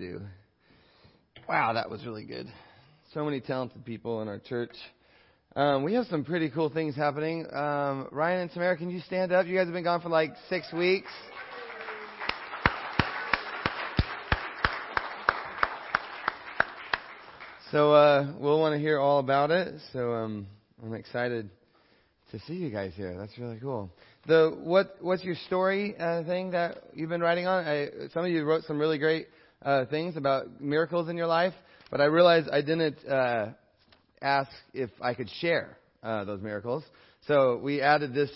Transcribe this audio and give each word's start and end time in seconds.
do. 0.00 0.22
Wow, 1.46 1.74
that 1.74 1.90
was 1.90 2.06
really 2.06 2.24
good. 2.24 2.46
So 3.12 3.22
many 3.22 3.40
talented 3.40 3.84
people 3.84 4.22
in 4.22 4.28
our 4.28 4.38
church. 4.38 4.74
Um, 5.54 5.84
we 5.84 5.92
have 5.92 6.06
some 6.06 6.24
pretty 6.24 6.48
cool 6.48 6.70
things 6.70 6.96
happening. 6.96 7.44
Um, 7.52 8.08
Ryan 8.10 8.40
and 8.40 8.50
Samara, 8.52 8.78
can 8.78 8.88
you 8.88 9.00
stand 9.00 9.30
up? 9.30 9.46
You 9.46 9.56
guys 9.56 9.66
have 9.66 9.74
been 9.74 9.84
gone 9.84 10.00
for 10.00 10.08
like 10.08 10.32
six 10.48 10.72
weeks. 10.72 11.10
So 17.70 17.92
uh, 17.92 18.32
we'll 18.38 18.58
want 18.58 18.72
to 18.72 18.80
hear 18.80 18.98
all 18.98 19.18
about 19.18 19.50
it. 19.50 19.74
So 19.92 20.14
um, 20.14 20.46
I'm 20.82 20.94
excited 20.94 21.50
to 22.30 22.38
see 22.46 22.54
you 22.54 22.70
guys 22.70 22.92
here. 22.96 23.14
That's 23.18 23.36
really 23.38 23.58
cool. 23.60 23.90
The 24.26 24.56
what 24.62 24.96
what's 25.00 25.24
your 25.24 25.36
story 25.46 25.94
uh, 25.98 26.24
thing 26.24 26.52
that 26.52 26.84
you've 26.94 27.10
been 27.10 27.20
writing 27.20 27.46
on? 27.46 27.64
I, 27.66 27.88
some 28.14 28.24
of 28.24 28.30
you 28.30 28.44
wrote 28.44 28.64
some 28.64 28.78
really 28.78 28.98
great 28.98 29.26
uh, 29.62 29.84
things 29.86 30.16
about 30.16 30.60
miracles 30.60 31.08
in 31.08 31.16
your 31.16 31.26
life, 31.26 31.54
but 31.90 32.00
I 32.00 32.04
realized 32.04 32.48
I 32.50 32.60
didn't 32.60 33.06
uh, 33.06 33.50
ask 34.22 34.50
if 34.72 34.90
I 35.00 35.14
could 35.14 35.28
share 35.40 35.76
uh, 36.02 36.24
those 36.24 36.40
miracles. 36.40 36.84
So 37.26 37.58
we 37.62 37.80
added 37.80 38.14
this 38.14 38.30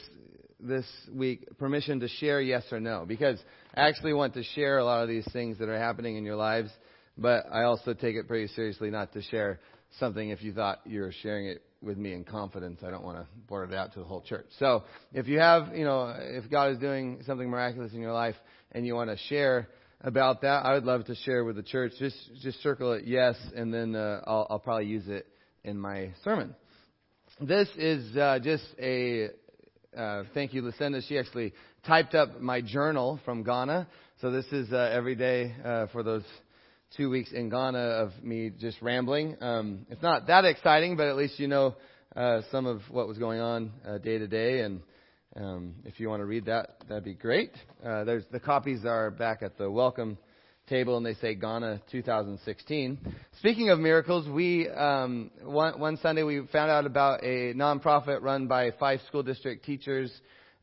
this 0.61 0.87
week 1.13 1.47
permission 1.59 2.01
to 2.01 2.09
share 2.09 2.41
yes 2.41 2.65
or 2.73 2.81
no 2.81 3.05
because 3.07 3.39
I 3.75 3.89
actually 3.89 4.15
want 4.15 4.35
to 4.35 4.43
share 4.43 4.79
a 4.79 4.85
lot 4.85 5.03
of 5.03 5.09
these 5.09 5.27
things 5.33 5.59
that 5.59 5.69
are 5.69 5.79
happening 5.79 6.17
in 6.17 6.25
your 6.25 6.37
lives, 6.37 6.71
but 7.19 7.45
I 7.53 7.65
also 7.65 7.93
take 7.93 8.17
it 8.17 8.27
pretty 8.27 8.49
seriously 8.55 8.91
not 8.91 9.13
to 9.13 9.23
share 9.23 9.61
something 9.99 10.31
if 10.31 10.43
you 10.43 10.53
thought 10.53 10.81
you 10.87 11.03
were 11.03 11.13
sharing 11.23 11.47
it 11.47 11.63
with 11.83 11.99
me 11.99 12.15
in 12.15 12.25
confidence. 12.25 12.81
I 12.85 12.91
don't 12.91 13.05
want 13.05 13.19
to 13.19 13.27
blurt 13.47 13.71
it 13.71 13.77
out 13.77 13.93
to 13.93 13.99
the 13.99 14.05
whole 14.05 14.23
church. 14.23 14.47
So 14.59 14.85
if 15.13 15.29
you 15.29 15.39
have, 15.39 15.77
you 15.77 15.85
know, 15.85 16.15
if 16.19 16.51
God 16.51 16.73
is 16.73 16.79
doing 16.79 17.21
something 17.27 17.49
miraculous 17.49 17.93
in 17.93 18.01
your 18.01 18.13
life 18.13 18.37
and 18.73 18.87
you 18.87 18.95
want 18.95 19.11
to 19.11 19.17
share 19.29 19.69
about 20.05 20.43
that, 20.43 20.65
I 20.65 20.75
would 20.75 20.85
love 20.85 21.07
to 21.07 21.15
share 21.15 21.45
with 21.45 21.57
the 21.57 21.63
church. 21.63 21.93
Just 21.99 22.17
just 22.43 22.63
circle 22.63 22.93
it 22.93 23.05
yes, 23.07 23.37
and 23.57 23.73
then 23.73 23.97
uh, 23.97 24.21
I'll, 24.27 24.47
I'll 24.51 24.59
probably 24.59 24.87
use 24.87 25.09
it 25.09 25.27
in 25.65 25.79
my 25.79 26.11
sermon. 26.23 26.55
This 27.41 27.69
is 27.77 28.17
uh, 28.17 28.39
just 28.41 28.65
a 28.79 29.31
uh, 29.97 30.25
thank 30.35 30.53
you, 30.53 30.63
Lucinda. 30.63 31.01
She 31.09 31.19
actually 31.19 31.55
typed 31.87 32.15
up 32.15 32.41
my 32.41 32.61
journal 32.61 33.19
from 33.25 33.43
Ghana. 33.43 33.89
So 34.21 34.31
this 34.31 34.47
is 34.47 34.73
uh, 34.73 34.91
every 34.93 35.15
day 35.15 35.55
uh, 35.65 35.87
for 35.93 36.03
those 36.03 36.25
two 36.97 37.11
weeks 37.11 37.33
in 37.33 37.49
Ghana 37.49 37.79
of 37.79 38.13
me 38.23 38.53
just 38.61 38.81
rambling. 38.83 39.37
Um, 39.41 39.87
it's 39.89 40.03
not 40.03 40.27
that 40.27 40.45
exciting, 40.45 40.97
but 40.97 41.09
at 41.09 41.17
least 41.17 41.41
you 41.41 41.49
know 41.49 41.77
uh, 42.15 42.43
some 42.53 42.67
of 42.67 42.83
what 42.91 43.09
was 43.09 43.19
going 43.19 43.41
on 43.41 43.73
uh, 43.87 43.99
day 43.99 44.19
to 44.19 44.29
day. 44.29 44.61
And 44.61 44.83
um, 45.37 45.75
if 45.85 45.99
you 45.99 46.09
want 46.09 46.21
to 46.21 46.27
read 46.27 46.45
that, 46.45 46.77
that'd 46.89 47.03
be 47.03 47.15
great. 47.15 47.51
Uh, 47.85 48.05
there's 48.05 48.23
the 48.31 48.39
copies 48.39 48.85
are 48.85 49.11
back 49.11 49.43
at 49.43 49.59
the 49.59 49.69
welcome 49.69 50.17
table, 50.69 50.97
and 50.97 51.05
they 51.05 51.15
say 51.15 51.35
Ghana 51.35 51.83
2016. 51.91 52.99
Speaking 53.41 53.71
of 53.71 53.81
miracles, 53.81 54.29
we 54.29 54.69
um, 54.69 55.33
one, 55.43 55.81
one 55.81 55.97
Sunday 55.97 56.23
we 56.23 56.47
found 56.53 56.71
out 56.71 56.87
about 56.87 57.25
a 57.25 57.53
nonprofit 57.53 58.23
run 58.23 58.47
by 58.47 58.71
five 58.79 59.01
school 59.09 59.25
district 59.25 59.65
teachers 59.65 60.13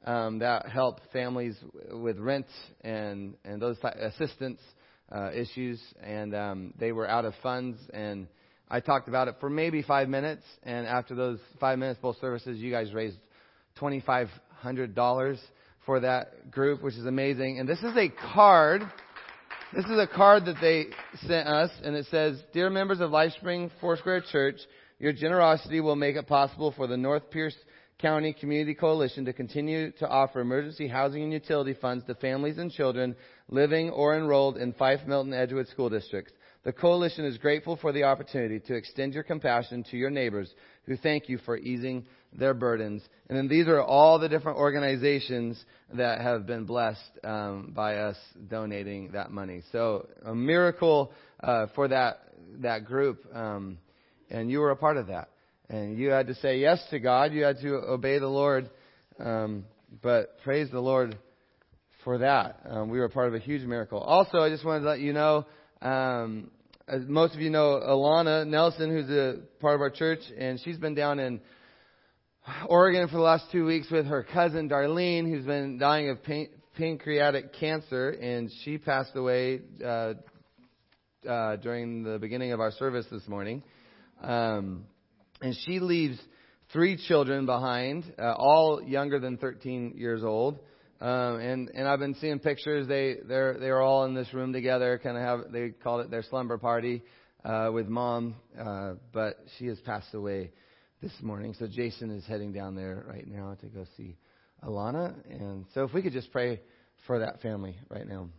um, 0.05 0.39
that 0.39 0.69
help 0.69 1.01
families 1.11 1.57
with 1.91 2.17
rent 2.17 2.47
and 2.79 3.35
and 3.43 3.61
those 3.61 3.75
assistance 3.83 4.61
uh, 5.11 5.31
issues, 5.33 5.81
and 6.01 6.33
um, 6.33 6.73
they 6.79 6.93
were 6.93 7.09
out 7.09 7.25
of 7.25 7.33
funds 7.43 7.77
and. 7.93 8.27
I 8.73 8.79
talked 8.79 9.09
about 9.09 9.27
it 9.27 9.35
for 9.41 9.49
maybe 9.49 9.81
five 9.81 10.07
minutes, 10.07 10.43
and 10.63 10.87
after 10.87 11.13
those 11.13 11.39
five 11.59 11.77
minutes, 11.77 11.99
both 12.01 12.15
services, 12.21 12.57
you 12.57 12.71
guys 12.71 12.93
raised 12.93 13.17
twenty-five 13.75 14.29
$100 14.63 15.39
for 15.85 15.99
that 15.99 16.51
group, 16.51 16.83
which 16.83 16.95
is 16.95 17.05
amazing. 17.05 17.59
And 17.59 17.67
this 17.67 17.79
is 17.79 17.95
a 17.95 18.09
card. 18.33 18.81
This 19.73 19.85
is 19.85 19.97
a 19.97 20.07
card 20.07 20.45
that 20.45 20.57
they 20.59 20.87
sent 21.27 21.47
us, 21.47 21.71
and 21.83 21.95
it 21.95 22.05
says, 22.11 22.41
Dear 22.53 22.69
members 22.69 22.99
of 22.99 23.11
LifeSpring 23.11 23.71
Foursquare 23.79 24.21
Church, 24.31 24.59
your 24.99 25.13
generosity 25.13 25.79
will 25.79 25.95
make 25.95 26.15
it 26.15 26.27
possible 26.27 26.73
for 26.75 26.87
the 26.87 26.97
North 26.97 27.31
Pierce 27.31 27.55
County 27.99 28.33
Community 28.33 28.73
Coalition 28.73 29.25
to 29.25 29.33
continue 29.33 29.91
to 29.93 30.07
offer 30.07 30.41
emergency 30.41 30.87
housing 30.87 31.23
and 31.23 31.31
utility 31.31 31.75
funds 31.79 32.03
to 32.05 32.15
families 32.15 32.57
and 32.57 32.71
children 32.71 33.15
living 33.47 33.91
or 33.91 34.17
enrolled 34.17 34.57
in 34.57 34.73
Fife 34.73 35.01
Milton 35.07 35.33
Edgewood 35.33 35.67
school 35.67 35.89
districts. 35.89 36.33
The 36.63 36.73
coalition 36.73 37.25
is 37.25 37.37
grateful 37.37 37.77
for 37.77 37.91
the 37.91 38.03
opportunity 38.03 38.59
to 38.59 38.75
extend 38.75 39.13
your 39.13 39.23
compassion 39.23 39.83
to 39.89 39.97
your 39.97 40.09
neighbors 40.09 40.53
who 40.85 40.97
thank 40.97 41.29
you 41.29 41.39
for 41.39 41.57
easing 41.57 42.05
their 42.33 42.53
burdens. 42.53 43.01
And 43.29 43.37
then 43.37 43.47
these 43.47 43.67
are 43.67 43.81
all 43.81 44.19
the 44.19 44.29
different 44.29 44.57
organizations 44.57 45.63
that 45.93 46.21
have 46.21 46.45
been 46.45 46.65
blessed 46.65 46.99
um, 47.23 47.71
by 47.75 47.97
us 47.97 48.17
donating 48.49 49.11
that 49.11 49.31
money. 49.31 49.63
So 49.71 50.07
a 50.25 50.33
miracle 50.33 51.11
uh, 51.41 51.67
for 51.75 51.87
that 51.89 52.19
that 52.59 52.85
group, 52.85 53.23
um, 53.33 53.77
and 54.29 54.51
you 54.51 54.59
were 54.59 54.71
a 54.71 54.75
part 54.75 54.97
of 54.97 55.07
that 55.07 55.29
and 55.71 55.97
you 55.97 56.09
had 56.09 56.27
to 56.27 56.35
say 56.35 56.59
yes 56.59 56.83
to 56.89 56.99
God. 56.99 57.31
You 57.31 57.43
had 57.43 57.59
to 57.61 57.75
obey 57.75 58.19
the 58.19 58.27
Lord. 58.27 58.69
Um, 59.19 59.65
but 60.01 60.37
praise 60.43 60.69
the 60.69 60.81
Lord 60.81 61.17
for 62.03 62.17
that. 62.17 62.59
Um, 62.69 62.89
we 62.89 62.99
were 62.99 63.07
part 63.07 63.29
of 63.29 63.33
a 63.33 63.39
huge 63.39 63.63
miracle. 63.63 63.99
Also, 63.99 64.39
I 64.39 64.49
just 64.49 64.65
wanted 64.65 64.81
to 64.81 64.89
let 64.89 64.99
you 64.99 65.13
know, 65.13 65.45
um, 65.81 66.51
as 66.87 67.03
most 67.07 67.35
of 67.35 67.41
you 67.41 67.49
know, 67.49 67.81
Alana 67.81 68.45
Nelson, 68.45 68.89
who's 68.89 69.09
a 69.09 69.39
part 69.61 69.75
of 69.75 69.81
our 69.81 69.89
church, 69.89 70.19
and 70.37 70.59
she's 70.59 70.77
been 70.77 70.93
down 70.93 71.19
in 71.19 71.39
Oregon 72.67 73.07
for 73.07 73.15
the 73.15 73.21
last 73.21 73.45
two 73.51 73.65
weeks 73.65 73.89
with 73.89 74.05
her 74.07 74.23
cousin 74.23 74.69
Darlene, 74.69 75.29
who's 75.29 75.45
been 75.45 75.77
dying 75.77 76.09
of 76.09 76.23
pan- 76.23 76.49
pancreatic 76.75 77.53
cancer, 77.53 78.09
and 78.09 78.49
she 78.63 78.77
passed 78.77 79.15
away 79.15 79.61
uh, 79.83 80.13
uh, 81.27 81.55
during 81.57 82.03
the 82.03 82.17
beginning 82.19 82.51
of 82.51 82.59
our 82.59 82.71
service 82.71 83.05
this 83.11 83.27
morning. 83.27 83.63
Um, 84.21 84.85
and 85.41 85.55
she 85.65 85.79
leaves 85.79 86.19
three 86.73 86.97
children 87.07 87.45
behind, 87.45 88.11
uh, 88.17 88.33
all 88.37 88.81
younger 88.83 89.19
than 89.19 89.37
13 89.37 89.93
years 89.97 90.23
old. 90.23 90.59
Um, 90.99 91.39
and 91.39 91.69
and 91.73 91.87
I've 91.87 91.99
been 91.99 92.15
seeing 92.15 92.39
pictures. 92.39 92.87
They 92.87 93.15
they're 93.27 93.57
they're 93.59 93.81
all 93.81 94.05
in 94.05 94.13
this 94.13 94.31
room 94.33 94.53
together. 94.53 94.99
Kind 95.01 95.17
of 95.17 95.23
have 95.23 95.51
they 95.51 95.69
called 95.69 96.01
it 96.01 96.11
their 96.11 96.21
slumber 96.21 96.59
party 96.59 97.01
uh, 97.43 97.69
with 97.73 97.87
mom. 97.87 98.35
Uh, 98.59 98.93
but 99.11 99.37
she 99.57 99.65
has 99.65 99.79
passed 99.79 100.13
away 100.13 100.51
this 101.01 101.11
morning. 101.21 101.55
So 101.57 101.65
Jason 101.67 102.11
is 102.11 102.23
heading 102.27 102.53
down 102.53 102.75
there 102.75 103.03
right 103.07 103.27
now 103.27 103.57
to 103.61 103.65
go 103.67 103.85
see 103.97 104.17
Alana. 104.63 105.15
And 105.29 105.65
so 105.73 105.83
if 105.83 105.93
we 105.93 106.03
could 106.03 106.13
just 106.13 106.31
pray 106.31 106.61
for 107.07 107.19
that 107.19 107.41
family 107.41 107.75
right 107.89 108.07
now, 108.07 108.29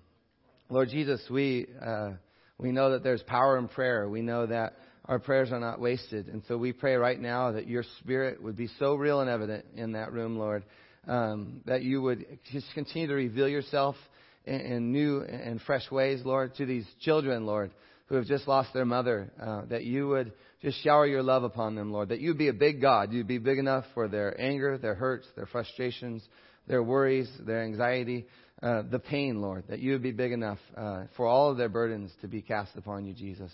Lord 0.69 0.89
Jesus, 0.89 1.21
we 1.29 1.67
uh, 1.85 2.13
we 2.59 2.71
know 2.71 2.93
that 2.93 3.03
there's 3.03 3.23
power 3.25 3.59
in 3.59 3.67
prayer. 3.67 4.09
We 4.09 4.23
know 4.23 4.47
that 4.47 4.77
our 5.07 5.19
prayers 5.19 5.51
are 5.51 5.59
not 5.59 5.81
wasted. 5.81 6.29
And 6.29 6.45
so 6.47 6.57
we 6.57 6.73
pray 6.73 6.95
right 6.95 7.21
now 7.21 7.51
that 7.51 7.67
your 7.67 7.83
spirit 7.99 8.41
would 8.41 8.57
be 8.57 8.69
so 8.79 8.95
real 8.95 9.21
and 9.21 9.29
evident 9.29 9.67
in 9.75 9.93
that 9.93 10.13
room, 10.13 10.39
Lord, 10.39 10.65
um, 11.09 11.63
that 11.67 11.83
you 11.83 12.01
would 12.01 12.39
just 12.53 12.67
continue 12.75 13.09
to 13.09 13.15
reveal 13.15 13.49
yourself 13.49 13.97
in, 14.45 14.61
in, 14.61 14.93
new 14.93 15.21
and 15.23 15.61
fresh 15.63 15.91
ways, 15.91 16.21
Lord, 16.25 16.55
to 16.57 16.67
these 16.67 16.87
children, 17.01 17.45
Lord, 17.45 17.73
who 18.07 18.15
have 18.15 18.27
just 18.27 18.47
lost 18.47 18.73
their 18.73 18.85
mother, 18.85 19.33
uh, 19.43 19.63
that 19.69 19.83
you 19.83 20.07
would 20.07 20.33
just 20.63 20.83
shower 20.83 21.07
your 21.07 21.23
love 21.23 21.43
upon 21.43 21.75
them, 21.75 21.93
Lord, 21.93 22.11
that 22.11 22.21
you'd 22.21 22.39
be 22.39 22.49
a 22.49 22.53
big 22.53 22.81
God. 22.81 23.13
You'd 23.13 23.27
be 23.27 23.39
big 23.39 23.59
enough 23.59 23.85
for 23.95 24.09
their 24.09 24.41
anger, 24.41 24.79
their 24.79 24.95
hurts, 24.95 25.27
their 25.35 25.47
frustrations, 25.47 26.23
their 26.69 26.83
worries, 26.83 27.29
their 27.41 27.63
anxiety, 27.65 28.27
uh, 28.63 28.83
the 28.89 29.01
pain, 29.01 29.43
Lord, 29.43 29.65
that 29.69 29.81
you 29.81 29.93
would 29.93 30.03
be 30.03 30.13
big 30.13 30.31
enough 30.31 30.59
uh, 30.77 31.05
for 31.17 31.27
all 31.27 31.51
of 31.51 31.57
their 31.57 31.69
burdens 31.69 32.13
to 32.21 32.29
be 32.29 32.43
cast 32.43 32.77
upon 32.77 33.05
you, 33.05 33.13
Jesus. 33.13 33.51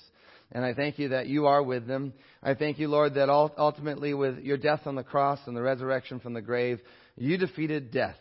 And 0.52 0.64
I 0.64 0.74
thank 0.74 0.98
you 0.98 1.08
that 1.10 1.26
you 1.26 1.46
are 1.46 1.62
with 1.62 1.86
them. 1.86 2.12
I 2.42 2.54
thank 2.54 2.78
you, 2.78 2.88
Lord, 2.88 3.14
that 3.14 3.30
ultimately 3.30 4.12
with 4.12 4.38
your 4.40 4.58
death 4.58 4.80
on 4.86 4.94
the 4.94 5.02
cross 5.02 5.38
and 5.46 5.56
the 5.56 5.62
resurrection 5.62 6.20
from 6.20 6.34
the 6.34 6.42
grave, 6.42 6.78
you 7.16 7.38
defeated 7.38 7.90
death. 7.90 8.16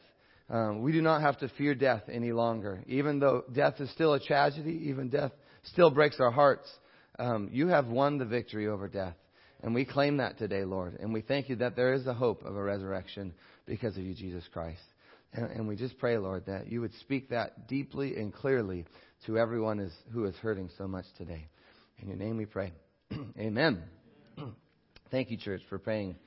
Um, 0.49 0.81
we 0.81 0.93
do 0.93 1.01
not 1.01 1.21
have 1.21 1.37
to 1.39 1.49
fear 1.57 1.75
death 1.75 2.03
any 2.09 2.31
longer. 2.31 2.83
Even 2.87 3.19
though 3.19 3.43
death 3.53 3.75
is 3.79 3.91
still 3.91 4.13
a 4.13 4.19
tragedy, 4.19 4.83
even 4.87 5.09
death 5.09 5.31
still 5.63 5.91
breaks 5.91 6.21
our 6.21 6.31
hearts, 6.31 6.69
um, 7.19 7.49
you 7.51 7.67
have 7.67 7.87
won 7.87 8.17
the 8.17 8.25
victory 8.25 8.67
over 8.67 8.87
death. 8.87 9.15
And 9.63 9.73
we 9.73 9.85
claim 9.85 10.17
that 10.17 10.37
today, 10.37 10.63
Lord. 10.63 10.97
And 10.99 11.11
we 11.13 11.21
thank 11.21 11.49
you 11.49 11.55
that 11.57 11.75
there 11.75 11.93
is 11.93 12.05
a 12.05 12.13
hope 12.13 12.43
of 12.45 12.55
a 12.55 12.61
resurrection 12.61 13.33
because 13.65 13.97
of 13.97 14.03
you, 14.03 14.13
Jesus 14.13 14.43
Christ. 14.53 14.81
And, 15.33 15.49
and 15.51 15.67
we 15.67 15.75
just 15.75 15.97
pray, 15.97 16.17
Lord, 16.17 16.45
that 16.45 16.71
you 16.71 16.81
would 16.81 16.93
speak 16.99 17.29
that 17.29 17.67
deeply 17.67 18.15
and 18.15 18.33
clearly 18.33 18.85
to 19.25 19.37
everyone 19.37 19.79
is, 19.79 19.91
who 20.11 20.25
is 20.25 20.35
hurting 20.35 20.69
so 20.77 20.87
much 20.87 21.05
today. 21.17 21.47
In 21.99 22.07
your 22.07 22.17
name 22.17 22.37
we 22.37 22.45
pray. 22.45 22.71
Amen. 23.39 23.81
Thank 25.11 25.31
you, 25.31 25.37
church, 25.37 25.61
for 25.69 25.79
praying 25.79 26.17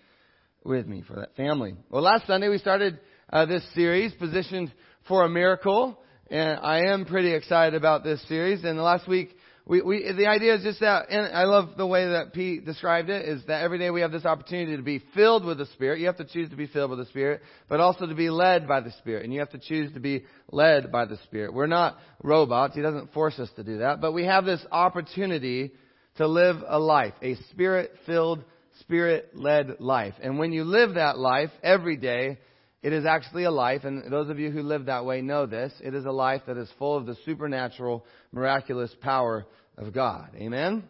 with 0.64 0.86
me 0.86 1.02
for 1.06 1.14
that 1.14 1.36
family. 1.36 1.74
Well, 1.88 2.02
last 2.02 2.26
Sunday 2.26 2.48
we 2.48 2.58
started 2.58 2.98
uh, 3.32 3.46
this 3.46 3.62
series, 3.74 4.12
Positioned 4.14 4.72
for 5.06 5.24
a 5.24 5.28
Miracle. 5.28 5.98
And 6.30 6.60
I 6.60 6.92
am 6.92 7.06
pretty 7.06 7.32
excited 7.32 7.74
about 7.74 8.04
this 8.04 8.22
series. 8.28 8.64
And 8.64 8.78
the 8.78 8.82
last 8.82 9.08
week 9.08 9.36
we, 9.66 9.82
we, 9.82 10.12
the 10.12 10.26
idea 10.26 10.54
is 10.54 10.62
just 10.62 10.80
that, 10.80 11.10
and 11.10 11.34
I 11.34 11.44
love 11.44 11.76
the 11.76 11.86
way 11.86 12.08
that 12.08 12.32
Pete 12.32 12.64
described 12.64 13.08
it, 13.08 13.28
is 13.28 13.42
that 13.46 13.62
every 13.62 13.78
day 13.78 13.90
we 13.90 14.00
have 14.00 14.10
this 14.10 14.24
opportunity 14.24 14.76
to 14.76 14.82
be 14.82 15.02
filled 15.14 15.44
with 15.44 15.58
the 15.58 15.66
Spirit. 15.66 16.00
You 16.00 16.06
have 16.06 16.16
to 16.16 16.24
choose 16.24 16.50
to 16.50 16.56
be 16.56 16.66
filled 16.66 16.90
with 16.90 16.98
the 16.98 17.06
Spirit, 17.06 17.42
but 17.68 17.78
also 17.78 18.06
to 18.06 18.14
be 18.14 18.30
led 18.30 18.66
by 18.66 18.80
the 18.80 18.90
Spirit. 18.92 19.24
And 19.24 19.32
you 19.32 19.40
have 19.40 19.50
to 19.50 19.58
choose 19.58 19.92
to 19.94 20.00
be 20.00 20.24
led 20.50 20.90
by 20.90 21.04
the 21.04 21.18
Spirit. 21.24 21.54
We're 21.54 21.66
not 21.66 21.98
robots. 22.22 22.74
He 22.74 22.82
doesn't 22.82 23.12
force 23.12 23.38
us 23.38 23.50
to 23.56 23.62
do 23.62 23.78
that, 23.78 24.00
but 24.00 24.12
we 24.12 24.24
have 24.24 24.44
this 24.44 24.64
opportunity 24.72 25.72
to 26.16 26.26
live 26.26 26.56
a 26.66 26.78
life, 26.78 27.14
a 27.22 27.36
Spirit-filled, 27.50 28.42
Spirit-led 28.80 29.76
life. 29.78 30.14
And 30.22 30.38
when 30.38 30.52
you 30.52 30.64
live 30.64 30.94
that 30.94 31.18
life 31.18 31.50
every 31.62 31.96
day, 31.96 32.38
it 32.82 32.92
is 32.92 33.04
actually 33.04 33.44
a 33.44 33.50
life, 33.50 33.84
and 33.84 34.10
those 34.10 34.30
of 34.30 34.38
you 34.38 34.50
who 34.50 34.62
live 34.62 34.86
that 34.86 35.04
way 35.04 35.20
know 35.20 35.46
this. 35.46 35.72
It 35.80 35.94
is 35.94 36.06
a 36.06 36.10
life 36.10 36.42
that 36.46 36.56
is 36.56 36.70
full 36.78 36.96
of 36.96 37.06
the 37.06 37.16
supernatural, 37.26 38.04
miraculous 38.32 38.94
power 39.02 39.46
of 39.76 39.92
God. 39.92 40.30
Amen? 40.36 40.84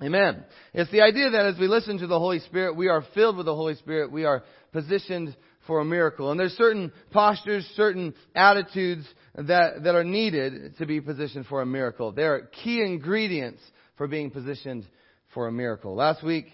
Amen. 0.00 0.44
It's 0.72 0.90
the 0.90 1.02
idea 1.02 1.30
that 1.30 1.46
as 1.46 1.58
we 1.58 1.68
listen 1.68 1.98
to 1.98 2.06
the 2.06 2.18
Holy 2.18 2.40
Spirit, 2.40 2.76
we 2.76 2.88
are 2.88 3.04
filled 3.14 3.36
with 3.36 3.46
the 3.46 3.54
Holy 3.54 3.74
Spirit. 3.74 4.10
We 4.10 4.24
are 4.24 4.42
positioned 4.72 5.36
for 5.66 5.80
a 5.80 5.84
miracle. 5.84 6.30
And 6.30 6.40
there's 6.40 6.52
certain 6.52 6.90
postures, 7.12 7.64
certain 7.76 8.14
attitudes 8.34 9.06
that, 9.34 9.84
that 9.84 9.94
are 9.94 10.04
needed 10.04 10.76
to 10.78 10.86
be 10.86 11.00
positioned 11.00 11.46
for 11.46 11.62
a 11.62 11.66
miracle. 11.66 12.10
There 12.10 12.34
are 12.34 12.40
key 12.64 12.82
ingredients 12.82 13.60
for 13.96 14.08
being 14.08 14.30
positioned 14.30 14.86
for 15.34 15.46
a 15.46 15.52
miracle. 15.52 15.94
Last 15.94 16.24
week, 16.24 16.46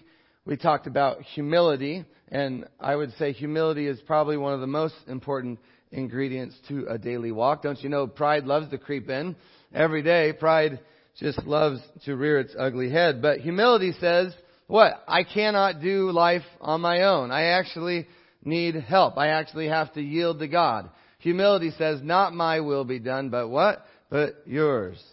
we 0.45 0.57
talked 0.57 0.87
about 0.87 1.21
humility, 1.21 2.05
and 2.29 2.65
I 2.79 2.95
would 2.95 3.13
say 3.13 3.33
humility 3.33 3.87
is 3.87 3.99
probably 4.01 4.37
one 4.37 4.53
of 4.53 4.61
the 4.61 4.67
most 4.67 4.95
important 5.07 5.59
ingredients 5.91 6.55
to 6.67 6.85
a 6.87 6.97
daily 6.97 7.31
walk. 7.31 7.63
Don't 7.63 7.81
you 7.81 7.89
know 7.89 8.07
pride 8.07 8.45
loves 8.45 8.69
to 8.69 8.77
creep 8.77 9.09
in 9.09 9.35
every 9.73 10.01
day? 10.01 10.33
Pride 10.33 10.79
just 11.17 11.45
loves 11.45 11.81
to 12.05 12.15
rear 12.15 12.39
its 12.39 12.55
ugly 12.57 12.89
head. 12.89 13.21
But 13.21 13.39
humility 13.39 13.93
says, 13.99 14.33
what? 14.67 15.03
I 15.07 15.23
cannot 15.23 15.81
do 15.81 16.11
life 16.11 16.43
on 16.61 16.81
my 16.81 17.03
own. 17.03 17.31
I 17.31 17.45
actually 17.57 18.07
need 18.43 18.75
help. 18.75 19.17
I 19.17 19.29
actually 19.29 19.67
have 19.67 19.93
to 19.93 20.01
yield 20.01 20.39
to 20.39 20.47
God. 20.47 20.89
Humility 21.19 21.71
says, 21.77 21.99
not 22.01 22.33
my 22.33 22.61
will 22.61 22.85
be 22.85 22.99
done, 22.99 23.29
but 23.29 23.49
what? 23.49 23.85
But 24.09 24.35
yours. 24.45 25.03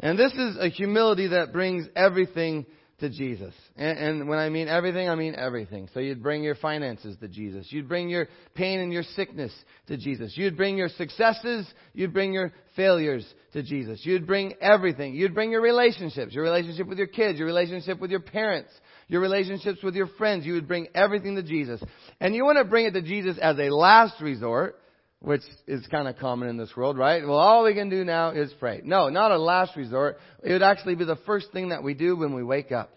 And 0.00 0.18
this 0.18 0.32
is 0.32 0.56
a 0.60 0.68
humility 0.68 1.28
that 1.28 1.52
brings 1.52 1.86
everything 1.96 2.66
to 3.00 3.10
Jesus. 3.10 3.52
And, 3.76 3.98
and, 3.98 4.28
when 4.28 4.38
I 4.38 4.48
mean 4.48 4.68
everything, 4.68 5.08
I 5.08 5.14
mean 5.16 5.34
everything. 5.34 5.88
So 5.92 6.00
you'd 6.00 6.22
bring 6.22 6.44
your 6.44 6.54
finances 6.54 7.16
to 7.20 7.28
Jesus. 7.28 7.66
You'd 7.70 7.88
bring 7.88 8.08
your 8.08 8.28
pain 8.54 8.80
and 8.80 8.92
your 8.92 9.02
sickness 9.02 9.52
to 9.88 9.96
Jesus. 9.96 10.34
You'd 10.36 10.56
bring 10.56 10.76
your 10.76 10.88
successes. 10.88 11.66
You'd 11.92 12.12
bring 12.12 12.32
your 12.32 12.52
failures 12.76 13.26
to 13.52 13.62
Jesus. 13.62 14.00
You'd 14.04 14.26
bring 14.26 14.54
everything. 14.60 15.14
You'd 15.14 15.34
bring 15.34 15.50
your 15.50 15.60
relationships, 15.60 16.34
your 16.34 16.44
relationship 16.44 16.86
with 16.86 16.98
your 16.98 17.08
kids, 17.08 17.38
your 17.38 17.48
relationship 17.48 18.00
with 18.00 18.10
your 18.10 18.20
parents, 18.20 18.70
your 19.08 19.20
relationships 19.20 19.82
with 19.82 19.96
your 19.96 20.08
friends. 20.16 20.46
You 20.46 20.54
would 20.54 20.68
bring 20.68 20.88
everything 20.94 21.34
to 21.34 21.42
Jesus. 21.42 21.82
And 22.20 22.34
you 22.34 22.44
want 22.44 22.58
to 22.58 22.64
bring 22.64 22.86
it 22.86 22.92
to 22.92 23.02
Jesus 23.02 23.36
as 23.42 23.58
a 23.58 23.70
last 23.70 24.20
resort 24.20 24.78
which 25.24 25.40
is 25.66 25.86
kind 25.86 26.06
of 26.06 26.18
common 26.18 26.48
in 26.48 26.58
this 26.58 26.70
world, 26.76 26.98
right? 26.98 27.26
Well, 27.26 27.38
all 27.38 27.64
we 27.64 27.72
can 27.72 27.88
do 27.88 28.04
now 28.04 28.30
is 28.30 28.52
pray. 28.60 28.82
No, 28.84 29.08
not 29.08 29.30
a 29.30 29.38
last 29.38 29.74
resort. 29.74 30.18
It 30.42 30.52
would 30.52 30.62
actually 30.62 30.96
be 30.96 31.06
the 31.06 31.18
first 31.24 31.50
thing 31.52 31.70
that 31.70 31.82
we 31.82 31.94
do 31.94 32.14
when 32.14 32.34
we 32.34 32.42
wake 32.42 32.72
up. 32.72 32.90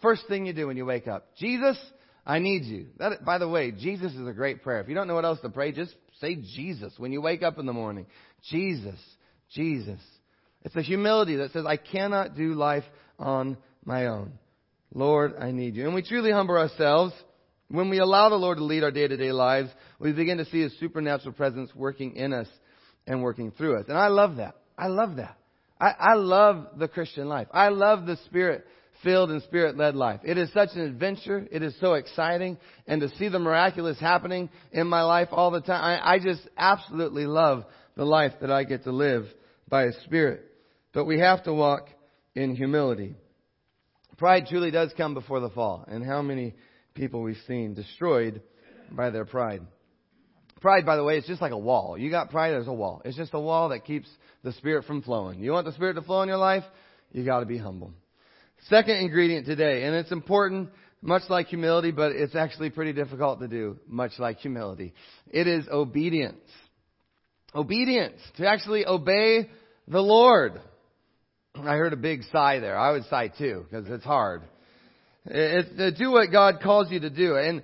First 0.00 0.22
thing 0.28 0.46
you 0.46 0.52
do 0.52 0.68
when 0.68 0.76
you 0.76 0.86
wake 0.86 1.08
up. 1.08 1.26
Jesus, 1.36 1.76
I 2.24 2.38
need 2.38 2.64
you. 2.64 2.86
That, 2.98 3.24
by 3.24 3.38
the 3.38 3.48
way, 3.48 3.72
Jesus 3.72 4.12
is 4.12 4.28
a 4.28 4.32
great 4.32 4.62
prayer. 4.62 4.80
If 4.80 4.88
you 4.88 4.94
don't 4.94 5.08
know 5.08 5.16
what 5.16 5.24
else 5.24 5.40
to 5.40 5.50
pray, 5.50 5.72
just 5.72 5.94
say 6.20 6.36
Jesus 6.36 6.94
when 6.98 7.10
you 7.10 7.20
wake 7.20 7.42
up 7.42 7.58
in 7.58 7.66
the 7.66 7.72
morning. 7.72 8.06
Jesus, 8.48 8.98
Jesus. 9.52 10.00
It's 10.62 10.76
a 10.76 10.82
humility 10.82 11.36
that 11.36 11.50
says, 11.50 11.66
I 11.66 11.78
cannot 11.78 12.36
do 12.36 12.54
life 12.54 12.84
on 13.18 13.56
my 13.84 14.06
own. 14.06 14.34
Lord, 14.94 15.34
I 15.38 15.50
need 15.50 15.74
you. 15.74 15.86
And 15.86 15.94
we 15.94 16.02
truly 16.02 16.30
humble 16.30 16.56
ourselves 16.56 17.12
when 17.70 17.88
we 17.88 17.98
allow 17.98 18.28
the 18.28 18.36
Lord 18.36 18.58
to 18.58 18.64
lead 18.64 18.82
our 18.82 18.90
day 18.90 19.06
to 19.06 19.16
day 19.16 19.32
lives, 19.32 19.70
we 19.98 20.12
begin 20.12 20.38
to 20.38 20.44
see 20.46 20.62
His 20.62 20.76
supernatural 20.80 21.32
presence 21.32 21.70
working 21.74 22.16
in 22.16 22.32
us 22.32 22.48
and 23.06 23.22
working 23.22 23.52
through 23.52 23.78
us. 23.78 23.86
And 23.88 23.96
I 23.96 24.08
love 24.08 24.36
that. 24.36 24.56
I 24.76 24.88
love 24.88 25.16
that. 25.16 25.38
I, 25.80 25.94
I 25.98 26.14
love 26.14 26.66
the 26.78 26.88
Christian 26.88 27.28
life. 27.28 27.46
I 27.52 27.68
love 27.68 28.06
the 28.06 28.16
Spirit 28.26 28.66
filled 29.02 29.30
and 29.30 29.42
Spirit 29.44 29.76
led 29.76 29.94
life. 29.94 30.20
It 30.24 30.36
is 30.36 30.52
such 30.52 30.70
an 30.74 30.82
adventure. 30.82 31.46
It 31.50 31.62
is 31.62 31.74
so 31.80 31.94
exciting. 31.94 32.58
And 32.86 33.00
to 33.00 33.08
see 33.16 33.28
the 33.28 33.38
miraculous 33.38 33.98
happening 33.98 34.50
in 34.72 34.86
my 34.86 35.02
life 35.02 35.28
all 35.30 35.50
the 35.50 35.60
time, 35.60 35.82
I, 35.82 36.14
I 36.14 36.18
just 36.18 36.46
absolutely 36.56 37.26
love 37.26 37.64
the 37.96 38.04
life 38.04 38.32
that 38.40 38.50
I 38.50 38.64
get 38.64 38.84
to 38.84 38.92
live 38.92 39.26
by 39.68 39.84
His 39.84 39.96
Spirit. 40.04 40.44
But 40.92 41.04
we 41.04 41.20
have 41.20 41.44
to 41.44 41.54
walk 41.54 41.88
in 42.34 42.56
humility. 42.56 43.14
Pride 44.18 44.46
truly 44.48 44.70
does 44.70 44.92
come 44.96 45.14
before 45.14 45.40
the 45.40 45.50
fall. 45.50 45.84
And 45.88 46.04
how 46.04 46.20
many 46.20 46.54
people 46.94 47.22
we've 47.22 47.36
seen 47.46 47.74
destroyed 47.74 48.42
by 48.90 49.10
their 49.10 49.24
pride. 49.24 49.62
Pride, 50.60 50.84
by 50.84 50.96
the 50.96 51.04
way, 51.04 51.16
is 51.16 51.24
just 51.24 51.40
like 51.40 51.52
a 51.52 51.58
wall. 51.58 51.96
You 51.96 52.10
got 52.10 52.30
pride, 52.30 52.50
there's 52.50 52.68
a 52.68 52.72
wall. 52.72 53.00
It's 53.04 53.16
just 53.16 53.32
a 53.32 53.40
wall 53.40 53.70
that 53.70 53.84
keeps 53.84 54.08
the 54.42 54.52
Spirit 54.52 54.84
from 54.84 55.02
flowing. 55.02 55.40
You 55.40 55.52
want 55.52 55.66
the 55.66 55.72
Spirit 55.72 55.94
to 55.94 56.02
flow 56.02 56.22
in 56.22 56.28
your 56.28 56.38
life? 56.38 56.64
You 57.12 57.24
gotta 57.24 57.46
be 57.46 57.58
humble. 57.58 57.92
Second 58.68 58.96
ingredient 58.96 59.46
today, 59.46 59.84
and 59.84 59.94
it's 59.94 60.12
important, 60.12 60.68
much 61.00 61.22
like 61.30 61.46
humility, 61.46 61.92
but 61.92 62.12
it's 62.12 62.34
actually 62.34 62.68
pretty 62.68 62.92
difficult 62.92 63.40
to 63.40 63.48
do, 63.48 63.78
much 63.86 64.12
like 64.18 64.38
humility. 64.38 64.92
It 65.30 65.46
is 65.46 65.66
obedience. 65.70 66.44
Obedience. 67.54 68.20
To 68.36 68.46
actually 68.46 68.86
obey 68.86 69.48
the 69.88 70.00
Lord. 70.00 70.60
I 71.54 71.76
heard 71.76 71.94
a 71.94 71.96
big 71.96 72.22
sigh 72.30 72.60
there. 72.60 72.78
I 72.78 72.92
would 72.92 73.04
sigh 73.06 73.28
too, 73.28 73.64
because 73.68 73.90
it's 73.90 74.04
hard. 74.04 74.42
It's 75.30 75.76
to 75.76 75.92
do 75.92 76.10
what 76.10 76.30
God 76.30 76.60
calls 76.62 76.90
you 76.90 77.00
to 77.00 77.10
do. 77.10 77.36
And 77.36 77.62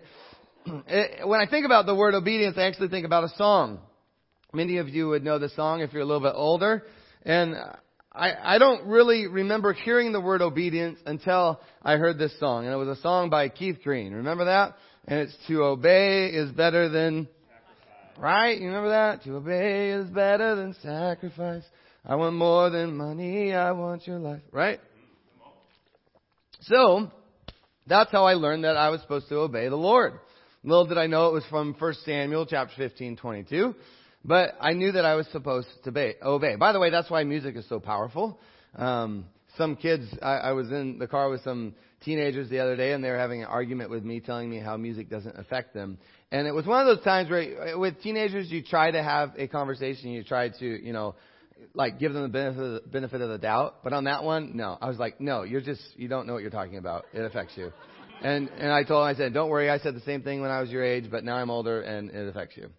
it, 0.86 1.26
when 1.26 1.40
I 1.40 1.46
think 1.46 1.66
about 1.66 1.86
the 1.86 1.94
word 1.94 2.14
obedience, 2.14 2.56
I 2.56 2.62
actually 2.62 2.88
think 2.88 3.06
about 3.06 3.24
a 3.24 3.30
song. 3.36 3.80
Many 4.52 4.78
of 4.78 4.88
you 4.88 5.08
would 5.08 5.24
know 5.24 5.38
the 5.38 5.48
song 5.50 5.80
if 5.80 5.92
you're 5.92 6.02
a 6.02 6.06
little 6.06 6.22
bit 6.22 6.34
older. 6.34 6.84
And 7.24 7.56
I, 8.12 8.32
I 8.42 8.58
don't 8.58 8.86
really 8.86 9.26
remember 9.26 9.72
hearing 9.72 10.12
the 10.12 10.20
word 10.20 10.42
obedience 10.42 10.98
until 11.04 11.60
I 11.82 11.96
heard 11.96 12.18
this 12.18 12.38
song. 12.38 12.64
And 12.64 12.72
it 12.72 12.76
was 12.76 12.96
a 12.96 13.00
song 13.02 13.30
by 13.30 13.48
Keith 13.48 13.78
Green. 13.82 14.12
Remember 14.14 14.46
that? 14.46 14.76
And 15.06 15.20
it's 15.20 15.36
to 15.48 15.64
obey 15.64 16.28
is 16.28 16.50
better 16.52 16.88
than 16.88 17.28
Right? 18.18 18.58
You 18.58 18.68
remember 18.68 18.90
that? 18.90 19.24
To 19.24 19.36
obey 19.36 19.90
is 19.90 20.08
better 20.08 20.56
than 20.56 20.74
sacrifice. 20.82 21.64
I 22.04 22.14
want 22.14 22.34
more 22.34 22.70
than 22.70 22.96
money. 22.96 23.52
I 23.52 23.72
want 23.72 24.06
your 24.06 24.18
life. 24.18 24.42
Right? 24.52 24.80
So, 26.62 27.10
that's 27.86 28.10
how 28.12 28.24
I 28.24 28.34
learned 28.34 28.64
that 28.64 28.76
I 28.76 28.90
was 28.90 29.00
supposed 29.00 29.28
to 29.28 29.36
obey 29.36 29.68
the 29.68 29.76
Lord. 29.76 30.14
Little 30.64 30.86
did 30.86 30.98
I 30.98 31.06
know 31.06 31.28
it 31.28 31.32
was 31.32 31.44
from 31.46 31.74
1 31.78 31.94
Samuel 32.04 32.46
chapter 32.46 32.74
15, 32.76 33.16
22. 33.16 33.74
But 34.24 34.56
I 34.60 34.72
knew 34.72 34.90
that 34.92 35.04
I 35.04 35.14
was 35.14 35.28
supposed 35.28 35.68
to 35.84 36.14
obey. 36.22 36.56
By 36.56 36.72
the 36.72 36.80
way, 36.80 36.90
that's 36.90 37.08
why 37.08 37.22
music 37.22 37.54
is 37.54 37.68
so 37.68 37.78
powerful. 37.78 38.40
Um, 38.74 39.26
some 39.56 39.76
kids, 39.76 40.04
I, 40.20 40.36
I 40.36 40.52
was 40.52 40.70
in 40.70 40.98
the 40.98 41.06
car 41.06 41.30
with 41.30 41.42
some 41.42 41.74
teenagers 42.04 42.50
the 42.50 42.58
other 42.58 42.76
day 42.76 42.92
and 42.92 43.02
they 43.02 43.10
were 43.10 43.18
having 43.18 43.42
an 43.42 43.48
argument 43.48 43.90
with 43.90 44.04
me 44.04 44.20
telling 44.20 44.50
me 44.50 44.58
how 44.58 44.76
music 44.76 45.08
doesn't 45.08 45.38
affect 45.38 45.72
them. 45.74 45.98
And 46.32 46.48
it 46.48 46.52
was 46.52 46.66
one 46.66 46.86
of 46.86 46.96
those 46.96 47.04
times 47.04 47.30
where 47.30 47.78
with 47.78 48.02
teenagers 48.02 48.50
you 48.50 48.62
try 48.62 48.90
to 48.90 49.02
have 49.02 49.32
a 49.38 49.46
conversation, 49.46 50.10
you 50.10 50.24
try 50.24 50.48
to, 50.48 50.84
you 50.84 50.92
know, 50.92 51.14
like 51.74 51.98
give 51.98 52.12
them 52.12 52.22
the 52.22 52.28
benefit 52.28 52.62
of 52.62 52.82
the, 52.82 52.88
benefit 52.88 53.20
of 53.20 53.28
the 53.28 53.38
doubt. 53.38 53.82
But 53.84 53.92
on 53.92 54.04
that 54.04 54.24
one, 54.24 54.56
no. 54.56 54.78
I 54.80 54.88
was 54.88 54.98
like, 54.98 55.20
no, 55.20 55.42
you're 55.42 55.60
just 55.60 55.82
you 55.96 56.08
don't 56.08 56.26
know 56.26 56.32
what 56.32 56.42
you're 56.42 56.50
talking 56.50 56.78
about. 56.78 57.06
It 57.12 57.20
affects 57.20 57.54
you. 57.56 57.72
And 58.22 58.48
and 58.58 58.72
I 58.72 58.82
told 58.82 59.02
him, 59.02 59.14
I 59.14 59.18
said, 59.18 59.34
don't 59.34 59.50
worry. 59.50 59.70
I 59.70 59.78
said 59.78 59.94
the 59.94 60.00
same 60.00 60.22
thing 60.22 60.40
when 60.40 60.50
I 60.50 60.60
was 60.60 60.70
your 60.70 60.84
age, 60.84 61.10
but 61.10 61.24
now 61.24 61.36
I'm 61.36 61.50
older 61.50 61.82
and 61.82 62.10
it 62.10 62.28
affects 62.28 62.56
you. 62.56 62.70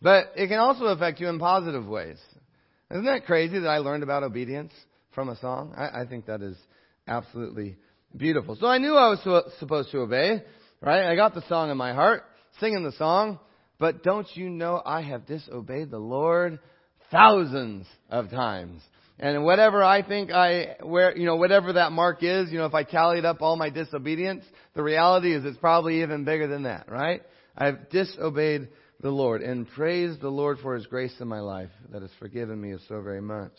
But 0.00 0.32
it 0.36 0.48
can 0.48 0.58
also 0.58 0.84
affect 0.86 1.20
you 1.20 1.28
in 1.28 1.38
positive 1.38 1.86
ways. 1.86 2.18
Isn't 2.90 3.06
that 3.06 3.26
crazy 3.26 3.58
that 3.58 3.68
I 3.68 3.78
learned 3.78 4.02
about 4.02 4.22
obedience 4.22 4.72
from 5.14 5.28
a 5.28 5.38
song? 5.38 5.74
I, 5.76 6.02
I 6.02 6.06
think 6.06 6.26
that 6.26 6.42
is 6.42 6.56
absolutely 7.08 7.76
beautiful. 8.16 8.56
So 8.56 8.66
I 8.66 8.78
knew 8.78 8.94
I 8.94 9.08
was 9.08 9.20
su- 9.24 9.50
supposed 9.58 9.90
to 9.92 9.98
obey, 9.98 10.42
right? 10.80 11.10
I 11.10 11.16
got 11.16 11.34
the 11.34 11.42
song 11.48 11.70
in 11.70 11.76
my 11.76 11.92
heart, 11.92 12.24
singing 12.60 12.84
the 12.84 12.92
song. 12.92 13.38
But 13.78 14.02
don't 14.02 14.28
you 14.34 14.48
know 14.50 14.80
I 14.84 15.02
have 15.02 15.26
disobeyed 15.26 15.90
the 15.90 15.98
Lord 15.98 16.60
thousands 17.10 17.86
of 18.10 18.30
times. 18.30 18.82
And 19.18 19.44
whatever 19.44 19.82
I 19.82 20.02
think 20.02 20.32
I, 20.32 20.76
where, 20.82 21.16
you 21.16 21.24
know, 21.24 21.36
whatever 21.36 21.74
that 21.74 21.92
mark 21.92 22.22
is, 22.22 22.50
you 22.50 22.58
know, 22.58 22.66
if 22.66 22.74
I 22.74 22.82
tallied 22.82 23.24
up 23.24 23.42
all 23.42 23.56
my 23.56 23.70
disobedience, 23.70 24.44
the 24.74 24.82
reality 24.82 25.32
is 25.32 25.44
it's 25.44 25.58
probably 25.58 26.02
even 26.02 26.24
bigger 26.24 26.48
than 26.48 26.64
that, 26.64 26.90
right? 26.90 27.22
I've 27.56 27.90
disobeyed 27.90 28.68
the 29.00 29.10
Lord 29.10 29.42
and 29.42 29.68
praised 29.68 30.20
the 30.20 30.30
Lord 30.30 30.58
for 30.60 30.74
His 30.74 30.86
grace 30.86 31.14
in 31.20 31.28
my 31.28 31.40
life 31.40 31.70
that 31.92 32.02
has 32.02 32.10
forgiven 32.18 32.60
me 32.60 32.74
so 32.88 33.00
very 33.02 33.20
much. 33.20 33.52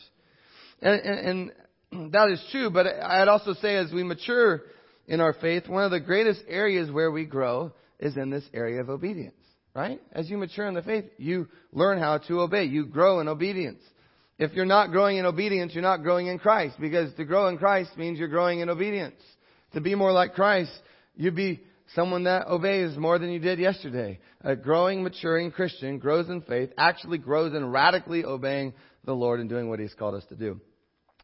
And, 0.81 0.99
and, 1.01 1.51
and 1.91 2.11
that 2.11 2.29
is 2.29 2.43
true, 2.51 2.69
but 2.69 2.87
I'd 2.87 3.29
also 3.29 3.53
say 3.53 3.75
as 3.77 3.93
we 3.93 4.03
mature 4.03 4.63
in 5.07 5.21
our 5.21 5.33
faith, 5.33 5.69
one 5.69 5.85
of 5.85 5.91
the 5.91 6.01
greatest 6.01 6.41
areas 6.49 6.91
where 6.91 7.11
we 7.11 7.25
grow 7.25 7.71
is 7.97 8.17
in 8.17 8.29
this 8.29 8.43
area 8.53 8.81
of 8.81 8.89
obedience 8.89 9.35
right? 9.75 10.01
As 10.13 10.29
you 10.29 10.37
mature 10.37 10.65
in 10.67 10.73
the 10.73 10.81
faith, 10.81 11.05
you 11.17 11.47
learn 11.73 11.99
how 11.99 12.17
to 12.19 12.39
obey. 12.39 12.63
You 12.63 12.85
grow 12.85 13.19
in 13.19 13.27
obedience. 13.27 13.81
If 14.39 14.53
you're 14.53 14.65
not 14.65 14.91
growing 14.91 15.17
in 15.17 15.25
obedience, 15.25 15.73
you're 15.73 15.83
not 15.83 16.01
growing 16.01 16.27
in 16.27 16.39
Christ 16.39 16.75
because 16.79 17.13
to 17.15 17.25
grow 17.25 17.47
in 17.47 17.57
Christ 17.57 17.91
means 17.97 18.17
you're 18.17 18.27
growing 18.27 18.61
in 18.61 18.69
obedience. 18.69 19.15
To 19.73 19.81
be 19.81 19.93
more 19.95 20.11
like 20.11 20.33
Christ, 20.33 20.71
you'd 21.15 21.35
be 21.35 21.61
someone 21.93 22.23
that 22.23 22.47
obeys 22.47 22.97
more 22.97 23.19
than 23.19 23.29
you 23.29 23.39
did 23.39 23.59
yesterday. 23.59 24.19
A 24.41 24.55
growing, 24.55 25.03
maturing 25.03 25.51
Christian 25.51 25.99
grows 25.99 26.29
in 26.29 26.41
faith, 26.41 26.71
actually 26.77 27.17
grows 27.17 27.53
in 27.53 27.69
radically 27.69 28.25
obeying 28.25 28.73
the 29.03 29.13
Lord 29.13 29.39
and 29.39 29.49
doing 29.49 29.69
what 29.69 29.79
He's 29.79 29.93
called 29.93 30.15
us 30.15 30.25
to 30.29 30.35
do. 30.35 30.59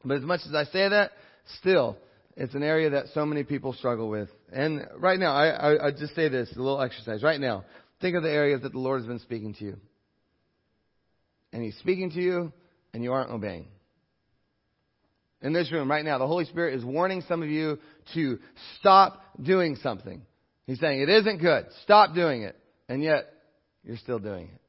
But 0.04 0.18
as 0.18 0.24
much 0.24 0.42
as 0.48 0.54
I 0.54 0.66
say 0.66 0.90
that, 0.90 1.12
still, 1.60 1.98
it's 2.36 2.56
an 2.56 2.64
area 2.64 2.92
that 2.92 3.08
so 3.14 3.26
many 3.26 3.44
people 3.44 3.74
struggle 3.74 4.10
with. 4.10 4.30
And 4.52 4.88
right 4.98 5.20
now, 5.20 5.34
I, 5.34 5.48
I, 5.48 5.88
I 5.88 5.92
just 5.92 6.16
say 6.16 6.30
this, 6.30 6.52
a 6.56 6.60
little 6.60 6.82
exercise. 6.82 7.24
Right 7.24 7.40
now, 7.40 7.66
think 8.02 8.16
of 8.16 8.24
the 8.24 8.32
areas 8.32 8.62
that 8.64 8.74
the 8.74 8.80
Lord 8.80 9.02
has 9.02 9.08
been 9.08 9.20
speaking 9.20 9.54
to 9.56 9.64
you. 9.64 9.78
And 11.54 11.64
He's 11.64 11.78
speaking 11.78 12.12
to 12.12 12.22
you, 12.22 12.54
and 12.94 13.04
you 13.04 13.14
aren't 13.14 13.32
obeying. 13.32 13.68
In 15.42 15.54
this 15.54 15.72
room 15.72 15.90
right 15.90 16.06
now, 16.06 16.18
the 16.18 16.28
Holy 16.28 16.46
Spirit 16.46 16.76
is 16.76 16.86
warning 16.86 17.24
some 17.28 17.42
of 17.42 17.50
you 17.50 17.80
to 18.14 18.40
stop 18.80 19.24
doing 19.42 19.76
something. 19.78 20.22
He's 20.68 20.80
saying 20.80 21.02
it 21.02 21.10
isn't 21.10 21.40
good. 21.40 21.66
Stop 21.84 22.14
doing 22.14 22.44
it. 22.44 22.56
And 22.88 23.02
yet, 23.02 23.34
you're 23.84 23.98
still 23.98 24.20
doing 24.20 24.50
it. 24.54 24.62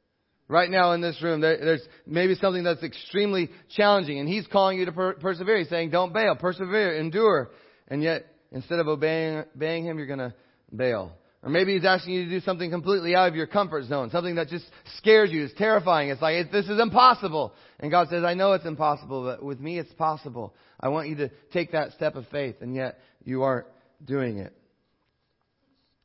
Right 0.48 0.70
now 0.70 0.92
in 0.92 1.00
this 1.00 1.20
room, 1.22 1.40
there, 1.40 1.58
there's 1.58 1.82
maybe 2.06 2.34
something 2.34 2.62
that's 2.62 2.82
extremely 2.82 3.50
challenging, 3.76 4.18
and 4.18 4.28
He's 4.28 4.46
calling 4.46 4.78
you 4.78 4.86
to 4.86 4.92
per- 4.92 5.14
persevere. 5.14 5.58
He's 5.58 5.68
saying, 5.68 5.90
don't 5.90 6.12
bail, 6.12 6.36
persevere, 6.36 6.98
endure. 6.98 7.50
And 7.88 8.02
yet, 8.02 8.26
instead 8.50 8.78
of 8.78 8.88
obeying, 8.88 9.44
obeying 9.54 9.84
Him, 9.84 9.98
you're 9.98 10.06
going 10.06 10.18
to 10.18 10.34
bail. 10.74 11.12
Or 11.42 11.50
maybe 11.50 11.75
He's 11.75 11.84
asking 11.84 12.14
you 12.14 12.25
to 12.25 12.30
do 12.30 12.40
something 12.40 12.70
completely 12.70 13.16
out 13.16 13.28
of 13.28 13.34
your 13.34 13.49
comfort 13.49 13.84
zone, 13.84 14.11
something 14.11 14.37
that 14.37 14.49
just 14.49 14.64
scares 14.99 15.30
you, 15.30 15.44
is 15.44 15.52
terrifying. 15.58 16.11
It's 16.11 16.22
like, 16.22 16.52
this 16.52 16.68
is 16.68 16.80
impossible. 16.80 17.52
And 17.80 17.90
God 17.90 18.08
says, 18.11 18.22
I 18.25 18.34
know 18.34 18.52
it's 18.52 18.64
impossible, 18.64 19.25
but 19.25 19.42
with 19.42 19.58
me 19.58 19.78
it's 19.78 19.92
possible. 19.94 20.54
I 20.78 20.88
want 20.88 21.08
you 21.08 21.16
to 21.16 21.30
take 21.52 21.72
that 21.72 21.92
step 21.92 22.14
of 22.14 22.26
faith, 22.28 22.56
and 22.61 22.75
yet 22.75 22.99
you 23.25 23.42
aren't 23.42 23.66
doing 24.04 24.38
it. 24.38 24.52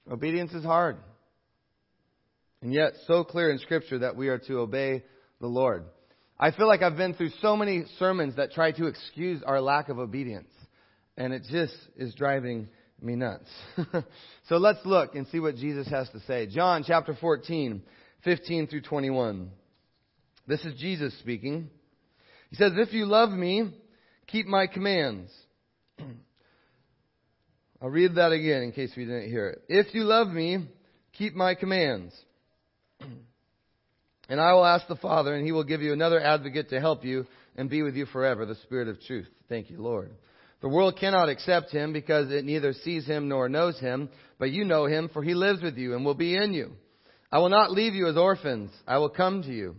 Obedience 0.10 0.53
is 0.53 0.63
hard. 0.63 0.98
And 2.62 2.74
yet, 2.74 2.94
so 3.06 3.24
clear 3.24 3.51
in 3.51 3.60
Scripture 3.60 4.00
that 4.00 4.15
we 4.15 4.29
are 4.29 4.39
to 4.39 4.60
obey 4.60 5.03
the 5.39 5.48
Lord. 5.48 5.84
I 6.39 6.51
feel 6.51 6.67
like 6.67 6.82
I've 6.82 6.98
been 6.98 7.13
through 7.13 7.32
so 7.41 7.56
many 7.56 7.84
sermons 8.00 8.36
that 8.38 8.51
try 8.51 8.72
to 8.72 8.88
excuse 8.88 9.44
our 9.44 9.62
lack 9.62 9.89
of 9.89 10.00
obedience. 10.00 10.50
And 11.17 11.34
it 11.34 11.44
just 11.50 11.75
is 11.96 12.13
driving 12.15 12.70
me 13.01 13.16
nuts. 13.16 13.50
so 14.50 14.58
let's 14.58 14.80
look 14.86 15.16
and 15.16 15.27
see 15.27 15.39
what 15.39 15.56
Jesus 15.56 15.88
has 15.89 16.10
to 16.10 16.20
say. 16.22 16.48
John 16.48 16.84
chapter 16.86 17.16
14, 17.20 17.82
15 18.24 18.68
through 18.68 18.82
21. 18.82 19.51
This 20.48 20.63
is 20.66 20.80
Jesus 20.80 21.18
speaking. 21.20 21.70
He 22.50 22.56
says, 22.56 22.74
If 22.75 22.94
you 22.94 23.06
love 23.06 23.30
me, 23.30 23.72
keep 24.27 24.46
my 24.46 24.68
commands. 24.68 25.32
I'll 27.82 27.89
read 27.89 28.16
that 28.16 28.32
again 28.32 28.63
in 28.63 28.72
case 28.72 28.92
we 28.96 29.06
didn't 29.06 29.30
hear 29.30 29.50
it. 29.50 29.62
If 29.68 29.94
you 29.94 30.04
love 30.04 30.30
me, 30.30 30.66
keep 31.13 31.34
my 31.36 31.56
commands. 31.56 32.13
And 34.30 34.42
I 34.42 34.54
will 34.54 34.66
ask 34.66 34.86
the 34.88 34.98
Father, 34.98 35.34
and 35.34 35.46
he 35.46 35.54
will 35.54 35.63
give 35.63 35.82
you 35.82 35.94
another 35.94 36.20
advocate 36.20 36.70
to 36.72 36.82
help 36.82 37.06
you 37.06 37.25
and 37.56 37.70
be 37.70 37.82
with 37.82 37.96
you 37.96 38.06
forever, 38.08 38.46
the 38.46 38.56
Spirit 38.56 38.89
of 38.89 39.00
truth. 39.01 39.27
Thank 39.48 39.70
you, 39.70 39.82
Lord. 39.82 40.12
The 40.62 40.70
world 40.70 40.98
cannot 41.00 41.30
accept 41.30 41.72
him 41.72 41.94
because 41.94 42.32
it 42.32 42.44
neither 42.44 42.74
sees 42.74 43.06
him 43.06 43.28
nor 43.28 43.48
knows 43.48 43.80
him, 43.80 44.10
but 44.40 44.52
you 44.52 44.66
know 44.66 44.86
him, 44.86 45.10
for 45.14 45.24
he 45.24 45.34
lives 45.34 45.62
with 45.62 45.78
you 45.78 45.96
and 45.96 46.04
will 46.04 46.16
be 46.16 46.36
in 46.36 46.54
you. 46.54 46.72
I 47.32 47.40
will 47.40 47.50
not 47.50 47.72
leave 47.72 47.94
you 47.94 48.08
as 48.08 48.18
orphans. 48.18 48.72
I 48.88 48.98
will 48.98 49.10
come 49.10 49.44
to 49.44 49.52
you. 49.52 49.76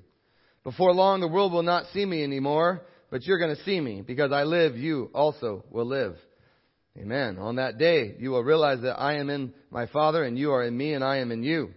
Before 0.64 0.92
long, 0.92 1.20
the 1.20 1.28
world 1.28 1.52
will 1.52 1.62
not 1.62 1.86
see 1.92 2.04
me 2.04 2.22
anymore, 2.22 2.82
but 3.10 3.24
you're 3.24 3.38
going 3.38 3.56
to 3.56 3.62
see 3.64 3.80
me. 3.80 4.02
Because 4.02 4.32
I 4.32 4.44
live, 4.44 4.76
you 4.76 5.10
also 5.14 5.64
will 5.70 5.86
live. 5.86 6.16
Amen. 6.96 7.38
On 7.38 7.56
that 7.56 7.78
day, 7.78 8.14
you 8.18 8.30
will 8.30 8.44
realize 8.44 8.82
that 8.82 9.00
I 9.00 9.14
am 9.14 9.30
in 9.30 9.54
my 9.70 9.86
Father, 9.86 10.22
and 10.24 10.38
you 10.38 10.52
are 10.52 10.64
in 10.64 10.76
me, 10.76 10.94
and 10.94 11.02
I 11.02 11.18
am 11.18 11.32
in 11.32 11.42
you. 11.42 11.70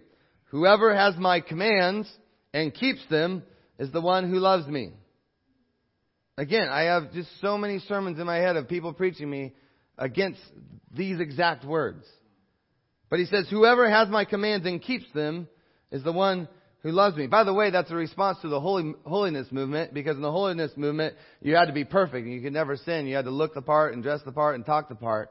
Whoever 0.50 0.94
has 0.94 1.16
my 1.16 1.40
commands 1.40 2.10
and 2.52 2.74
keeps 2.74 3.00
them 3.08 3.42
is 3.78 3.90
the 3.90 4.00
one 4.00 4.28
who 4.28 4.38
loves 4.38 4.66
me. 4.66 4.92
Again, 6.38 6.68
I 6.68 6.82
have 6.82 7.12
just 7.12 7.28
so 7.40 7.58
many 7.58 7.78
sermons 7.80 8.18
in 8.18 8.26
my 8.26 8.38
head 8.38 8.56
of 8.56 8.68
people 8.68 8.92
preaching 8.92 9.28
me 9.28 9.52
against 9.98 10.40
these 10.94 11.20
exact 11.20 11.64
words. 11.64 12.04
But 13.10 13.18
he 13.18 13.26
says, 13.26 13.46
whoever 13.50 13.88
has 13.88 14.08
my 14.08 14.24
commands 14.24 14.66
and 14.66 14.80
keeps 14.80 15.04
them 15.12 15.46
is 15.90 16.02
the 16.02 16.12
one 16.12 16.48
who 16.82 16.90
loves 16.90 17.16
me. 17.16 17.26
By 17.26 17.44
the 17.44 17.52
way, 17.52 17.70
that's 17.70 17.90
a 17.90 17.94
response 17.94 18.38
to 18.40 18.48
the 18.48 18.60
holy, 18.60 18.94
holiness 19.04 19.46
movement, 19.50 19.92
because 19.92 20.16
in 20.16 20.22
the 20.22 20.32
holiness 20.32 20.72
movement, 20.76 21.14
you 21.42 21.54
had 21.54 21.66
to 21.66 21.72
be 21.72 21.84
perfect. 21.84 22.26
You 22.26 22.40
could 22.40 22.54
never 22.54 22.76
sin. 22.76 23.06
You 23.06 23.16
had 23.16 23.26
to 23.26 23.30
look 23.30 23.52
the 23.54 23.62
part 23.62 23.92
and 23.92 24.02
dress 24.02 24.20
the 24.24 24.32
part 24.32 24.54
and 24.54 24.64
talk 24.64 24.88
the 24.88 24.94
part. 24.94 25.30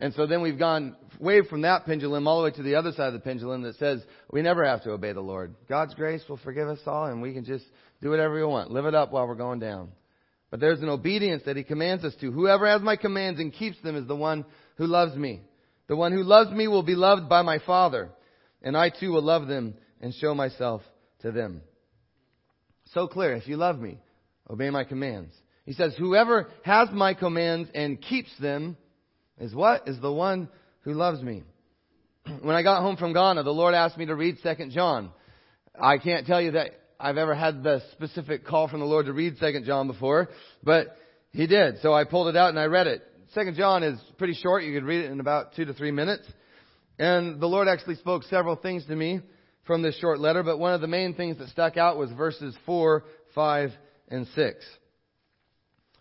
And 0.00 0.12
so 0.14 0.26
then 0.26 0.42
we've 0.42 0.58
gone 0.58 0.96
way 1.20 1.42
from 1.48 1.62
that 1.62 1.86
pendulum 1.86 2.26
all 2.26 2.38
the 2.38 2.44
way 2.44 2.56
to 2.56 2.62
the 2.64 2.74
other 2.74 2.90
side 2.90 3.06
of 3.06 3.12
the 3.12 3.20
pendulum 3.20 3.62
that 3.62 3.76
says 3.76 4.02
we 4.32 4.42
never 4.42 4.64
have 4.64 4.82
to 4.82 4.90
obey 4.90 5.12
the 5.12 5.20
Lord. 5.20 5.54
God's 5.68 5.94
grace 5.94 6.22
will 6.28 6.38
forgive 6.38 6.66
us 6.66 6.80
all 6.86 7.04
and 7.06 7.22
we 7.22 7.32
can 7.32 7.44
just 7.44 7.64
do 8.00 8.10
whatever 8.10 8.34
we 8.34 8.44
want. 8.44 8.72
Live 8.72 8.86
it 8.86 8.96
up 8.96 9.12
while 9.12 9.28
we're 9.28 9.36
going 9.36 9.60
down. 9.60 9.92
But 10.52 10.60
there's 10.60 10.82
an 10.82 10.90
obedience 10.90 11.42
that 11.46 11.56
He 11.56 11.64
commands 11.64 12.04
us 12.04 12.14
to. 12.20 12.30
Whoever 12.30 12.68
has 12.68 12.82
my 12.82 12.96
commands 12.96 13.40
and 13.40 13.54
keeps 13.54 13.80
them 13.80 13.96
is 13.96 14.06
the 14.06 14.14
one 14.14 14.44
who 14.76 14.86
loves 14.86 15.16
me. 15.16 15.40
The 15.88 15.96
one 15.96 16.12
who 16.12 16.22
loves 16.22 16.50
me 16.50 16.68
will 16.68 16.82
be 16.82 16.94
loved 16.94 17.26
by 17.26 17.40
my 17.40 17.58
Father, 17.58 18.10
and 18.60 18.76
I 18.76 18.90
too 18.90 19.12
will 19.12 19.22
love 19.22 19.48
them 19.48 19.72
and 20.02 20.12
show 20.14 20.34
myself 20.34 20.82
to 21.22 21.32
them. 21.32 21.62
So 22.92 23.08
clear. 23.08 23.34
If 23.34 23.48
you 23.48 23.56
love 23.56 23.80
me, 23.80 23.98
obey 24.48 24.68
my 24.68 24.84
commands. 24.84 25.32
He 25.64 25.72
says, 25.72 25.94
whoever 25.96 26.50
has 26.64 26.90
my 26.92 27.14
commands 27.14 27.70
and 27.74 27.98
keeps 27.98 28.30
them 28.38 28.76
is 29.40 29.54
what? 29.54 29.88
Is 29.88 29.98
the 30.00 30.12
one 30.12 30.50
who 30.82 30.92
loves 30.92 31.22
me. 31.22 31.44
When 32.42 32.54
I 32.54 32.62
got 32.62 32.82
home 32.82 32.98
from 32.98 33.14
Ghana, 33.14 33.42
the 33.42 33.50
Lord 33.50 33.74
asked 33.74 33.96
me 33.96 34.04
to 34.04 34.14
read 34.14 34.36
2 34.42 34.68
John. 34.68 35.12
I 35.80 35.96
can't 35.96 36.26
tell 36.26 36.42
you 36.42 36.50
that 36.52 36.81
I've 37.02 37.18
ever 37.18 37.34
had 37.34 37.64
the 37.64 37.82
specific 37.90 38.46
call 38.46 38.68
from 38.68 38.78
the 38.78 38.86
Lord 38.86 39.06
to 39.06 39.12
read 39.12 39.34
2 39.40 39.62
John 39.66 39.88
before, 39.88 40.28
but 40.62 40.96
He 41.32 41.48
did. 41.48 41.80
So 41.82 41.92
I 41.92 42.04
pulled 42.04 42.28
it 42.28 42.36
out 42.36 42.50
and 42.50 42.60
I 42.60 42.66
read 42.66 42.86
it. 42.86 43.02
2 43.34 43.52
John 43.52 43.82
is 43.82 43.98
pretty 44.18 44.34
short. 44.34 44.62
You 44.62 44.72
could 44.72 44.86
read 44.86 45.04
it 45.04 45.10
in 45.10 45.18
about 45.18 45.56
two 45.56 45.64
to 45.64 45.74
three 45.74 45.90
minutes. 45.90 46.24
And 47.00 47.40
the 47.40 47.46
Lord 47.46 47.66
actually 47.66 47.96
spoke 47.96 48.22
several 48.24 48.54
things 48.54 48.86
to 48.86 48.94
me 48.94 49.20
from 49.64 49.82
this 49.82 49.98
short 49.98 50.20
letter, 50.20 50.44
but 50.44 50.58
one 50.58 50.74
of 50.74 50.80
the 50.80 50.86
main 50.86 51.14
things 51.14 51.38
that 51.38 51.48
stuck 51.48 51.76
out 51.76 51.98
was 51.98 52.12
verses 52.12 52.56
4, 52.66 53.04
5, 53.34 53.70
and 54.08 54.26
6. 54.34 54.64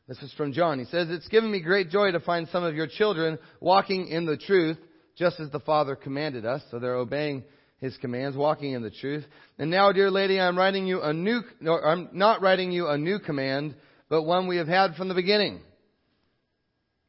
This 0.07 0.21
is 0.21 0.33
from 0.33 0.53
John. 0.53 0.77
He 0.77 0.85
says, 0.85 1.07
It's 1.09 1.27
given 1.29 1.51
me 1.51 1.61
great 1.61 1.89
joy 1.89 2.11
to 2.11 2.19
find 2.19 2.47
some 2.49 2.63
of 2.63 2.75
your 2.75 2.87
children 2.87 3.39
walking 3.59 4.07
in 4.07 4.25
the 4.25 4.37
truth, 4.37 4.77
just 5.15 5.39
as 5.39 5.49
the 5.49 5.59
Father 5.61 5.95
commanded 5.95 6.45
us. 6.45 6.61
So 6.69 6.77
they're 6.77 6.95
obeying 6.95 7.43
his 7.81 7.97
commands, 7.97 8.37
walking 8.37 8.71
in 8.71 8.81
the 8.81 8.89
truth. 8.89 9.25
And 9.59 9.69
now, 9.69 9.91
dear 9.91 10.09
lady, 10.09 10.39
I'm 10.39 10.57
writing 10.57 10.87
you 10.87 11.01
a 11.01 11.11
new, 11.13 11.41
no, 11.59 11.77
I'm 11.77 12.09
not 12.13 12.41
writing 12.41 12.71
you 12.71 12.87
a 12.87 12.97
new 12.97 13.19
command, 13.19 13.75
but 14.07 14.23
one 14.23 14.47
we 14.47 14.57
have 14.57 14.67
had 14.67 14.95
from 14.95 15.09
the 15.09 15.13
beginning. 15.13 15.59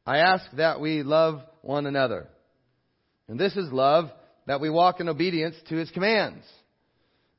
I 0.05 0.17
ask 0.17 0.43
that 0.57 0.81
we 0.81 1.03
love 1.03 1.41
one 1.61 1.85
another. 1.85 2.27
And 3.29 3.39
this 3.39 3.55
is 3.55 3.71
love, 3.71 4.09
that 4.47 4.59
we 4.59 4.69
walk 4.69 4.99
in 4.99 5.07
obedience 5.07 5.55
to 5.69 5.75
his 5.77 5.89
commands. 5.91 6.43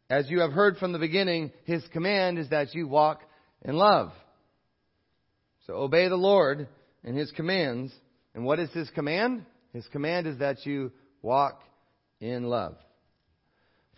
As 0.08 0.30
you 0.30 0.40
have 0.40 0.52
heard 0.52 0.78
from 0.78 0.92
the 0.92 0.98
beginning, 0.98 1.52
his 1.64 1.84
command 1.92 2.38
is 2.38 2.48
that 2.48 2.74
you 2.74 2.88
walk 2.88 3.20
in 3.62 3.76
love. 3.76 4.12
So 5.66 5.74
obey 5.74 6.08
the 6.08 6.16
Lord 6.16 6.68
and 7.02 7.16
His 7.16 7.30
commands. 7.32 7.92
And 8.34 8.44
what 8.44 8.58
is 8.58 8.70
His 8.70 8.90
command? 8.90 9.44
His 9.72 9.86
command 9.88 10.26
is 10.26 10.38
that 10.38 10.64
you 10.66 10.92
walk 11.22 11.60
in 12.20 12.44
love. 12.44 12.76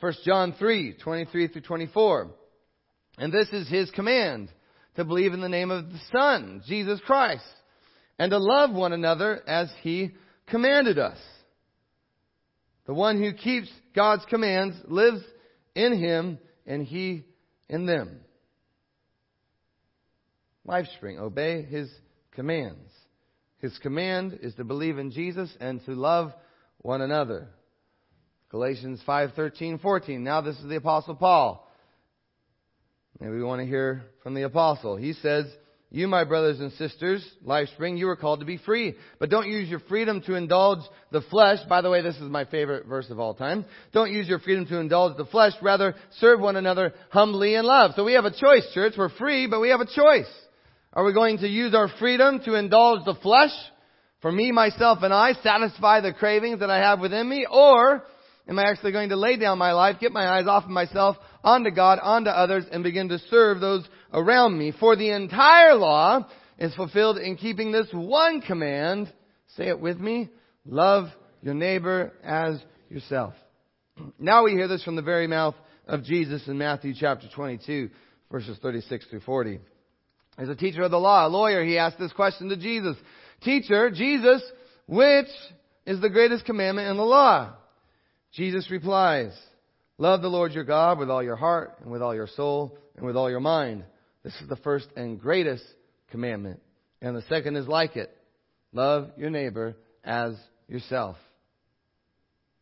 1 0.00 0.12
John 0.24 0.54
3, 0.58 0.94
23 1.02 1.48
through 1.48 1.62
24. 1.62 2.30
And 3.18 3.32
this 3.32 3.48
is 3.48 3.68
His 3.68 3.90
command, 3.92 4.50
to 4.96 5.04
believe 5.04 5.32
in 5.32 5.40
the 5.40 5.48
name 5.48 5.70
of 5.70 5.90
the 5.90 6.00
Son, 6.12 6.62
Jesus 6.66 7.00
Christ, 7.06 7.44
and 8.18 8.30
to 8.30 8.38
love 8.38 8.72
one 8.72 8.92
another 8.92 9.42
as 9.48 9.70
He 9.80 10.12
commanded 10.48 10.98
us. 10.98 11.18
The 12.86 12.94
one 12.94 13.20
who 13.20 13.32
keeps 13.32 13.68
God's 13.94 14.24
commands 14.26 14.76
lives 14.86 15.22
in 15.74 15.98
Him 15.98 16.38
and 16.66 16.82
He 16.82 17.24
in 17.68 17.86
them. 17.86 18.20
LifeSpring. 20.66 21.18
Obey 21.18 21.62
His 21.62 21.90
commands. 22.32 22.90
His 23.58 23.76
command 23.78 24.38
is 24.42 24.54
to 24.56 24.64
believe 24.64 24.98
in 24.98 25.10
Jesus 25.10 25.50
and 25.58 25.84
to 25.86 25.92
love 25.92 26.32
one 26.78 27.00
another. 27.00 27.48
Galatians 28.50 29.00
5:13, 29.06 29.80
14. 29.80 30.22
Now 30.22 30.40
this 30.40 30.56
is 30.56 30.68
the 30.68 30.76
apostle 30.76 31.14
Paul. 31.14 31.68
Maybe 33.20 33.32
we 33.32 33.42
want 33.42 33.60
to 33.60 33.66
hear 33.66 34.04
from 34.22 34.34
the 34.34 34.42
apostle. 34.42 34.96
He 34.96 35.14
says, 35.14 35.46
you, 35.90 36.08
my 36.08 36.24
brothers 36.24 36.58
and 36.58 36.72
sisters, 36.72 37.26
Lifespring, 37.46 37.96
you 37.96 38.08
are 38.08 38.16
called 38.16 38.40
to 38.40 38.46
be 38.46 38.58
free. 38.58 38.96
But 39.20 39.30
don't 39.30 39.48
use 39.48 39.68
your 39.68 39.78
freedom 39.78 40.20
to 40.22 40.34
indulge 40.34 40.80
the 41.12 41.22
flesh. 41.22 41.58
By 41.68 41.80
the 41.80 41.90
way, 41.90 42.02
this 42.02 42.16
is 42.16 42.28
my 42.28 42.44
favorite 42.44 42.86
verse 42.86 43.08
of 43.08 43.20
all 43.20 43.34
time. 43.34 43.64
Don't 43.92 44.12
use 44.12 44.28
your 44.28 44.40
freedom 44.40 44.66
to 44.66 44.78
indulge 44.78 45.16
the 45.16 45.26
flesh. 45.26 45.52
Rather, 45.62 45.94
serve 46.18 46.40
one 46.40 46.56
another 46.56 46.92
humbly 47.10 47.54
in 47.54 47.64
love. 47.64 47.92
So 47.94 48.04
we 48.04 48.14
have 48.14 48.24
a 48.24 48.36
choice, 48.36 48.68
church. 48.74 48.94
We're 48.98 49.10
free, 49.10 49.46
but 49.46 49.60
we 49.60 49.68
have 49.68 49.80
a 49.80 49.86
choice. 49.86 50.30
Are 50.92 51.04
we 51.04 51.12
going 51.12 51.38
to 51.38 51.48
use 51.48 51.74
our 51.74 51.88
freedom 52.00 52.40
to 52.44 52.54
indulge 52.54 53.04
the 53.04 53.14
flesh? 53.14 53.52
For 54.22 54.32
me, 54.32 54.50
myself, 54.50 54.98
and 55.02 55.14
I, 55.14 55.34
satisfy 55.34 56.00
the 56.00 56.12
cravings 56.12 56.60
that 56.60 56.70
I 56.70 56.78
have 56.78 56.98
within 56.98 57.28
me? 57.28 57.46
Or 57.48 58.02
am 58.48 58.58
I 58.58 58.64
actually 58.70 58.92
going 58.92 59.10
to 59.10 59.16
lay 59.16 59.36
down 59.36 59.58
my 59.58 59.72
life, 59.72 59.96
get 60.00 60.12
my 60.12 60.26
eyes 60.26 60.46
off 60.46 60.64
of 60.64 60.70
myself, 60.70 61.16
onto 61.42 61.70
God, 61.70 61.98
onto 62.00 62.30
others, 62.30 62.64
and 62.70 62.82
begin 62.82 63.08
to 63.08 63.18
serve 63.30 63.60
those 63.60 63.86
around 64.12 64.58
me. 64.58 64.72
For 64.78 64.96
the 64.96 65.10
entire 65.10 65.74
law 65.74 66.28
is 66.58 66.74
fulfilled 66.74 67.18
in 67.18 67.36
keeping 67.36 67.72
this 67.72 67.88
one 67.92 68.40
command. 68.40 69.12
Say 69.56 69.68
it 69.68 69.80
with 69.80 69.98
me. 69.98 70.30
Love 70.64 71.08
your 71.42 71.54
neighbor 71.54 72.12
as 72.24 72.60
yourself. 72.88 73.34
Now 74.18 74.44
we 74.44 74.52
hear 74.52 74.68
this 74.68 74.84
from 74.84 74.96
the 74.96 75.02
very 75.02 75.26
mouth 75.26 75.54
of 75.86 76.04
Jesus 76.04 76.46
in 76.48 76.58
Matthew 76.58 76.92
chapter 76.98 77.26
22, 77.34 77.90
verses 78.30 78.58
36 78.60 79.06
through 79.08 79.20
40. 79.20 79.60
As 80.38 80.48
a 80.48 80.54
teacher 80.54 80.82
of 80.82 80.90
the 80.90 80.98
law, 80.98 81.26
a 81.26 81.28
lawyer, 81.28 81.64
he 81.64 81.78
asked 81.78 81.98
this 81.98 82.12
question 82.12 82.50
to 82.50 82.56
Jesus. 82.56 82.96
Teacher, 83.42 83.90
Jesus, 83.90 84.42
which 84.86 85.28
is 85.86 86.00
the 86.00 86.10
greatest 86.10 86.44
commandment 86.44 86.88
in 86.88 86.96
the 86.96 87.04
law? 87.04 87.54
Jesus 88.32 88.70
replies, 88.70 89.32
Love 89.98 90.20
the 90.20 90.28
Lord 90.28 90.52
your 90.52 90.64
God 90.64 90.98
with 90.98 91.10
all 91.10 91.22
your 91.22 91.36
heart 91.36 91.78
and 91.80 91.90
with 91.90 92.02
all 92.02 92.14
your 92.14 92.26
soul 92.26 92.78
and 92.96 93.06
with 93.06 93.16
all 93.16 93.30
your 93.30 93.40
mind. 93.40 93.84
This 94.22 94.34
is 94.42 94.48
the 94.48 94.56
first 94.56 94.88
and 94.96 95.18
greatest 95.18 95.64
commandment. 96.10 96.60
And 97.00 97.16
the 97.16 97.24
second 97.28 97.56
is 97.56 97.66
like 97.66 97.96
it. 97.96 98.14
Love 98.72 99.10
your 99.16 99.30
neighbor 99.30 99.76
as 100.04 100.34
yourself. 100.68 101.16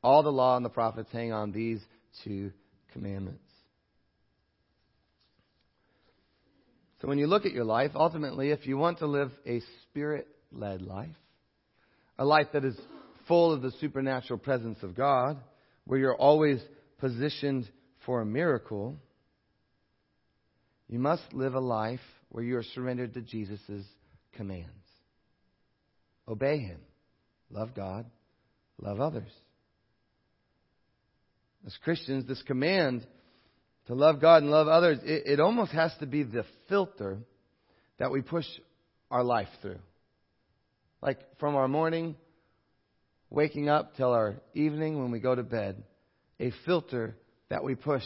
All 0.02 0.22
the 0.22 0.30
law 0.30 0.56
and 0.56 0.64
the 0.64 0.70
prophets 0.70 1.08
hang 1.12 1.32
on 1.32 1.50
these 1.50 1.80
two 2.22 2.52
commandments. 2.92 3.40
So 7.00 7.08
when 7.08 7.18
you 7.18 7.26
look 7.26 7.44
at 7.46 7.52
your 7.52 7.64
life, 7.64 7.90
ultimately, 7.94 8.50
if 8.50 8.66
you 8.66 8.78
want 8.78 8.98
to 8.98 9.06
live 9.06 9.30
a 9.46 9.60
spirit 9.82 10.28
led 10.52 10.82
life, 10.82 11.16
a 12.18 12.24
life 12.24 12.46
that 12.52 12.64
is 12.64 12.78
full 13.26 13.52
of 13.52 13.62
the 13.62 13.72
supernatural 13.80 14.38
presence 14.38 14.78
of 14.82 14.94
God, 14.94 15.38
where 15.86 15.98
you're 15.98 16.16
always 16.16 16.60
positioned 16.98 17.68
for 18.06 18.20
a 18.20 18.26
miracle, 18.26 18.96
you 20.88 20.98
must 20.98 21.22
live 21.32 21.54
a 21.54 21.60
life 21.60 22.00
where 22.28 22.44
you 22.44 22.56
are 22.56 22.64
surrendered 22.74 23.14
to 23.14 23.20
Jesus' 23.20 23.60
commands. 24.32 24.70
Obey 26.26 26.58
Him. 26.58 26.80
Love 27.50 27.74
God. 27.74 28.06
Love 28.80 29.00
others. 29.00 29.30
As 31.66 31.76
Christians, 31.82 32.26
this 32.26 32.42
command 32.42 33.06
to 33.86 33.94
love 33.94 34.20
God 34.20 34.42
and 34.42 34.50
love 34.50 34.68
others, 34.68 34.98
it, 35.04 35.22
it 35.26 35.40
almost 35.40 35.72
has 35.72 35.92
to 36.00 36.06
be 36.06 36.22
the 36.22 36.44
filter 36.68 37.18
that 37.98 38.10
we 38.10 38.22
push 38.22 38.46
our 39.10 39.22
life 39.22 39.48
through. 39.62 39.78
Like 41.00 41.18
from 41.38 41.54
our 41.54 41.68
morning, 41.68 42.16
waking 43.30 43.68
up 43.68 43.96
till 43.96 44.12
our 44.12 44.36
evening 44.54 45.00
when 45.00 45.10
we 45.10 45.20
go 45.20 45.34
to 45.34 45.42
bed 45.42 45.82
a 46.40 46.52
filter 46.64 47.16
that 47.48 47.62
we 47.62 47.74
push 47.74 48.02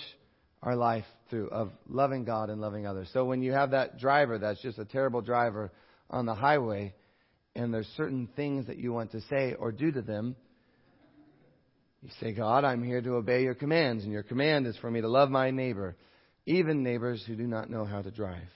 our 0.63 0.77
life 0.77 1.05
through 1.31 1.49
of 1.49 1.71
loving 1.89 2.25
God 2.25 2.51
and 2.51 2.61
loving 2.61 2.87
others. 2.87 3.09
So 3.13 3.25
when 3.25 3.43
you 3.43 3.53
have 3.53 3.71
that 3.71 3.99
driver 3.99 4.39
that's 4.39 4.61
just 4.61 4.79
a 4.79 4.85
terrible 4.85 5.21
driver 5.21 5.73
on 6.11 6.27
the 6.27 6.35
highway 6.35 6.95
and 7.55 7.73
there's 7.73 7.89
certain 7.97 8.29
things 8.37 8.67
that 8.67 8.79
you 8.79 8.93
want 8.93 9.13
to 9.13 9.21
say 9.23 9.55
or 9.59 9.73
do 9.73 9.91
to 9.93 10.03
them, 10.03 10.37
you 12.03 12.11
say, 12.21 12.33
God, 12.33 12.65
I'm 12.65 12.85
here 12.85 13.01
to 13.01 13.15
obey 13.15 13.43
your 13.43 13.55
commands, 13.55 14.05
and 14.05 14.13
your 14.13 14.23
command 14.23 14.67
is 14.69 14.77
for 14.77 14.89
me 14.89 15.01
to 15.01 15.09
love 15.09 15.31
my 15.31 15.51
neighbor, 15.51 15.97
even 16.47 16.85
neighbors 16.85 17.25
who 17.27 17.35
do 17.35 17.47
not 17.47 17.71
know 17.71 17.85
how 17.85 18.03
to 18.03 18.11
drive. 18.11 18.49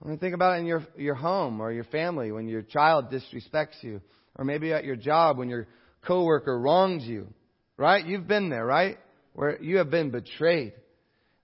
When 0.00 0.14
you 0.14 0.18
think 0.18 0.34
about 0.34 0.56
it 0.56 0.60
in 0.60 0.66
your, 0.66 0.82
your 0.96 1.14
home 1.14 1.60
or 1.60 1.72
your 1.72 1.84
family, 1.84 2.32
when 2.32 2.48
your 2.48 2.62
child 2.62 3.12
disrespects 3.12 3.82
you, 3.82 4.00
or 4.34 4.44
maybe 4.44 4.72
at 4.72 4.84
your 4.84 4.96
job 4.96 5.36
when 5.36 5.50
your 5.50 5.66
coworker 6.06 6.58
wrongs 6.58 7.04
you, 7.04 7.28
right? 7.76 8.04
You've 8.04 8.26
been 8.26 8.48
there, 8.48 8.64
right? 8.64 8.98
Where 9.34 9.62
you 9.62 9.76
have 9.76 9.90
been 9.90 10.10
betrayed. 10.10 10.72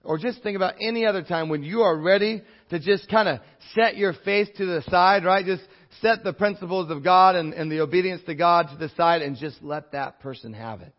Or 0.03 0.19
just 0.19 0.43
think 0.43 0.57
about 0.57 0.75
any 0.81 1.05
other 1.05 1.23
time 1.23 1.49
when 1.49 1.63
you 1.63 1.83
are 1.83 1.99
ready 1.99 2.43
to 2.71 2.79
just 2.79 3.11
kind 3.11 3.29
of 3.29 3.41
set 3.75 3.97
your 3.97 4.15
face 4.25 4.49
to 4.57 4.65
the 4.65 4.83
side, 4.89 5.25
right? 5.25 5.45
Just 5.45 5.65
set 6.01 6.25
the 6.25 6.33
principles 6.33 6.91
of 6.91 7.05
God 7.05 7.35
and, 7.35 7.53
and 7.53 7.71
the 7.71 7.81
obedience 7.81 8.23
to 8.27 8.35
God 8.35 8.69
to 8.71 8.77
the 8.77 8.89
side 8.97 9.21
and 9.21 9.37
just 9.37 9.63
let 9.63 9.93
that 9.93 10.21
person 10.21 10.53
have 10.55 10.81
it. 10.81 10.95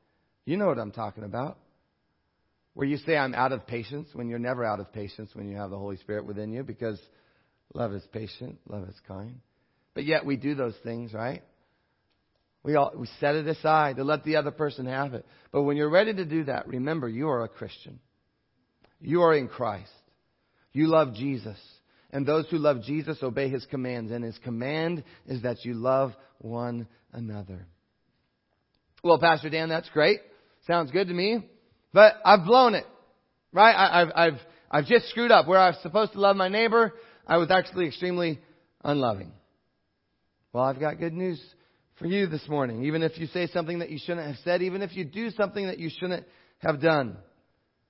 You 0.46 0.58
know 0.58 0.68
what 0.68 0.78
I'm 0.78 0.92
talking 0.92 1.24
about. 1.24 1.58
Where 2.74 2.88
you 2.88 2.98
say, 2.98 3.18
I'm 3.18 3.34
out 3.34 3.54
of 3.54 3.66
patience, 3.66 4.10
when 4.14 4.30
you're 4.30 4.38
never 4.38 4.64
out 4.64 4.80
of 4.80 4.94
patience 4.94 5.32
when 5.34 5.50
you 5.50 5.58
have 5.58 5.72
the 5.72 5.80
Holy 5.80 5.98
Spirit 5.98 6.28
within 6.28 6.52
you 6.52 6.62
because 6.62 7.00
love 7.74 7.94
is 7.94 8.04
patient, 8.12 8.60
love 8.68 8.88
is 8.88 8.96
kind. 9.08 9.40
But 9.94 10.06
yet 10.06 10.26
we 10.26 10.36
do 10.36 10.56
those 10.56 10.76
things, 10.84 11.14
right? 11.14 11.44
We, 12.64 12.76
all, 12.76 12.92
we 12.96 13.08
set 13.20 13.36
it 13.36 13.48
aside 13.48 13.96
to 13.96 14.04
let 14.04 14.24
the 14.24 14.36
other 14.36 14.52
person 14.52 14.88
have 14.88 15.14
it. 15.14 15.26
But 15.52 15.64
when 15.64 15.78
you're 15.78 15.90
ready 15.90 16.14
to 16.14 16.26
do 16.26 16.44
that, 16.46 16.68
remember 16.68 17.08
you 17.08 17.30
are 17.30 17.44
a 17.44 17.48
Christian. 17.48 18.00
You 19.00 19.22
are 19.22 19.34
in 19.34 19.48
Christ. 19.48 19.90
You 20.74 20.88
love 20.88 21.14
Jesus. 21.14 21.58
And 22.12 22.26
those 22.26 22.46
who 22.50 22.58
love 22.58 22.84
Jesus 22.84 23.18
obey 23.24 23.50
his 23.50 23.66
commands. 23.68 24.12
And 24.12 24.24
his 24.24 24.38
command 24.40 25.04
is 25.28 25.44
that 25.44 25.64
you 25.66 25.76
love 25.76 26.14
one 26.40 26.88
another. 27.14 27.66
Well, 29.04 29.20
Pastor 29.20 29.50
Dan, 29.50 29.70
that's 29.70 29.90
great. 29.90 30.20
Sounds 30.66 30.92
good 30.92 31.08
to 31.08 31.14
me. 31.14 31.48
But 31.94 32.16
I've 32.26 32.46
blown 32.46 32.76
it. 32.76 32.86
Right? 33.54 33.76
I, 33.76 34.00
have 34.00 34.12
I've, 34.16 34.40
I've 34.70 34.86
just 34.86 35.10
screwed 35.10 35.32
up. 35.32 35.48
Where 35.48 35.60
I 35.60 35.70
was 35.70 35.80
supposed 35.82 36.14
to 36.14 36.20
love 36.20 36.36
my 36.36 36.50
neighbor, 36.50 36.94
I 37.28 37.38
was 37.38 37.52
actually 37.52 37.88
extremely 37.88 38.40
unloving. 38.84 39.34
Well, 40.54 40.64
I've 40.64 40.80
got 40.80 40.98
good 40.98 41.14
news 41.14 41.42
for 42.00 42.06
you 42.06 42.28
this 42.28 42.48
morning. 42.48 42.86
Even 42.86 43.04
if 43.04 43.18
you 43.18 43.28
say 43.28 43.48
something 43.48 43.80
that 43.80 43.90
you 43.90 44.00
shouldn't 44.00 44.26
have 44.28 44.38
said, 44.46 44.62
even 44.62 44.82
if 44.82 44.96
you 44.96 45.04
do 45.04 45.30
something 45.32 45.68
that 45.68 45.78
you 45.78 45.90
shouldn't 46.00 46.26
have 46.60 46.82
done. 46.82 47.18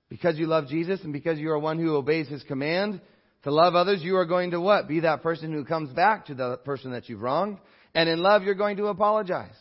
Because 0.08 0.36
you 0.38 0.46
love 0.46 0.66
Jesus 0.66 1.00
and 1.04 1.12
because 1.12 1.38
you 1.38 1.50
are 1.50 1.58
one 1.58 1.78
who 1.78 1.94
obeys 1.94 2.26
His 2.26 2.42
command 2.42 3.00
to 3.44 3.52
love 3.52 3.76
others, 3.76 4.02
you 4.02 4.16
are 4.16 4.26
going 4.26 4.50
to 4.50 4.60
what? 4.60 4.88
Be 4.88 5.00
that 5.00 5.22
person 5.22 5.52
who 5.52 5.64
comes 5.64 5.92
back 5.92 6.26
to 6.26 6.34
the 6.34 6.56
person 6.64 6.90
that 6.92 7.08
you've 7.08 7.22
wronged. 7.22 7.58
And 7.94 8.08
in 8.08 8.18
love, 8.18 8.42
you're 8.42 8.54
going 8.54 8.78
to 8.78 8.86
apologize. 8.86 9.54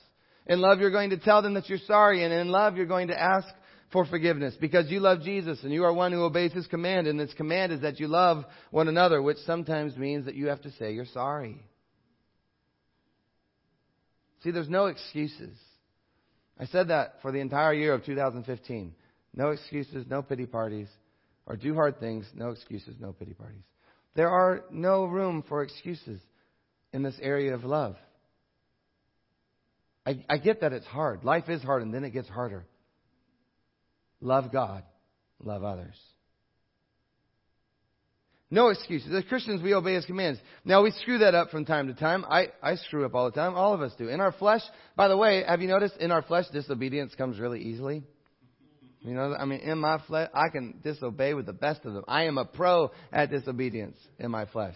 In 0.48 0.60
love, 0.60 0.80
you're 0.80 0.92
going 0.92 1.12
to 1.12 1.18
tell 1.18 1.42
them 1.44 1.54
that 1.54 1.70
you're 1.70 1.78
sorry. 1.86 2.24
And 2.24 2.34
in 2.34 2.48
love, 2.48 2.78
you're 2.78 2.86
going 2.88 3.10
to 3.10 3.22
ask 3.22 3.48
for 3.91 4.06
forgiveness 4.06 4.56
because 4.60 4.89
you 4.89 5.00
love 5.00 5.21
Jesus 5.21 5.60
and 5.63 5.71
you 5.71 5.84
are 5.86 5.93
one 5.93 6.12
who 6.12 6.23
obeys 6.23 6.54
His 6.54 6.67
command. 6.67 7.08
And 7.08 7.19
His 7.19 7.34
command 7.34 7.71
is 7.71 7.82
that 7.82 8.00
you 8.00 8.08
love 8.08 8.45
one 8.71 8.88
another, 8.88 9.21
which 9.21 9.38
sometimes 9.45 9.95
means 9.95 10.26
that 10.26 10.36
you 10.36 10.47
have 10.47 10.62
to 10.63 10.71
say 10.71 10.93
you're 10.93 11.06
sorry. 11.06 11.62
See, 14.43 14.52
there's 14.52 14.69
no 14.69 14.88
excuses. 14.88 15.58
I 16.60 16.65
said 16.65 16.89
that 16.89 17.15
for 17.21 17.32
the 17.32 17.39
entire 17.39 17.73
year 17.73 17.93
of 17.93 18.06
2015. 18.06 18.93
No 19.34 19.50
excuses, 19.50 20.06
no 20.10 20.21
pity 20.21 20.45
parties. 20.45 20.88
Or 21.45 21.56
do 21.56 21.73
hard 21.73 22.00
things, 22.00 22.26
no 22.36 22.50
excuses, 22.50 22.95
no 23.00 23.13
pity 23.13 23.34
parties. 23.34 23.63
There 24.15 24.30
are 24.30 24.63
no 24.71 25.06
room 25.06 25.43
for 25.47 25.63
excuses 25.63 26.19
in 26.91 27.04
this 27.04 27.15
area 27.21 27.54
of 27.54 27.63
love. 27.63 27.95
I, 30.06 30.23
I 30.30 30.38
get 30.38 30.62
that 30.62 30.73
it's 30.73 30.86
hard. 30.86 31.23
Life 31.23 31.50
is 31.50 31.62
hard 31.62 31.84
and 31.84 31.93
then 31.93 32.04
it 32.04 32.12
gets 32.12 32.28
harder. 32.28 32.65
Love 34.21 34.51
God, 34.51 34.84
love 35.39 35.63
others. 35.63 35.95
No 38.49 38.69
excuses. 38.69 39.13
As 39.13 39.25
Christians, 39.25 39.62
we 39.62 39.73
obey 39.73 39.95
His 39.95 40.06
commands. 40.06 40.39
Now, 40.63 40.82
we 40.82 40.91
screw 40.91 41.17
that 41.17 41.36
up 41.36 41.49
from 41.49 41.65
time 41.65 41.88
to 41.88 41.93
time. 41.93 42.23
I, 42.30 42.47
I 42.63 42.75
screw 42.75 43.06
up 43.06 43.13
all 43.13 43.25
the 43.25 43.36
time. 43.36 43.56
All 43.56 43.73
of 43.73 43.82
us 43.82 43.91
do. 43.97 44.08
In 44.08 44.21
our 44.21 44.32
flesh, 44.32 44.62
by 44.95 45.10
the 45.10 45.17
way, 45.17 45.43
have 45.45 45.62
you 45.62 45.67
noticed 45.67 45.97
in 45.97 46.12
our 46.12 46.21
flesh, 46.21 46.45
disobedience 46.53 47.13
comes 47.15 47.39
really 47.39 47.62
easily? 47.62 48.03
You 49.01 49.13
know, 49.13 49.36
I 49.38 49.45
mean, 49.45 49.60
in 49.60 49.77
my 49.80 50.01
flesh, 50.08 50.30
I 50.34 50.49
can 50.49 50.80
disobey 50.82 51.34
with 51.34 51.45
the 51.45 51.53
best 51.53 51.86
of 51.86 51.93
them. 51.93 52.06
I 52.08 52.23
am 52.23 52.38
a 52.38 52.45
pro 52.45 52.91
at 53.12 53.30
disobedience 53.30 53.97
in 54.17 54.32
my 54.32 54.45
flesh. 54.45 54.75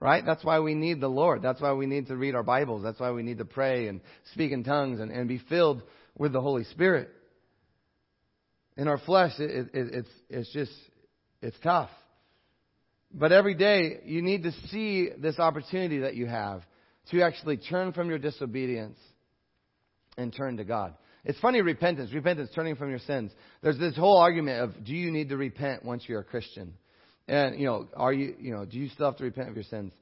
Right? 0.00 0.24
That's 0.24 0.44
why 0.44 0.60
we 0.60 0.74
need 0.74 1.00
the 1.00 1.08
Lord. 1.08 1.42
That's 1.42 1.60
why 1.60 1.72
we 1.72 1.86
need 1.86 2.08
to 2.08 2.16
read 2.16 2.34
our 2.34 2.42
Bibles. 2.42 2.82
That's 2.82 2.98
why 2.98 3.10
we 3.10 3.22
need 3.22 3.38
to 3.38 3.44
pray 3.44 3.88
and 3.88 4.00
speak 4.32 4.52
in 4.52 4.64
tongues 4.64 5.00
and, 5.00 5.10
and 5.10 5.28
be 5.28 5.38
filled 5.48 5.82
with 6.16 6.32
the 6.32 6.40
Holy 6.40 6.64
Spirit. 6.64 7.10
In 8.76 8.88
our 8.88 8.98
flesh, 8.98 9.32
it, 9.38 9.68
it, 9.74 9.94
it's, 9.94 10.08
it's 10.30 10.52
just, 10.52 10.72
it's 11.42 11.56
tough. 11.62 11.90
But 13.12 13.32
every 13.32 13.54
day, 13.54 13.98
you 14.04 14.22
need 14.22 14.44
to 14.44 14.52
see 14.68 15.10
this 15.18 15.38
opportunity 15.38 16.00
that 16.00 16.14
you 16.14 16.26
have 16.26 16.62
to 17.10 17.22
actually 17.22 17.58
turn 17.58 17.92
from 17.92 18.08
your 18.08 18.18
disobedience 18.18 18.98
and 20.16 20.34
turn 20.34 20.56
to 20.56 20.64
God. 20.64 20.94
It's 21.24 21.38
funny, 21.38 21.60
repentance, 21.60 22.12
repentance, 22.12 22.50
turning 22.54 22.76
from 22.76 22.90
your 22.90 22.98
sins. 23.00 23.30
There's 23.62 23.78
this 23.78 23.96
whole 23.96 24.16
argument 24.16 24.60
of 24.62 24.84
do 24.84 24.92
you 24.92 25.10
need 25.10 25.28
to 25.28 25.36
repent 25.36 25.84
once 25.84 26.04
you're 26.06 26.20
a 26.20 26.24
Christian? 26.24 26.74
And, 27.28 27.60
you 27.60 27.66
know, 27.66 27.88
are 27.94 28.12
you, 28.12 28.34
you 28.40 28.52
know, 28.52 28.64
do 28.64 28.78
you 28.78 28.88
still 28.88 29.06
have 29.06 29.16
to 29.18 29.24
repent 29.24 29.48
of 29.48 29.54
your 29.54 29.64
sins? 29.64 29.92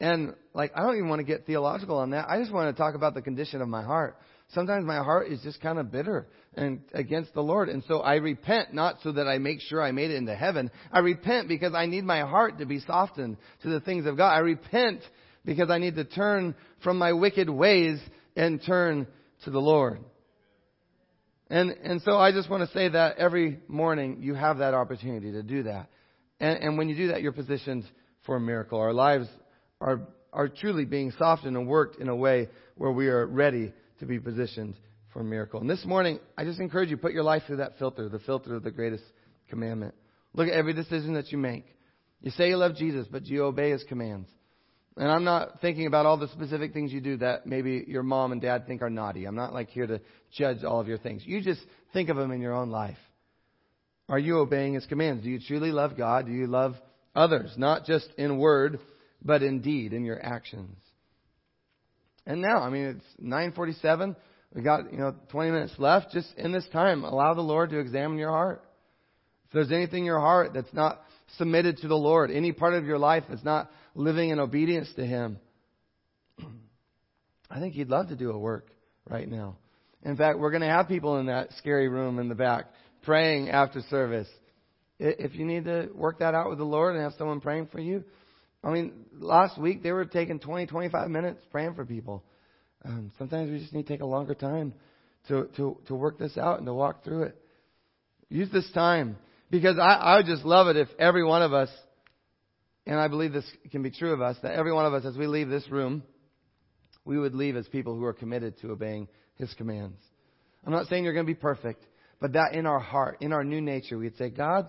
And, 0.00 0.34
like, 0.54 0.72
I 0.76 0.82
don't 0.82 0.96
even 0.96 1.08
want 1.08 1.18
to 1.18 1.24
get 1.24 1.46
theological 1.46 1.98
on 1.98 2.10
that. 2.10 2.28
I 2.28 2.38
just 2.38 2.52
want 2.52 2.74
to 2.74 2.80
talk 2.80 2.94
about 2.94 3.14
the 3.14 3.22
condition 3.22 3.60
of 3.60 3.68
my 3.68 3.82
heart. 3.82 4.16
Sometimes 4.54 4.86
my 4.86 4.96
heart 4.96 5.28
is 5.28 5.40
just 5.42 5.60
kind 5.60 5.78
of 5.78 5.92
bitter 5.92 6.26
and 6.54 6.80
against 6.94 7.34
the 7.34 7.42
Lord. 7.42 7.68
And 7.68 7.84
so 7.86 8.00
I 8.00 8.14
repent 8.14 8.72
not 8.72 8.96
so 9.02 9.12
that 9.12 9.28
I 9.28 9.38
make 9.38 9.60
sure 9.60 9.82
I 9.82 9.92
made 9.92 10.10
it 10.10 10.16
into 10.16 10.34
heaven. 10.34 10.70
I 10.90 11.00
repent 11.00 11.48
because 11.48 11.74
I 11.74 11.86
need 11.86 12.04
my 12.04 12.20
heart 12.20 12.58
to 12.58 12.66
be 12.66 12.80
softened 12.80 13.36
to 13.62 13.68
the 13.68 13.80
things 13.80 14.06
of 14.06 14.16
God. 14.16 14.30
I 14.30 14.38
repent 14.38 15.02
because 15.44 15.70
I 15.70 15.78
need 15.78 15.96
to 15.96 16.04
turn 16.04 16.54
from 16.82 16.96
my 16.96 17.12
wicked 17.12 17.50
ways 17.50 18.00
and 18.36 18.62
turn 18.64 19.06
to 19.44 19.50
the 19.50 19.60
Lord. 19.60 20.00
And, 21.50 21.70
and 21.70 22.02
so 22.02 22.16
I 22.16 22.32
just 22.32 22.50
want 22.50 22.66
to 22.66 22.74
say 22.74 22.88
that 22.88 23.18
every 23.18 23.60
morning 23.68 24.18
you 24.20 24.34
have 24.34 24.58
that 24.58 24.74
opportunity 24.74 25.32
to 25.32 25.42
do 25.42 25.64
that. 25.64 25.88
And, 26.40 26.58
and 26.62 26.78
when 26.78 26.88
you 26.88 26.96
do 26.96 27.08
that, 27.08 27.20
you're 27.20 27.32
positioned 27.32 27.84
for 28.24 28.36
a 28.36 28.40
miracle. 28.40 28.78
Our 28.80 28.92
lives 28.94 29.28
are, 29.80 30.08
are 30.32 30.48
truly 30.48 30.84
being 30.84 31.12
softened 31.18 31.56
and 31.56 31.66
worked 31.66 32.00
in 32.00 32.08
a 32.08 32.16
way 32.16 32.48
where 32.76 32.92
we 32.92 33.08
are 33.08 33.26
ready 33.26 33.72
to 34.00 34.06
be 34.06 34.18
positioned 34.18 34.76
for 35.12 35.20
a 35.20 35.24
miracle. 35.24 35.60
And 35.60 35.68
this 35.68 35.84
morning, 35.84 36.20
I 36.36 36.44
just 36.44 36.60
encourage 36.60 36.90
you, 36.90 36.96
put 36.96 37.12
your 37.12 37.22
life 37.22 37.42
through 37.46 37.56
that 37.58 37.78
filter, 37.78 38.08
the 38.08 38.18
filter 38.20 38.54
of 38.54 38.62
the 38.62 38.70
greatest 38.70 39.04
commandment. 39.48 39.94
Look 40.34 40.48
at 40.48 40.54
every 40.54 40.74
decision 40.74 41.14
that 41.14 41.32
you 41.32 41.38
make. 41.38 41.64
You 42.20 42.30
say 42.32 42.48
you 42.48 42.56
love 42.56 42.76
Jesus, 42.76 43.06
but 43.10 43.24
do 43.24 43.32
you 43.32 43.44
obey 43.44 43.70
his 43.70 43.84
commands. 43.84 44.28
And 44.96 45.10
I'm 45.10 45.24
not 45.24 45.60
thinking 45.60 45.86
about 45.86 46.06
all 46.06 46.16
the 46.16 46.28
specific 46.28 46.72
things 46.72 46.92
you 46.92 47.00
do 47.00 47.18
that 47.18 47.46
maybe 47.46 47.84
your 47.86 48.02
mom 48.02 48.32
and 48.32 48.40
dad 48.40 48.66
think 48.66 48.82
are 48.82 48.90
naughty. 48.90 49.26
I'm 49.26 49.36
not 49.36 49.54
like 49.54 49.70
here 49.70 49.86
to 49.86 50.00
judge 50.36 50.64
all 50.64 50.80
of 50.80 50.88
your 50.88 50.98
things. 50.98 51.22
You 51.24 51.40
just 51.40 51.60
think 51.92 52.08
of 52.08 52.16
them 52.16 52.32
in 52.32 52.40
your 52.40 52.54
own 52.54 52.70
life. 52.70 52.98
Are 54.08 54.18
you 54.18 54.38
obeying 54.38 54.74
his 54.74 54.86
commands? 54.86 55.22
Do 55.22 55.30
you 55.30 55.38
truly 55.38 55.70
love 55.70 55.96
God? 55.96 56.26
Do 56.26 56.32
you 56.32 56.48
love 56.48 56.74
others? 57.14 57.52
Not 57.56 57.84
just 57.84 58.08
in 58.18 58.38
word, 58.38 58.80
but 59.22 59.42
in 59.42 59.60
deed, 59.60 59.92
in 59.92 60.04
your 60.04 60.20
actions. 60.20 60.76
And 62.28 62.42
now, 62.42 62.58
I 62.58 62.68
mean, 62.68 62.84
it's 62.84 63.06
947. 63.18 64.14
We 64.54 64.60
got, 64.60 64.92
you 64.92 64.98
know, 64.98 65.14
20 65.30 65.50
minutes 65.50 65.72
left. 65.78 66.12
Just 66.12 66.28
in 66.36 66.52
this 66.52 66.68
time, 66.72 67.02
allow 67.02 67.32
the 67.32 67.40
Lord 67.40 67.70
to 67.70 67.78
examine 67.78 68.18
your 68.18 68.30
heart. 68.30 68.62
If 69.46 69.54
there's 69.54 69.72
anything 69.72 70.00
in 70.00 70.04
your 70.04 70.20
heart 70.20 70.52
that's 70.52 70.72
not 70.74 71.00
submitted 71.38 71.78
to 71.78 71.88
the 71.88 71.96
Lord, 71.96 72.30
any 72.30 72.52
part 72.52 72.74
of 72.74 72.84
your 72.84 72.98
life 72.98 73.24
that's 73.30 73.44
not 73.44 73.70
living 73.94 74.28
in 74.28 74.38
obedience 74.38 74.92
to 74.96 75.06
Him, 75.06 75.38
I 77.50 77.60
think 77.60 77.72
He'd 77.72 77.88
love 77.88 78.08
to 78.08 78.16
do 78.16 78.30
a 78.30 78.38
work 78.38 78.68
right 79.08 79.26
now. 79.26 79.56
In 80.04 80.14
fact, 80.14 80.38
we're 80.38 80.50
going 80.50 80.60
to 80.60 80.68
have 80.68 80.86
people 80.86 81.16
in 81.16 81.26
that 81.26 81.54
scary 81.54 81.88
room 81.88 82.18
in 82.18 82.28
the 82.28 82.34
back 82.34 82.66
praying 83.04 83.48
after 83.48 83.80
service. 83.88 84.28
If 84.98 85.34
you 85.34 85.46
need 85.46 85.64
to 85.64 85.88
work 85.94 86.18
that 86.18 86.34
out 86.34 86.50
with 86.50 86.58
the 86.58 86.64
Lord 86.64 86.94
and 86.94 87.02
have 87.04 87.14
someone 87.16 87.40
praying 87.40 87.68
for 87.68 87.80
you, 87.80 88.04
I 88.62 88.70
mean, 88.70 88.92
last 89.18 89.58
week 89.58 89.82
they 89.82 89.92
were 89.92 90.04
taking 90.04 90.40
20, 90.40 90.66
25 90.66 91.10
minutes 91.10 91.40
praying 91.50 91.74
for 91.74 91.84
people. 91.84 92.24
Um, 92.84 93.12
sometimes 93.18 93.50
we 93.50 93.58
just 93.58 93.72
need 93.72 93.86
to 93.86 93.88
take 93.88 94.00
a 94.00 94.06
longer 94.06 94.34
time 94.34 94.74
to, 95.28 95.48
to, 95.56 95.78
to 95.86 95.94
work 95.94 96.18
this 96.18 96.36
out 96.36 96.58
and 96.58 96.66
to 96.66 96.74
walk 96.74 97.04
through 97.04 97.24
it. 97.24 97.36
Use 98.28 98.50
this 98.52 98.70
time 98.72 99.16
because 99.50 99.78
I, 99.78 99.94
I 99.94 100.16
would 100.16 100.26
just 100.26 100.44
love 100.44 100.68
it 100.68 100.76
if 100.76 100.88
every 100.98 101.24
one 101.24 101.42
of 101.42 101.52
us, 101.52 101.70
and 102.86 102.98
I 102.98 103.08
believe 103.08 103.32
this 103.32 103.50
can 103.70 103.82
be 103.82 103.90
true 103.90 104.12
of 104.12 104.20
us, 104.20 104.36
that 104.42 104.52
every 104.52 104.72
one 104.72 104.86
of 104.86 104.94
us, 104.94 105.04
as 105.04 105.16
we 105.16 105.26
leave 105.26 105.48
this 105.48 105.68
room, 105.70 106.02
we 107.04 107.18
would 107.18 107.34
leave 107.34 107.56
as 107.56 107.66
people 107.68 107.94
who 107.96 108.04
are 108.04 108.12
committed 108.12 108.60
to 108.60 108.70
obeying 108.70 109.08
His 109.36 109.52
commands. 109.54 110.00
I'm 110.64 110.72
not 110.72 110.88
saying 110.88 111.04
you're 111.04 111.14
going 111.14 111.26
to 111.26 111.32
be 111.32 111.38
perfect, 111.38 111.84
but 112.20 112.32
that 112.34 112.52
in 112.54 112.66
our 112.66 112.80
heart, 112.80 113.18
in 113.20 113.32
our 113.32 113.44
new 113.44 113.60
nature, 113.60 113.96
we'd 113.96 114.16
say, 114.16 114.28
God, 114.28 114.66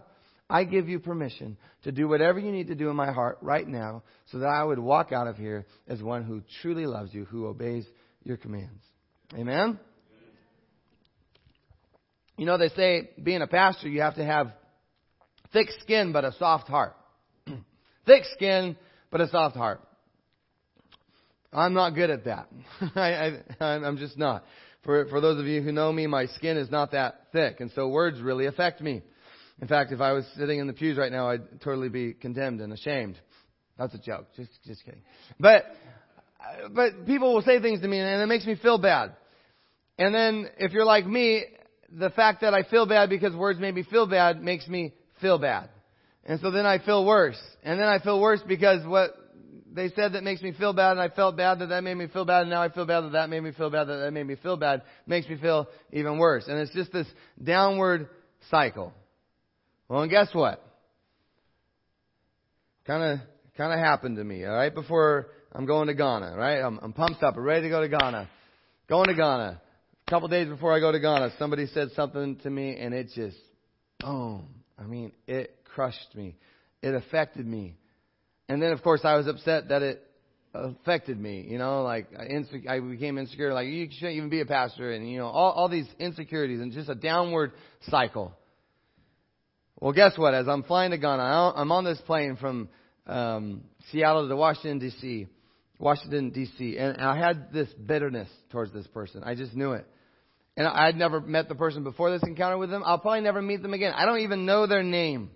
I 0.50 0.64
give 0.64 0.90
you 0.90 1.00
permission 1.00 1.58
to 1.84 1.92
do 1.92 2.08
whatever 2.08 2.40
you 2.40 2.52
need 2.52 2.68
to 2.68 2.76
do 2.76 2.90
in 2.90 2.96
my 2.96 3.12
heart 3.12 3.38
right 3.42 3.68
now 3.68 4.04
so 4.32 4.40
that 4.40 4.48
I 4.48 4.64
would 4.64 4.80
walk 4.80 5.12
out 5.12 5.28
of 5.28 5.38
here 5.38 5.66
as 5.88 6.02
one 6.02 6.24
who 6.24 6.42
truly 6.62 6.88
loves 6.88 7.14
you, 7.14 7.26
who 7.26 7.46
obeys 7.46 7.86
your 8.24 8.38
commands. 8.38 8.84
Amen? 9.36 9.80
You 12.36 12.46
know, 12.46 12.58
they 12.58 12.70
say 12.70 13.12
being 13.22 13.42
a 13.42 13.48
pastor, 13.48 13.90
you 13.90 14.02
have 14.02 14.16
to 14.16 14.26
have 14.26 14.52
thick 15.54 15.68
skin 15.82 16.12
but 16.14 16.26
a 16.26 16.32
soft 16.40 16.68
heart. 16.68 16.96
thick 18.06 18.24
skin 18.34 18.76
but 19.12 19.22
a 19.22 19.28
soft 19.28 19.56
heart. 19.56 19.82
I'm 21.54 21.74
not 21.74 21.92
good 21.92 22.10
at 22.10 22.26
that. 22.26 22.48
I, 22.96 23.40
I, 23.60 23.66
I'm 23.66 23.98
just 23.98 24.18
not. 24.18 24.44
For, 24.84 25.06
for 25.08 25.20
those 25.20 25.40
of 25.40 25.46
you 25.46 25.62
who 25.62 25.72
know 25.72 25.92
me, 25.92 26.08
my 26.08 26.28
skin 26.28 26.58
is 26.58 26.72
not 26.72 26.92
that 26.92 27.28
thick, 27.34 27.60
and 27.60 27.72
so 27.76 27.88
words 27.90 28.22
really 28.22 28.46
affect 28.46 28.82
me. 28.82 29.02
In 29.62 29.68
fact, 29.68 29.92
if 29.92 30.00
I 30.00 30.14
was 30.14 30.26
sitting 30.38 30.60
in 30.60 30.68
the 30.68 30.74
pews 30.74 30.98
right 30.98 31.12
now, 31.12 31.30
I'd 31.30 31.62
totally 31.62 31.90
be 31.90 32.14
condemned 32.14 32.62
and 32.62 32.72
ashamed. 32.72 33.20
That's 33.78 33.94
a 33.94 33.98
joke. 33.98 34.28
Just, 34.36 34.52
just 34.66 34.84
kidding. 34.86 35.02
But, 35.40 35.66
but 36.72 37.06
people 37.06 37.34
will 37.34 37.42
say 37.42 37.62
things 37.62 37.82
to 37.82 37.88
me 37.88 38.00
and 38.00 38.22
it 38.22 38.26
makes 38.28 38.46
me 38.46 38.56
feel 38.56 38.78
bad. 38.78 39.16
And 39.98 40.14
then 40.16 40.48
if 40.58 40.72
you're 40.72 40.86
like 40.86 41.06
me, 41.06 41.44
the 41.92 42.10
fact 42.10 42.42
that 42.42 42.54
I 42.54 42.64
feel 42.64 42.86
bad 42.86 43.10
because 43.10 43.36
words 43.36 43.60
made 43.60 43.76
me 43.76 43.84
feel 43.84 44.06
bad 44.06 44.42
makes 44.42 44.68
me 44.68 44.94
feel 45.22 45.38
bad. 45.38 45.70
And 46.26 46.40
so 46.40 46.52
then 46.52 46.66
I 46.66 46.80
feel 46.80 47.06
worse. 47.06 47.40
And 47.64 47.80
then 47.80 47.88
I 47.88 48.00
feel 48.00 48.20
worse 48.20 48.42
because 48.48 48.86
what 48.86 49.16
they 49.72 49.90
said 49.90 50.14
that 50.14 50.24
makes 50.24 50.42
me 50.42 50.54
feel 50.54 50.74
bad 50.74 50.92
and 50.92 51.02
I 51.02 51.10
felt 51.10 51.38
bad 51.38 51.60
that 51.60 51.70
that 51.70 51.84
made 51.84 51.96
me 51.96 52.08
feel 52.08 52.26
bad 52.26 52.42
and 52.42 52.50
now 52.50 52.62
I 52.62 52.70
feel 52.70 52.86
bad 52.86 53.02
that 53.02 53.12
that 53.14 53.30
made 53.30 53.42
me 53.42 53.52
feel 53.52 53.70
bad 53.70 53.86
that 53.86 53.98
that 53.98 54.12
made 54.12 54.26
me 54.26 54.36
feel 54.36 54.58
bad 54.58 54.84
makes 55.06 55.28
me 55.28 55.38
feel 55.38 55.68
even 55.92 56.18
worse. 56.18 56.46
And 56.48 56.60
it's 56.60 56.74
just 56.74 56.92
this 56.92 57.08
downward 57.42 58.10
cycle. 58.50 58.94
Well, 59.90 60.04
and 60.04 60.12
guess 60.12 60.30
what? 60.34 60.64
Kind 62.86 63.04
of, 63.04 63.20
kind 63.58 63.74
of 63.74 63.80
happened 63.80 64.18
to 64.18 64.24
me. 64.24 64.46
All 64.46 64.54
right, 64.54 64.74
before 64.74 65.28
I'm 65.52 65.66
going 65.66 65.88
to 65.88 65.96
Ghana. 65.96 66.36
Right, 66.38 66.60
I'm, 66.60 66.80
I'm 66.82 66.94
pumped 66.94 67.24
up, 67.24 67.36
I'm 67.36 67.44
ready 67.44 67.64
to 67.64 67.70
go 67.70 67.82
to 67.82 67.90
Ghana. 67.90 68.30
Going 68.88 69.08
to 69.08 69.16
Ghana. 69.16 69.62
A 70.08 70.10
couple 70.10 70.28
days 70.28 70.48
before 70.48 70.76
I 70.76 70.80
go 70.80 70.92
to 70.92 71.00
Ghana, 71.00 71.32
somebody 71.40 71.66
said 71.68 71.90
something 71.96 72.38
to 72.38 72.50
me, 72.50 72.78
and 72.78 72.94
it 72.94 73.10
just, 73.16 73.38
boom. 74.00 74.48
I 74.78 74.84
mean, 74.84 75.12
it 75.28 75.58
crushed 75.74 76.16
me. 76.16 76.36
It 76.82 76.94
affected 76.94 77.46
me. 77.46 77.76
And 78.48 78.62
then, 78.62 78.72
of 78.72 78.82
course, 78.84 79.02
I 79.04 79.16
was 79.16 79.28
upset 79.28 79.70
that 79.70 79.82
it 79.82 80.04
affected 80.54 81.20
me. 81.20 81.46
You 81.48 81.58
know, 81.58 81.84
like 81.84 82.08
I, 82.18 82.26
I 82.68 82.80
became 82.80 83.18
insecure. 83.18 83.54
Like 83.54 83.68
you 83.68 83.88
shouldn't 83.92 84.18
even 84.18 84.30
be 84.30 84.42
a 84.42 84.46
pastor, 84.46 84.92
and 84.92 85.10
you 85.10 85.18
know, 85.18 85.28
all, 85.28 85.52
all 85.52 85.70
these 85.70 85.88
insecurities, 86.00 86.60
and 86.60 86.72
just 86.72 86.90
a 86.90 86.96
downward 86.96 87.52
cycle. 87.90 88.34
Well, 89.80 89.94
guess 89.94 90.18
what? 90.18 90.34
As 90.34 90.48
I'm 90.48 90.64
flying 90.64 90.92
to 90.92 90.98
Ghana, 90.98 91.54
I'm 91.56 91.72
on 91.72 91.86
this 91.86 92.02
plane 92.02 92.36
from 92.36 92.68
um, 93.08 93.62
Seattle 93.92 94.28
to 94.28 94.36
Washington 94.36 94.80
D.C. 94.80 95.28
Washington 95.80 96.32
D.C. 96.32 96.78
and 96.78 96.98
I 96.98 97.18
had 97.18 97.54
this 97.54 97.70
bitterness 97.74 98.28
towards 98.52 98.74
this 98.74 98.86
person. 98.88 99.24
I 99.24 99.36
just 99.36 99.56
knew 99.56 99.72
it. 99.72 99.88
And 100.58 100.68
I'd 100.68 100.98
never 100.98 101.22
met 101.22 101.48
the 101.48 101.56
person 101.56 101.84
before 101.84 102.12
this 102.12 102.24
encounter 102.24 102.58
with 102.58 102.70
them. 102.70 102.84
I'll 102.86 103.00
probably 103.00 103.22
never 103.22 103.42
meet 103.42 103.62
them 103.62 103.74
again. 103.74 103.94
I 103.96 104.06
don't 104.06 104.20
even 104.20 104.46
know 104.46 104.68
their 104.68 104.84
name. 104.84 105.32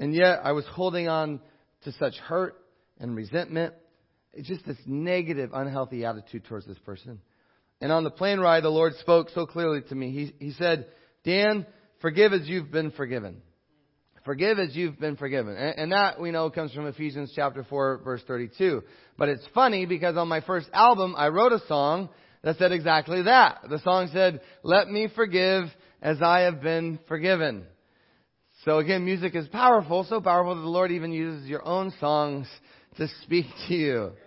And 0.00 0.12
yet 0.12 0.40
I 0.42 0.50
was 0.50 0.64
holding 0.72 1.06
on 1.06 1.38
to 1.84 1.92
such 1.92 2.16
hurt 2.16 2.56
and 2.98 3.14
resentment. 3.14 3.74
It's 4.32 4.48
just 4.48 4.66
this 4.66 4.78
negative, 4.84 5.50
unhealthy 5.54 6.04
attitude 6.04 6.46
towards 6.46 6.66
this 6.66 6.78
person. 6.78 7.20
And 7.80 7.92
on 7.92 8.02
the 8.02 8.10
plane 8.10 8.40
ride, 8.40 8.64
the 8.64 8.70
Lord 8.70 8.94
spoke 8.96 9.28
so 9.32 9.46
clearly 9.46 9.82
to 9.82 9.94
me. 9.94 10.10
He, 10.10 10.46
he 10.46 10.52
said, 10.54 10.86
Dan, 11.22 11.64
Forgive 12.04 12.34
as 12.34 12.46
you've 12.46 12.70
been 12.70 12.90
forgiven. 12.90 13.40
Forgive 14.24 14.58
as 14.58 14.74
you've 14.74 14.98
been 14.98 15.16
forgiven. 15.16 15.56
And, 15.56 15.78
and 15.78 15.92
that 15.92 16.20
we 16.20 16.30
know 16.30 16.48
comes 16.50 16.72
from 16.72 16.86
Ephesians 16.86 17.32
chapter 17.34 17.64
4 17.64 18.00
verse 18.04 18.22
32. 18.26 18.82
But 19.18 19.28
it's 19.28 19.44
funny 19.54 19.86
because 19.86 20.16
on 20.16 20.28
my 20.28 20.40
first 20.40 20.68
album, 20.72 21.14
I 21.16 21.28
wrote 21.28 21.52
a 21.52 21.60
song 21.68 22.08
that 22.42 22.56
said 22.58 22.72
exactly 22.72 23.22
that. 23.22 23.60
The 23.68 23.78
song 23.80 24.08
said, 24.12 24.40
let 24.62 24.88
me 24.88 25.08
forgive 25.14 25.64
as 26.00 26.22
I 26.22 26.40
have 26.40 26.62
been 26.62 26.98
forgiven. 27.06 27.64
So 28.64 28.78
again, 28.78 29.04
music 29.04 29.34
is 29.34 29.46
powerful, 29.48 30.06
so 30.08 30.20
powerful 30.20 30.54
that 30.54 30.62
the 30.62 30.68
Lord 30.68 30.90
even 30.90 31.12
uses 31.12 31.46
your 31.46 31.66
own 31.66 31.92
songs 32.00 32.46
to 32.96 33.08
speak 33.22 33.46
to 33.68 33.74
you. 33.74 34.12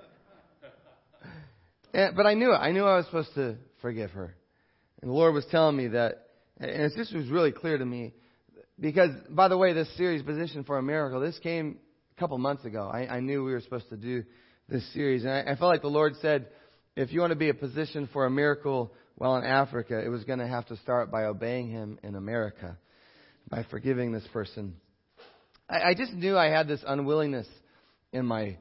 And, 1.94 2.18
but 2.18 2.28
I 2.28 2.34
knew 2.34 2.52
it. 2.52 2.58
I 2.58 2.74
knew 2.74 2.84
I 2.84 2.98
was 2.98 3.06
supposed 3.06 3.34
to 3.36 3.56
forgive 3.82 4.12
her. 4.12 4.36
And 5.02 5.10
the 5.10 5.16
Lord 5.16 5.34
was 5.34 5.46
telling 5.50 5.76
me 5.76 5.88
that 5.88 6.28
and 6.60 6.92
this 6.96 7.12
was 7.12 7.28
really 7.30 7.52
clear 7.52 7.78
to 7.78 7.86
me 7.86 8.14
because, 8.80 9.12
by 9.30 9.48
the 9.48 9.58
way, 9.58 9.74
this 9.74 9.90
series, 9.98 10.22
Positioned 10.22 10.66
for 10.66 10.78
a 10.78 10.84
Miracle, 10.84 11.20
this 11.20 11.38
came 11.40 11.80
a 12.16 12.20
couple 12.20 12.38
months 12.38 12.66
ago. 12.66 12.90
I, 12.92 13.08
I 13.08 13.20
knew 13.20 13.44
we 13.44 13.52
were 13.52 13.62
supposed 13.62 13.90
to 13.90 13.98
do 13.98 14.24
this 14.70 14.84
series. 14.94 15.24
And 15.24 15.32
I, 15.32 15.40
I 15.52 15.56
felt 15.56 15.72
like 15.72 15.82
the 15.82 15.88
Lord 15.88 16.14
said, 16.22 16.48
if 16.96 17.12
you 17.12 17.22
want 17.22 17.32
to 17.32 17.38
be 17.38 17.50
a 17.50 17.54
position 17.54 18.10
for 18.12 18.26
a 18.26 18.30
miracle 18.30 18.94
while 19.16 19.36
in 19.38 19.44
Africa, 19.44 20.00
it 20.04 20.10
was 20.10 20.24
going 20.26 20.40
to 20.40 20.48
have 20.48 20.66
to 20.68 20.78
start 20.78 21.12
by 21.12 21.26
obeying 21.26 21.70
Him 21.70 22.00
in 22.04 22.16
America, 22.16 22.78
by 23.50 23.66
forgiving 23.70 24.12
this 24.12 24.28
person. 24.32 24.76
I, 25.70 25.90
I 25.90 25.94
just 25.96 26.14
knew 26.14 26.38
I 26.38 26.50
had 26.50 26.68
this 26.68 26.84
unwillingness 26.86 27.48
in 28.14 28.26
my 28.26 28.58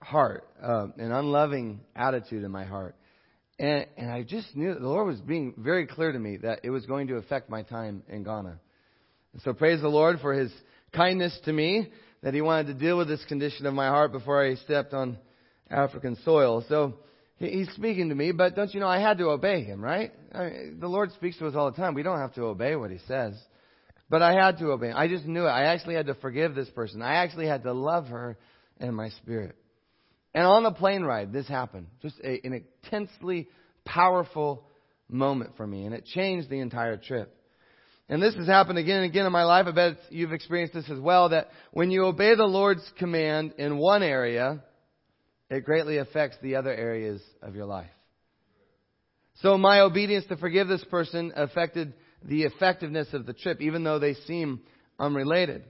heart, 0.00 0.48
uh, 0.62 0.86
an 0.96 1.12
unloving 1.12 1.80
attitude 1.94 2.44
in 2.44 2.50
my 2.50 2.64
heart. 2.64 2.94
And, 3.58 3.86
and 3.96 4.10
I 4.10 4.22
just 4.22 4.56
knew 4.56 4.74
the 4.74 4.88
Lord 4.88 5.06
was 5.06 5.20
being 5.20 5.54
very 5.58 5.86
clear 5.86 6.12
to 6.12 6.18
me 6.18 6.38
that 6.38 6.60
it 6.62 6.70
was 6.70 6.86
going 6.86 7.08
to 7.08 7.16
affect 7.16 7.50
my 7.50 7.62
time 7.62 8.02
in 8.08 8.22
Ghana. 8.22 8.58
And 9.32 9.42
so 9.42 9.52
praise 9.52 9.80
the 9.80 9.88
Lord 9.88 10.20
for 10.20 10.32
His 10.32 10.52
kindness 10.92 11.38
to 11.44 11.52
me 11.52 11.88
that 12.22 12.34
he 12.34 12.40
wanted 12.40 12.66
to 12.66 12.74
deal 12.74 12.98
with 12.98 13.08
this 13.08 13.24
condition 13.26 13.66
of 13.66 13.74
my 13.74 13.88
heart 13.88 14.12
before 14.12 14.44
I 14.44 14.54
stepped 14.56 14.92
on 14.92 15.18
African 15.70 16.16
soil. 16.24 16.64
So 16.68 16.94
he's 17.38 17.70
speaking 17.70 18.10
to 18.10 18.14
me, 18.14 18.32
but 18.32 18.54
don't 18.54 18.72
you 18.74 18.80
know 18.80 18.88
I 18.88 19.00
had 19.00 19.18
to 19.18 19.28
obey 19.30 19.64
him, 19.64 19.82
right? 19.82 20.12
I 20.32 20.44
mean, 20.44 20.76
the 20.80 20.88
Lord 20.88 21.12
speaks 21.12 21.38
to 21.38 21.46
us 21.46 21.54
all 21.54 21.70
the 21.70 21.76
time. 21.76 21.94
We 21.94 22.02
don't 22.02 22.18
have 22.18 22.34
to 22.34 22.42
obey 22.42 22.76
what 22.76 22.90
he 22.90 22.98
says. 23.06 23.34
But 24.08 24.22
I 24.22 24.32
had 24.32 24.58
to 24.58 24.72
obey. 24.72 24.90
I 24.90 25.08
just 25.08 25.24
knew 25.24 25.46
it. 25.46 25.50
I 25.50 25.66
actually 25.66 25.94
had 25.94 26.06
to 26.06 26.14
forgive 26.14 26.54
this 26.54 26.68
person. 26.70 27.00
I 27.00 27.16
actually 27.16 27.46
had 27.46 27.62
to 27.62 27.72
love 27.72 28.08
her 28.08 28.36
in 28.80 28.94
my 28.94 29.10
spirit. 29.10 29.56
And 30.34 30.44
on 30.44 30.64
the 30.64 30.72
plane 30.72 31.02
ride, 31.02 31.32
this 31.32 31.48
happened. 31.48 31.86
Just 32.02 32.16
a, 32.22 32.40
an 32.44 32.64
intensely 32.82 33.48
powerful 33.84 34.64
moment 35.08 35.52
for 35.56 35.66
me. 35.66 35.84
And 35.84 35.94
it 35.94 36.04
changed 36.06 36.50
the 36.50 36.58
entire 36.58 36.96
trip. 36.96 37.34
And 38.10 38.20
this 38.20 38.34
has 38.34 38.48
happened 38.48 38.76
again 38.76 39.02
and 39.02 39.06
again 39.06 39.24
in 39.24 39.30
my 39.30 39.44
life. 39.44 39.68
I 39.68 39.70
bet 39.70 39.96
you've 40.10 40.32
experienced 40.32 40.74
this 40.74 40.90
as 40.90 40.98
well, 40.98 41.28
that 41.28 41.48
when 41.70 41.92
you 41.92 42.04
obey 42.06 42.34
the 42.34 42.44
Lord's 42.44 42.82
command 42.98 43.54
in 43.56 43.78
one 43.78 44.02
area, 44.02 44.64
it 45.48 45.64
greatly 45.64 45.98
affects 45.98 46.36
the 46.42 46.56
other 46.56 46.74
areas 46.74 47.22
of 47.40 47.54
your 47.54 47.66
life. 47.66 47.90
So 49.42 49.56
my 49.56 49.80
obedience 49.80 50.26
to 50.26 50.36
forgive 50.36 50.66
this 50.66 50.84
person 50.90 51.32
affected 51.36 51.94
the 52.24 52.42
effectiveness 52.42 53.06
of 53.12 53.26
the 53.26 53.32
trip, 53.32 53.60
even 53.60 53.84
though 53.84 54.00
they 54.00 54.14
seem 54.14 54.62
unrelated. 54.98 55.62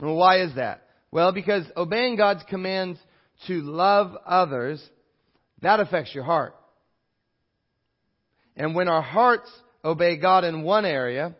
Well, 0.00 0.16
why 0.16 0.40
is 0.40 0.54
that? 0.54 0.88
Well, 1.10 1.32
because 1.32 1.64
obeying 1.76 2.16
God's 2.16 2.42
commands 2.48 2.98
to 3.48 3.60
love 3.60 4.16
others, 4.26 4.82
that 5.60 5.78
affects 5.78 6.14
your 6.14 6.24
heart. 6.24 6.54
And 8.56 8.74
when 8.74 8.88
our 8.88 9.02
hearts 9.02 9.50
obey 9.88 10.16
God 10.18 10.44
in 10.44 10.62
one 10.62 10.84
area, 10.84 11.34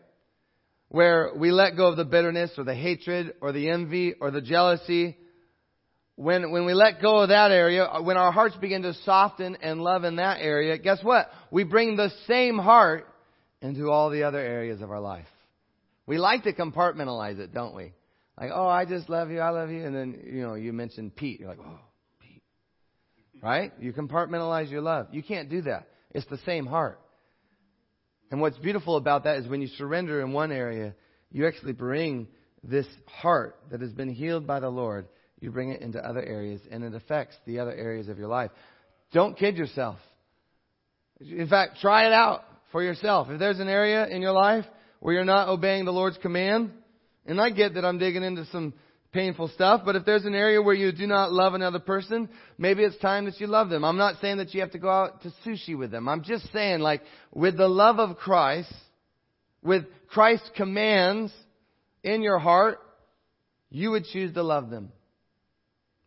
where 0.87 1.31
we 1.35 1.51
let 1.51 1.77
go 1.77 1.87
of 1.87 1.97
the 1.97 2.05
bitterness 2.05 2.51
or 2.57 2.63
the 2.63 2.75
hatred 2.75 3.35
or 3.41 3.51
the 3.51 3.69
envy 3.69 4.15
or 4.19 4.31
the 4.31 4.41
jealousy, 4.41 5.15
when, 6.15 6.51
when 6.51 6.65
we 6.65 6.73
let 6.73 7.01
go 7.01 7.19
of 7.19 7.29
that 7.29 7.51
area, 7.51 7.85
uh, 7.85 8.01
when 8.01 8.17
our 8.17 8.31
hearts 8.31 8.55
begin 8.57 8.81
to 8.81 8.93
soften 9.05 9.55
and 9.61 9.81
love 9.81 10.03
in 10.03 10.17
that 10.17 10.39
area, 10.41 10.77
guess 10.77 11.01
what? 11.03 11.29
We 11.51 11.63
bring 11.63 11.95
the 11.95 12.11
same 12.27 12.57
heart 12.57 13.07
into 13.61 13.89
all 13.89 14.09
the 14.09 14.23
other 14.23 14.39
areas 14.39 14.81
of 14.81 14.89
our 14.89 14.99
life. 14.99 15.27
We 16.07 16.17
like 16.17 16.43
to 16.43 16.53
compartmentalize 16.53 17.39
it, 17.39 17.53
don't 17.53 17.75
we? 17.75 17.93
Like, 18.37 18.49
oh, 18.53 18.67
I 18.67 18.85
just 18.85 19.09
love 19.09 19.29
you, 19.29 19.39
I 19.39 19.49
love 19.49 19.69
you, 19.69 19.85
and 19.85 19.95
then, 19.95 20.23
you 20.25 20.41
know, 20.41 20.55
you 20.55 20.73
mention 20.73 21.11
Pete. 21.11 21.39
You're 21.39 21.49
like, 21.49 21.59
oh, 21.59 21.79
Pete. 22.19 22.41
Right? 23.43 23.71
You 23.79 23.93
compartmentalize 23.93 24.71
your 24.71 24.81
love. 24.81 25.07
You 25.11 25.21
can't 25.21 25.49
do 25.49 25.61
that. 25.63 25.89
It's 26.11 26.25
the 26.27 26.39
same 26.45 26.65
heart. 26.65 26.99
And 28.31 28.41
what's 28.41 28.57
beautiful 28.57 28.95
about 28.95 29.23
that 29.23 29.37
is 29.37 29.47
when 29.47 29.61
you 29.61 29.67
surrender 29.67 30.21
in 30.21 30.33
one 30.33 30.51
area, 30.51 30.93
you 31.31 31.47
actually 31.47 31.73
bring 31.73 32.27
this 32.63 32.87
heart 33.05 33.57
that 33.71 33.81
has 33.81 33.91
been 33.91 34.09
healed 34.09 34.45
by 34.45 34.59
the 34.59 34.69
Lord, 34.69 35.07
you 35.39 35.51
bring 35.51 35.71
it 35.71 35.81
into 35.81 35.99
other 35.99 36.21
areas, 36.21 36.61
and 36.69 36.83
it 36.83 36.93
affects 36.93 37.35
the 37.45 37.59
other 37.59 37.73
areas 37.73 38.09
of 38.09 38.17
your 38.17 38.27
life. 38.27 38.51
Don't 39.13 39.37
kid 39.37 39.57
yourself. 39.57 39.97
In 41.21 41.47
fact, 41.47 41.77
try 41.81 42.05
it 42.05 42.13
out 42.13 42.43
for 42.71 42.83
yourself. 42.83 43.29
If 43.29 43.39
there's 43.39 43.59
an 43.59 43.69
area 43.69 44.07
in 44.07 44.21
your 44.21 44.31
life 44.31 44.65
where 44.99 45.13
you're 45.13 45.25
not 45.25 45.49
obeying 45.49 45.85
the 45.85 45.93
Lord's 45.93 46.17
command, 46.17 46.71
and 47.25 47.39
I 47.39 47.49
get 47.49 47.75
that 47.75 47.85
I'm 47.85 47.97
digging 47.97 48.23
into 48.23 48.45
some 48.45 48.73
painful 49.11 49.47
stuff, 49.49 49.81
but 49.83 49.95
if 49.95 50.05
there's 50.05 50.25
an 50.25 50.35
area 50.35 50.61
where 50.61 50.75
you 50.75 50.91
do 50.91 51.07
not 51.07 51.31
love 51.31 51.53
another 51.53 51.79
person, 51.79 52.29
maybe 52.57 52.83
it's 52.83 52.97
time 52.97 53.25
that 53.25 53.39
you 53.39 53.47
love 53.47 53.69
them. 53.69 53.83
I'm 53.83 53.97
not 53.97 54.21
saying 54.21 54.37
that 54.37 54.53
you 54.53 54.61
have 54.61 54.71
to 54.71 54.79
go 54.79 54.89
out 54.89 55.23
to 55.23 55.31
sushi 55.45 55.77
with 55.77 55.91
them. 55.91 56.07
I'm 56.07 56.23
just 56.23 56.51
saying 56.53 56.79
like 56.79 57.01
with 57.33 57.57
the 57.57 57.67
love 57.67 57.99
of 57.99 58.17
Christ, 58.17 58.73
with 59.63 59.85
Christ's 60.07 60.49
commands 60.55 61.33
in 62.03 62.21
your 62.21 62.39
heart, 62.39 62.79
you 63.69 63.91
would 63.91 64.05
choose 64.05 64.33
to 64.33 64.43
love 64.43 64.69
them. 64.69 64.91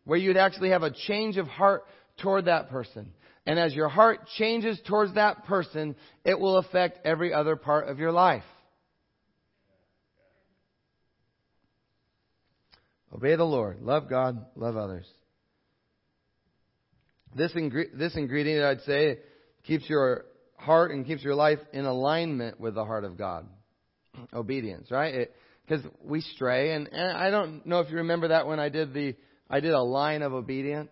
Where 0.05 0.19
you'd 0.19 0.37
actually 0.37 0.69
have 0.69 0.83
a 0.83 0.91
change 0.91 1.37
of 1.37 1.47
heart 1.47 1.83
toward 2.21 2.45
that 2.45 2.69
person. 2.69 3.11
And 3.45 3.59
as 3.59 3.73
your 3.73 3.89
heart 3.89 4.27
changes 4.37 4.79
towards 4.87 5.15
that 5.15 5.45
person, 5.45 5.95
it 6.23 6.39
will 6.39 6.57
affect 6.57 7.05
every 7.05 7.33
other 7.33 7.55
part 7.55 7.89
of 7.89 7.99
your 7.99 8.11
life. 8.11 8.43
Obey 13.13 13.35
the 13.35 13.43
Lord. 13.43 13.81
Love 13.81 14.09
God. 14.09 14.45
Love 14.55 14.75
others. 14.75 15.05
This, 17.35 17.51
ingre- 17.53 17.97
this 17.97 18.15
ingredient, 18.15 18.63
I'd 18.63 18.81
say, 18.81 19.19
keeps 19.63 19.89
your 19.89 20.25
heart 20.57 20.91
and 20.91 21.05
keeps 21.05 21.23
your 21.23 21.35
life 21.35 21.59
in 21.71 21.85
alignment 21.85 22.59
with 22.59 22.75
the 22.75 22.85
heart 22.85 23.03
of 23.03 23.17
God. 23.17 23.47
Obedience, 24.33 24.89
right? 24.91 25.29
Because 25.67 25.85
we 26.03 26.21
stray, 26.21 26.73
and, 26.73 26.89
and 26.91 27.17
I 27.17 27.29
don't 27.31 27.65
know 27.65 27.79
if 27.79 27.89
you 27.89 27.97
remember 27.97 28.29
that 28.29 28.47
when 28.47 28.59
I 28.59 28.69
did 28.69 28.93
the, 28.93 29.15
I 29.49 29.59
did 29.59 29.71
a 29.71 29.81
line 29.81 30.21
of 30.21 30.33
obedience, 30.33 30.91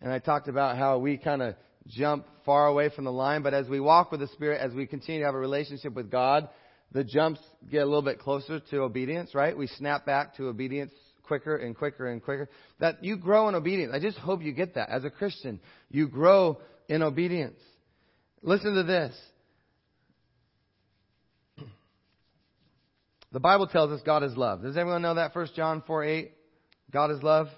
and 0.00 0.12
I 0.12 0.18
talked 0.18 0.48
about 0.48 0.76
how 0.76 0.98
we 0.98 1.16
kind 1.18 1.40
of 1.40 1.54
jump 1.86 2.26
far 2.44 2.66
away 2.66 2.90
from 2.90 3.04
the 3.04 3.12
line, 3.12 3.42
but 3.42 3.54
as 3.54 3.68
we 3.68 3.78
walk 3.80 4.10
with 4.10 4.20
the 4.20 4.26
Spirit, 4.28 4.60
as 4.60 4.74
we 4.74 4.86
continue 4.86 5.20
to 5.20 5.26
have 5.26 5.34
a 5.34 5.38
relationship 5.38 5.94
with 5.94 6.10
God, 6.10 6.48
the 6.92 7.04
jumps 7.04 7.40
get 7.70 7.82
a 7.82 7.84
little 7.84 8.02
bit 8.02 8.18
closer 8.18 8.60
to 8.60 8.78
obedience, 8.78 9.34
right? 9.34 9.56
We 9.56 9.66
snap 9.68 10.04
back 10.04 10.36
to 10.36 10.48
obedience 10.48 10.92
quicker 11.28 11.56
and 11.56 11.76
quicker 11.76 12.08
and 12.08 12.22
quicker. 12.22 12.48
That 12.80 13.04
you 13.04 13.16
grow 13.16 13.48
in 13.48 13.54
obedience. 13.54 13.92
I 13.94 14.00
just 14.00 14.18
hope 14.18 14.42
you 14.42 14.52
get 14.52 14.74
that. 14.74 14.90
As 14.90 15.04
a 15.04 15.10
Christian, 15.10 15.60
you 15.90 16.08
grow 16.08 16.58
in 16.88 17.02
obedience. 17.02 17.60
Listen 18.42 18.74
to 18.74 18.82
this. 18.82 19.14
The 23.30 23.40
Bible 23.40 23.66
tells 23.66 23.90
us 23.90 24.00
God 24.06 24.22
is 24.22 24.34
love. 24.38 24.62
Does 24.62 24.78
everyone 24.78 25.02
know 25.02 25.16
that? 25.16 25.36
1 25.36 25.48
John 25.54 25.82
4 25.86 26.02
8. 26.02 26.32
God 26.90 27.10
is 27.10 27.22
love. 27.22 27.48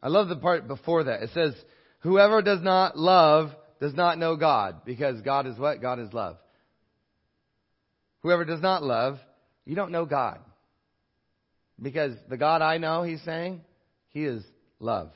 I 0.00 0.08
love 0.08 0.28
the 0.28 0.36
part 0.36 0.68
before 0.68 1.02
that. 1.02 1.22
It 1.22 1.30
says, 1.34 1.52
Whoever 2.00 2.42
does 2.42 2.62
not 2.62 2.96
love 2.96 3.50
does 3.80 3.92
not 3.92 4.18
know 4.18 4.36
God, 4.36 4.82
because 4.84 5.20
God 5.22 5.48
is 5.48 5.58
what? 5.58 5.82
God 5.82 5.98
is 5.98 6.12
love. 6.12 6.36
Whoever 8.22 8.44
does 8.44 8.60
not 8.60 8.84
love, 8.84 9.18
you 9.64 9.74
don't 9.74 9.90
know 9.90 10.06
God. 10.06 10.38
Because 11.80 12.12
the 12.28 12.36
God 12.36 12.62
I 12.62 12.78
know, 12.78 13.02
he's 13.02 13.22
saying, 13.22 13.60
he 14.08 14.24
is 14.24 14.42
love. 14.80 15.10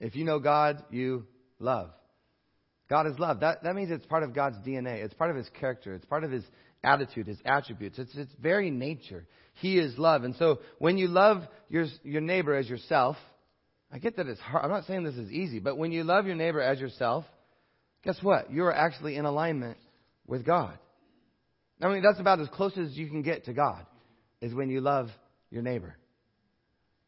If 0.00 0.16
you 0.16 0.24
know 0.24 0.40
God, 0.40 0.82
you 0.90 1.26
love. 1.58 1.90
God 2.90 3.06
is 3.06 3.18
love. 3.18 3.40
That, 3.40 3.62
that 3.62 3.74
means 3.74 3.90
it's 3.90 4.04
part 4.06 4.22
of 4.22 4.34
God's 4.34 4.56
DNA. 4.66 5.04
It's 5.04 5.14
part 5.14 5.30
of 5.30 5.36
his 5.36 5.48
character. 5.60 5.94
It's 5.94 6.04
part 6.04 6.24
of 6.24 6.30
his 6.30 6.44
attitude, 6.82 7.28
his 7.28 7.38
attributes. 7.44 7.98
It's 7.98 8.14
its 8.16 8.32
very 8.40 8.70
nature. 8.70 9.26
He 9.54 9.78
is 9.78 9.96
love. 9.96 10.24
And 10.24 10.34
so 10.36 10.58
when 10.78 10.98
you 10.98 11.08
love 11.08 11.42
your, 11.68 11.86
your 12.02 12.20
neighbor 12.20 12.54
as 12.54 12.68
yourself, 12.68 13.16
I 13.92 13.98
get 13.98 14.16
that 14.16 14.26
it's 14.26 14.40
hard. 14.40 14.64
I'm 14.64 14.70
not 14.70 14.86
saying 14.86 15.04
this 15.04 15.14
is 15.14 15.30
easy, 15.30 15.60
but 15.60 15.78
when 15.78 15.92
you 15.92 16.02
love 16.02 16.26
your 16.26 16.34
neighbor 16.34 16.60
as 16.60 16.80
yourself, 16.80 17.24
guess 18.04 18.18
what? 18.22 18.52
You're 18.52 18.74
actually 18.74 19.16
in 19.16 19.26
alignment 19.26 19.78
with 20.26 20.44
God. 20.44 20.76
I 21.80 21.88
mean, 21.88 22.02
that's 22.02 22.20
about 22.20 22.40
as 22.40 22.48
close 22.48 22.76
as 22.78 22.96
you 22.96 23.08
can 23.08 23.22
get 23.22 23.44
to 23.46 23.52
God, 23.52 23.84
is 24.40 24.54
when 24.54 24.70
you 24.70 24.80
love 24.80 25.08
your 25.52 25.62
neighbor. 25.62 25.96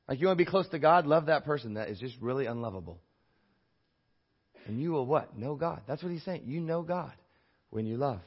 Like 0.09 0.21
you 0.21 0.27
want 0.27 0.39
to 0.39 0.45
be 0.45 0.51
close 0.51 0.69
to 0.69 0.79
God, 0.79 1.07
love 1.07 1.27
that 1.27 1.45
person 1.45 1.75
that 1.75 1.89
is 1.89 1.99
just 1.99 2.15
really 2.21 2.47
unlovable. 2.47 3.01
And 4.67 4.81
you 4.81 4.93
will 4.93 5.07
what? 5.07 5.37
Know 5.37 5.57
God. 5.57 5.83
That's 5.87 6.03
what 6.03 6.13
he's 6.13 6.25
saying. 6.25 6.43
You 6.47 6.61
know 6.61 6.83
God 6.83 7.13
when 7.71 7.87
you 7.87 7.97
love. 7.97 8.21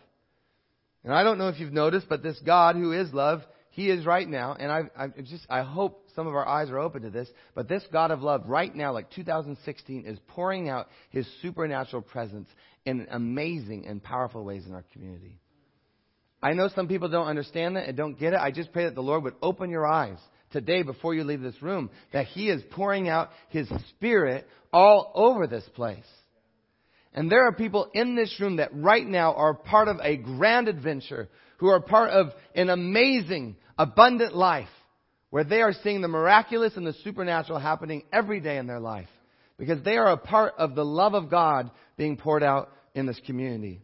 And 1.03 1.13
I 1.13 1.23
don't 1.23 1.37
know 1.37 1.49
if 1.49 1.59
you've 1.59 1.73
noticed, 1.73 2.09
but 2.09 2.23
this 2.23 2.39
God 2.45 2.75
who 2.75 2.91
is 2.91 3.13
love, 3.13 3.41
he 3.69 3.89
is 3.89 4.05
right 4.05 4.27
now, 4.27 4.55
and 4.59 4.71
I, 4.71 4.89
I 4.97 5.07
just, 5.21 5.45
I 5.49 5.61
hope 5.61 6.09
some 6.15 6.25
of 6.25 6.33
our 6.33 6.47
eyes 6.47 6.71
are 6.71 6.79
open 6.79 7.03
to 7.03 7.11
this, 7.11 7.29
but 7.53 7.69
this 7.69 7.83
God 7.93 8.09
of 8.09 8.23
love 8.23 8.43
right 8.47 8.75
now, 8.75 8.91
like 8.91 9.11
2016, 9.11 10.05
is 10.05 10.17
pouring 10.29 10.67
out 10.67 10.87
his 11.11 11.27
supernatural 11.43 12.01
presence 12.01 12.49
in 12.85 13.07
amazing 13.11 13.85
and 13.85 14.03
powerful 14.03 14.43
ways 14.43 14.65
in 14.65 14.73
our 14.73 14.83
community. 14.93 15.39
I 16.41 16.53
know 16.53 16.69
some 16.69 16.87
people 16.87 17.09
don't 17.09 17.27
understand 17.27 17.75
that 17.75 17.87
and 17.87 17.97
don't 17.97 18.19
get 18.19 18.33
it. 18.33 18.39
I 18.39 18.51
just 18.51 18.71
pray 18.71 18.85
that 18.85 18.95
the 18.95 19.01
Lord 19.01 19.23
would 19.23 19.35
open 19.41 19.69
your 19.69 19.87
eyes 19.87 20.17
today 20.51 20.83
before 20.83 21.13
you 21.13 21.23
leave 21.23 21.41
this 21.41 21.61
room, 21.61 21.89
that 22.13 22.27
He 22.27 22.49
is 22.49 22.61
pouring 22.71 23.09
out 23.09 23.31
His 23.49 23.67
Spirit 23.89 24.47
all 24.71 25.11
over 25.15 25.47
this 25.47 25.67
place. 25.75 26.05
And 27.13 27.31
there 27.31 27.47
are 27.47 27.53
people 27.53 27.89
in 27.93 28.15
this 28.15 28.39
room 28.39 28.57
that 28.57 28.69
right 28.73 29.05
now 29.05 29.33
are 29.33 29.55
part 29.55 29.87
of 29.87 29.97
a 30.01 30.17
grand 30.17 30.67
adventure, 30.67 31.29
who 31.57 31.67
are 31.67 31.79
part 31.79 32.11
of 32.11 32.27
an 32.53 32.69
amazing, 32.69 33.55
abundant 33.77 34.35
life 34.35 34.69
where 35.29 35.43
they 35.43 35.61
are 35.61 35.73
seeing 35.83 36.01
the 36.01 36.07
miraculous 36.07 36.77
and 36.77 36.85
the 36.85 36.93
supernatural 37.03 37.59
happening 37.59 38.03
every 38.13 38.39
day 38.39 38.57
in 38.57 38.67
their 38.67 38.79
life 38.79 39.09
because 39.57 39.83
they 39.83 39.97
are 39.97 40.11
a 40.11 40.17
part 40.17 40.53
of 40.57 40.75
the 40.75 40.85
love 40.85 41.13
of 41.13 41.29
God 41.29 41.71
being 41.97 42.17
poured 42.17 42.43
out 42.43 42.71
in 42.93 43.05
this 43.05 43.19
community. 43.25 43.81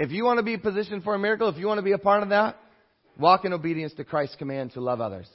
If 0.00 0.12
you 0.12 0.24
want 0.24 0.38
to 0.38 0.42
be 0.42 0.56
positioned 0.56 1.04
for 1.04 1.14
a 1.14 1.18
miracle, 1.18 1.50
if 1.50 1.58
you 1.58 1.66
want 1.66 1.76
to 1.76 1.82
be 1.82 1.92
a 1.92 1.98
part 1.98 2.22
of 2.22 2.30
that, 2.30 2.56
walk 3.18 3.44
in 3.44 3.52
obedience 3.52 3.92
to 3.94 4.04
Christ's 4.04 4.34
command 4.36 4.72
to 4.72 4.80
love 4.80 5.02
others. 5.02 5.28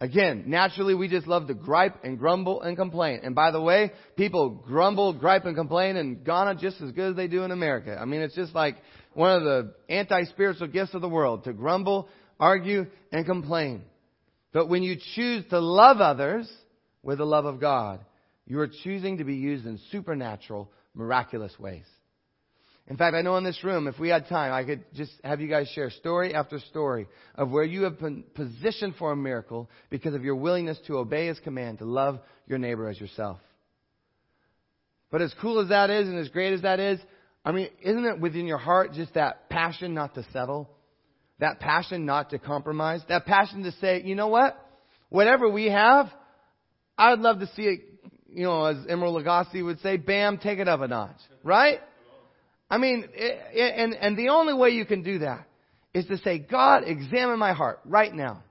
Again, 0.00 0.46
naturally 0.48 0.92
we 0.92 1.06
just 1.06 1.28
love 1.28 1.46
to 1.46 1.54
gripe 1.54 2.02
and 2.02 2.18
grumble 2.18 2.62
and 2.62 2.76
complain. 2.76 3.20
And 3.22 3.32
by 3.32 3.52
the 3.52 3.60
way, 3.60 3.92
people 4.16 4.50
grumble, 4.50 5.12
gripe 5.12 5.44
and 5.44 5.54
complain 5.54 5.94
in 5.94 6.24
Ghana 6.24 6.56
just 6.56 6.80
as 6.80 6.90
good 6.90 7.10
as 7.10 7.16
they 7.16 7.28
do 7.28 7.44
in 7.44 7.52
America. 7.52 7.96
I 7.96 8.06
mean, 8.06 8.22
it's 8.22 8.34
just 8.34 8.56
like 8.56 8.76
one 9.12 9.30
of 9.30 9.44
the 9.44 9.72
anti-spiritual 9.88 10.66
gifts 10.66 10.92
of 10.94 11.00
the 11.00 11.08
world 11.08 11.44
to 11.44 11.52
grumble, 11.52 12.08
argue, 12.40 12.86
and 13.12 13.24
complain. 13.24 13.84
But 14.52 14.68
when 14.68 14.82
you 14.82 14.96
choose 15.14 15.44
to 15.50 15.60
love 15.60 16.00
others 16.00 16.50
with 17.04 17.18
the 17.18 17.24
love 17.24 17.44
of 17.44 17.60
God, 17.60 18.00
you 18.48 18.58
are 18.58 18.68
choosing 18.82 19.18
to 19.18 19.24
be 19.24 19.36
used 19.36 19.64
in 19.64 19.78
supernatural, 19.92 20.72
miraculous 20.92 21.56
ways. 21.56 21.86
In 22.86 22.98
fact, 22.98 23.16
I 23.16 23.22
know 23.22 23.36
in 23.36 23.44
this 23.44 23.64
room, 23.64 23.86
if 23.86 23.98
we 23.98 24.10
had 24.10 24.28
time, 24.28 24.52
I 24.52 24.62
could 24.62 24.84
just 24.94 25.12
have 25.24 25.40
you 25.40 25.48
guys 25.48 25.68
share 25.74 25.90
story 25.90 26.34
after 26.34 26.58
story 26.58 27.06
of 27.34 27.50
where 27.50 27.64
you 27.64 27.84
have 27.84 27.98
been 27.98 28.24
positioned 28.34 28.96
for 28.96 29.10
a 29.10 29.16
miracle 29.16 29.70
because 29.88 30.14
of 30.14 30.22
your 30.22 30.36
willingness 30.36 30.78
to 30.86 30.98
obey 30.98 31.28
His 31.28 31.38
command 31.38 31.78
to 31.78 31.86
love 31.86 32.20
your 32.46 32.58
neighbor 32.58 32.88
as 32.88 33.00
yourself. 33.00 33.38
But 35.10 35.22
as 35.22 35.32
cool 35.40 35.60
as 35.60 35.70
that 35.70 35.88
is 35.88 36.08
and 36.08 36.18
as 36.18 36.28
great 36.28 36.52
as 36.52 36.62
that 36.62 36.78
is, 36.78 37.00
I 37.42 37.52
mean, 37.52 37.68
isn't 37.82 38.04
it 38.04 38.20
within 38.20 38.46
your 38.46 38.58
heart 38.58 38.92
just 38.92 39.14
that 39.14 39.48
passion 39.48 39.94
not 39.94 40.14
to 40.16 40.24
settle? 40.32 40.68
That 41.38 41.60
passion 41.60 42.04
not 42.04 42.30
to 42.30 42.38
compromise? 42.38 43.00
That 43.08 43.24
passion 43.24 43.62
to 43.62 43.72
say, 43.72 44.02
you 44.04 44.14
know 44.14 44.28
what? 44.28 44.58
Whatever 45.08 45.48
we 45.48 45.66
have, 45.66 46.10
I'd 46.98 47.18
love 47.18 47.40
to 47.40 47.46
see 47.54 47.62
it, 47.62 47.80
you 48.28 48.44
know, 48.44 48.64
as 48.66 48.76
Emeril 48.86 49.22
Lagasse 49.22 49.64
would 49.64 49.80
say, 49.80 49.96
bam, 49.96 50.38
take 50.38 50.58
it 50.58 50.68
up 50.68 50.80
a 50.80 50.88
notch. 50.88 51.16
Right? 51.42 51.80
I 52.74 52.78
mean, 52.78 53.04
eh, 53.16 53.28
eh, 53.54 53.70
and, 53.84 53.94
and 53.94 54.18
the 54.18 54.30
only 54.30 54.52
way 54.52 54.70
you 54.70 54.84
can 54.84 55.04
do 55.04 55.20
that 55.20 55.46
is 55.94 56.06
to 56.06 56.18
say, 56.18 56.38
God, 56.40 56.82
examine 56.84 57.38
my 57.38 57.52
heart 57.52 57.78
right 57.84 58.12
now. 58.12 58.42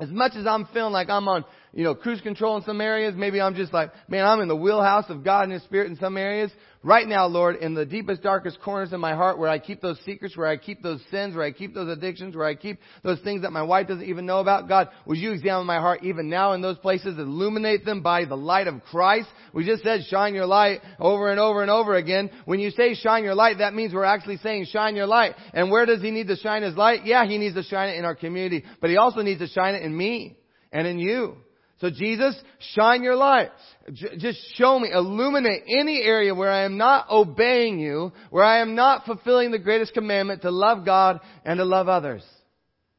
As 0.00 0.08
much 0.08 0.32
as 0.34 0.46
I'm 0.46 0.64
feeling 0.72 0.94
like 0.94 1.10
I'm 1.10 1.28
on, 1.28 1.44
you 1.72 1.84
know, 1.84 1.94
cruise 1.94 2.20
control 2.20 2.56
in 2.56 2.62
some 2.64 2.80
areas, 2.80 3.14
maybe 3.16 3.40
I'm 3.40 3.54
just 3.54 3.72
like, 3.72 3.90
man, 4.08 4.24
I'm 4.24 4.40
in 4.40 4.48
the 4.48 4.56
wheelhouse 4.56 5.04
of 5.08 5.24
God 5.24 5.44
and 5.44 5.52
His 5.52 5.62
Spirit 5.64 5.90
in 5.90 5.96
some 5.96 6.16
areas. 6.16 6.50
Right 6.84 7.08
now, 7.08 7.26
Lord, 7.26 7.56
in 7.56 7.74
the 7.74 7.84
deepest, 7.84 8.22
darkest 8.22 8.60
corners 8.62 8.92
of 8.92 9.00
my 9.00 9.14
heart 9.14 9.38
where 9.38 9.50
I 9.50 9.58
keep 9.58 9.80
those 9.82 9.98
secrets, 10.06 10.36
where 10.36 10.46
I 10.46 10.56
keep 10.56 10.80
those 10.80 11.02
sins, 11.10 11.34
where 11.34 11.44
I 11.44 11.50
keep 11.50 11.74
those 11.74 11.88
addictions, 11.88 12.36
where 12.36 12.46
I 12.46 12.54
keep 12.54 12.78
those 13.02 13.18
things 13.20 13.42
that 13.42 13.50
my 13.50 13.62
wife 13.62 13.88
doesn't 13.88 14.04
even 14.04 14.26
know 14.26 14.38
about, 14.38 14.68
God, 14.68 14.88
would 15.04 15.18
you 15.18 15.32
examine 15.32 15.66
my 15.66 15.80
heart 15.80 16.04
even 16.04 16.30
now 16.30 16.52
in 16.52 16.62
those 16.62 16.78
places, 16.78 17.18
illuminate 17.18 17.84
them 17.84 18.00
by 18.00 18.24
the 18.24 18.36
light 18.36 18.68
of 18.68 18.80
Christ? 18.84 19.28
We 19.52 19.66
just 19.66 19.82
said 19.82 20.02
shine 20.08 20.34
your 20.34 20.46
light 20.46 20.80
over 21.00 21.30
and 21.30 21.40
over 21.40 21.62
and 21.62 21.70
over 21.70 21.96
again. 21.96 22.30
When 22.44 22.60
you 22.60 22.70
say 22.70 22.94
shine 22.94 23.24
your 23.24 23.34
light, 23.34 23.58
that 23.58 23.74
means 23.74 23.92
we're 23.92 24.04
actually 24.04 24.36
saying 24.36 24.66
shine 24.70 24.94
your 24.94 25.06
light. 25.06 25.34
And 25.52 25.72
where 25.72 25.84
does 25.84 26.00
He 26.00 26.12
need 26.12 26.28
to 26.28 26.36
shine 26.36 26.62
His 26.62 26.76
light? 26.76 27.04
Yeah, 27.04 27.26
He 27.26 27.38
needs 27.38 27.56
to 27.56 27.64
shine 27.64 27.88
it 27.88 27.98
in 27.98 28.04
our 28.04 28.14
community, 28.14 28.64
but 28.80 28.88
He 28.88 28.96
also 28.96 29.22
needs 29.22 29.40
to 29.40 29.48
shine 29.48 29.74
it 29.74 29.82
in 29.82 29.96
me 29.96 30.36
and 30.70 30.86
in 30.86 31.00
you. 31.00 31.38
So 31.80 31.90
Jesus, 31.90 32.40
shine 32.74 33.02
your 33.02 33.14
light. 33.14 33.50
J- 33.92 34.16
just 34.18 34.38
show 34.54 34.78
me, 34.78 34.90
illuminate 34.92 35.62
any 35.68 36.02
area 36.02 36.34
where 36.34 36.50
I 36.50 36.64
am 36.64 36.76
not 36.76 37.08
obeying 37.08 37.78
you, 37.78 38.12
where 38.30 38.44
I 38.44 38.60
am 38.60 38.74
not 38.74 39.06
fulfilling 39.06 39.52
the 39.52 39.60
greatest 39.60 39.94
commandment 39.94 40.42
to 40.42 40.50
love 40.50 40.84
God 40.84 41.20
and 41.44 41.58
to 41.58 41.64
love 41.64 41.88
others. 41.88 42.24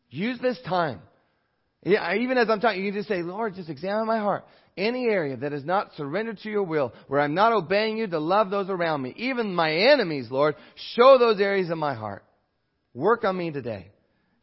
Use 0.09 0.39
this 0.39 0.59
time. 0.65 1.01
Yeah, 1.83 2.15
even 2.15 2.37
as 2.37 2.49
I'm 2.49 2.59
talking, 2.61 2.83
you 2.83 2.91
can 2.91 3.01
just 3.01 3.09
say, 3.09 3.21
Lord, 3.21 3.55
just 3.55 3.69
examine 3.69 4.07
my 4.07 4.19
heart. 4.19 4.45
Any 4.77 5.05
area 5.05 5.35
that 5.37 5.51
is 5.51 5.65
not 5.65 5.91
surrendered 5.97 6.39
to 6.39 6.49
your 6.49 6.63
will, 6.63 6.93
where 7.07 7.19
I'm 7.19 7.33
not 7.33 7.51
obeying 7.51 7.97
you 7.97 8.07
to 8.07 8.19
love 8.19 8.49
those 8.49 8.69
around 8.69 9.01
me, 9.01 9.13
even 9.17 9.53
my 9.53 9.73
enemies, 9.73 10.27
Lord, 10.31 10.55
show 10.95 11.17
those 11.17 11.41
areas 11.41 11.69
in 11.69 11.77
my 11.77 11.95
heart. 11.95 12.23
Work 12.93 13.25
on 13.25 13.35
me 13.35 13.51
today. 13.51 13.91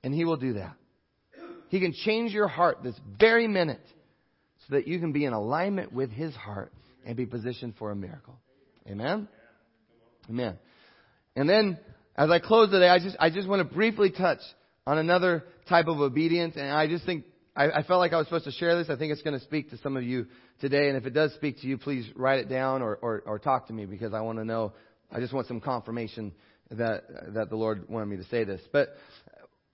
And 0.02 0.14
He 0.14 0.24
will 0.26 0.36
do 0.36 0.54
that. 0.54 0.74
He 1.68 1.80
can 1.80 1.94
change 2.04 2.32
your 2.32 2.48
heart 2.48 2.82
this 2.82 2.94
very 3.18 3.48
minute 3.48 3.80
so 4.68 4.74
that 4.74 4.88
you 4.88 4.98
can 4.98 5.12
be 5.12 5.24
in 5.24 5.32
alignment 5.32 5.92
with 5.92 6.10
His 6.10 6.34
heart 6.34 6.72
and 7.04 7.16
be 7.16 7.26
positioned 7.26 7.74
for 7.78 7.90
a 7.90 7.96
miracle. 7.96 8.38
Amen? 8.88 9.28
Amen. 10.28 10.58
And 11.36 11.48
then, 11.48 11.78
as 12.16 12.30
I 12.30 12.38
close 12.38 12.70
today, 12.70 12.88
I 12.88 12.98
just, 12.98 13.16
I 13.20 13.30
just 13.30 13.48
want 13.48 13.68
to 13.68 13.74
briefly 13.74 14.10
touch 14.10 14.40
on 14.86 14.98
another 14.98 15.44
type 15.68 15.86
of 15.86 16.00
obedience. 16.00 16.54
And 16.56 16.70
I 16.70 16.86
just 16.86 17.04
think, 17.04 17.24
I, 17.54 17.70
I 17.70 17.82
felt 17.82 18.00
like 18.00 18.12
I 18.12 18.16
was 18.16 18.26
supposed 18.26 18.44
to 18.44 18.52
share 18.52 18.76
this. 18.76 18.88
I 18.90 18.96
think 18.96 19.12
it's 19.12 19.22
going 19.22 19.38
to 19.38 19.44
speak 19.44 19.70
to 19.70 19.78
some 19.78 19.96
of 19.96 20.02
you 20.02 20.26
today. 20.60 20.88
And 20.88 20.96
if 20.96 21.06
it 21.06 21.10
does 21.10 21.32
speak 21.34 21.60
to 21.60 21.66
you, 21.66 21.78
please 21.78 22.06
write 22.16 22.40
it 22.40 22.48
down 22.48 22.82
or, 22.82 22.96
or, 22.96 23.22
or 23.26 23.38
talk 23.38 23.68
to 23.68 23.72
me 23.72 23.86
because 23.86 24.14
I 24.14 24.20
want 24.20 24.38
to 24.38 24.44
know, 24.44 24.72
I 25.12 25.20
just 25.20 25.32
want 25.32 25.46
some 25.46 25.60
confirmation 25.60 26.32
that, 26.70 27.34
that 27.34 27.50
the 27.50 27.56
Lord 27.56 27.88
wanted 27.88 28.06
me 28.06 28.16
to 28.16 28.24
say 28.24 28.44
this. 28.44 28.60
But 28.72 28.96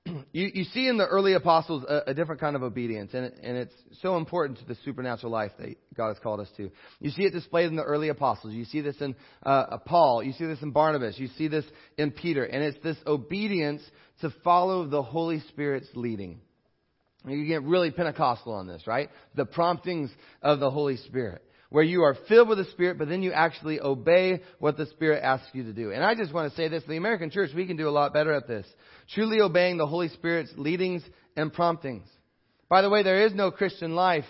you, 0.32 0.50
you 0.52 0.64
see 0.64 0.88
in 0.88 0.96
the 0.96 1.06
early 1.06 1.34
apostles 1.34 1.84
a, 1.88 2.10
a 2.10 2.14
different 2.14 2.40
kind 2.40 2.56
of 2.56 2.62
obedience, 2.62 3.12
and, 3.14 3.26
it, 3.26 3.38
and 3.42 3.56
it's 3.56 3.74
so 4.00 4.16
important 4.16 4.58
to 4.58 4.64
the 4.64 4.76
supernatural 4.84 5.30
life 5.30 5.52
that 5.58 5.76
God 5.96 6.08
has 6.08 6.18
called 6.18 6.40
us 6.40 6.48
to. 6.56 6.70
You 7.00 7.10
see 7.10 7.22
it 7.22 7.32
displayed 7.32 7.66
in 7.66 7.76
the 7.76 7.82
early 7.82 8.08
apostles. 8.08 8.52
You 8.52 8.64
see 8.64 8.80
this 8.80 9.00
in 9.00 9.14
uh, 9.44 9.78
Paul. 9.78 10.22
You 10.22 10.32
see 10.32 10.46
this 10.46 10.62
in 10.62 10.72
Barnabas. 10.72 11.18
You 11.18 11.28
see 11.38 11.48
this 11.48 11.64
in 11.96 12.10
Peter. 12.10 12.44
And 12.44 12.62
it's 12.62 12.82
this 12.82 12.96
obedience 13.06 13.82
to 14.20 14.32
follow 14.42 14.86
the 14.86 15.02
Holy 15.02 15.40
Spirit's 15.48 15.88
leading. 15.94 16.40
You 17.24 17.46
get 17.46 17.62
really 17.62 17.92
Pentecostal 17.92 18.52
on 18.52 18.66
this, 18.66 18.86
right? 18.86 19.08
The 19.36 19.44
promptings 19.44 20.10
of 20.42 20.58
the 20.58 20.70
Holy 20.70 20.96
Spirit 20.96 21.42
where 21.72 21.82
you 21.82 22.02
are 22.02 22.14
filled 22.28 22.50
with 22.50 22.58
the 22.58 22.66
Spirit, 22.66 22.98
but 22.98 23.08
then 23.08 23.22
you 23.22 23.32
actually 23.32 23.80
obey 23.80 24.42
what 24.58 24.76
the 24.76 24.84
Spirit 24.86 25.22
asks 25.24 25.48
you 25.54 25.64
to 25.64 25.72
do. 25.72 25.90
And 25.90 26.04
I 26.04 26.14
just 26.14 26.32
want 26.32 26.50
to 26.50 26.56
say 26.56 26.68
this, 26.68 26.82
the 26.86 26.98
American 26.98 27.30
church, 27.30 27.50
we 27.56 27.66
can 27.66 27.78
do 27.78 27.88
a 27.88 27.90
lot 27.90 28.12
better 28.12 28.30
at 28.30 28.46
this. 28.46 28.66
Truly 29.14 29.40
obeying 29.40 29.78
the 29.78 29.86
Holy 29.86 30.10
Spirit's 30.10 30.52
leadings 30.58 31.02
and 31.34 31.50
promptings. 31.50 32.06
By 32.68 32.82
the 32.82 32.90
way, 32.90 33.02
there 33.02 33.26
is 33.26 33.34
no 33.34 33.50
Christian 33.50 33.94
life 33.94 34.26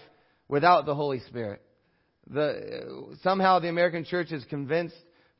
without 0.46 0.86
the 0.86 0.94
Holy 0.94 1.18
Spirit. 1.18 1.60
The, 2.28 3.16
somehow 3.24 3.58
the 3.58 3.68
American 3.68 4.04
church 4.04 4.30
has 4.30 4.44
convinced 4.44 4.94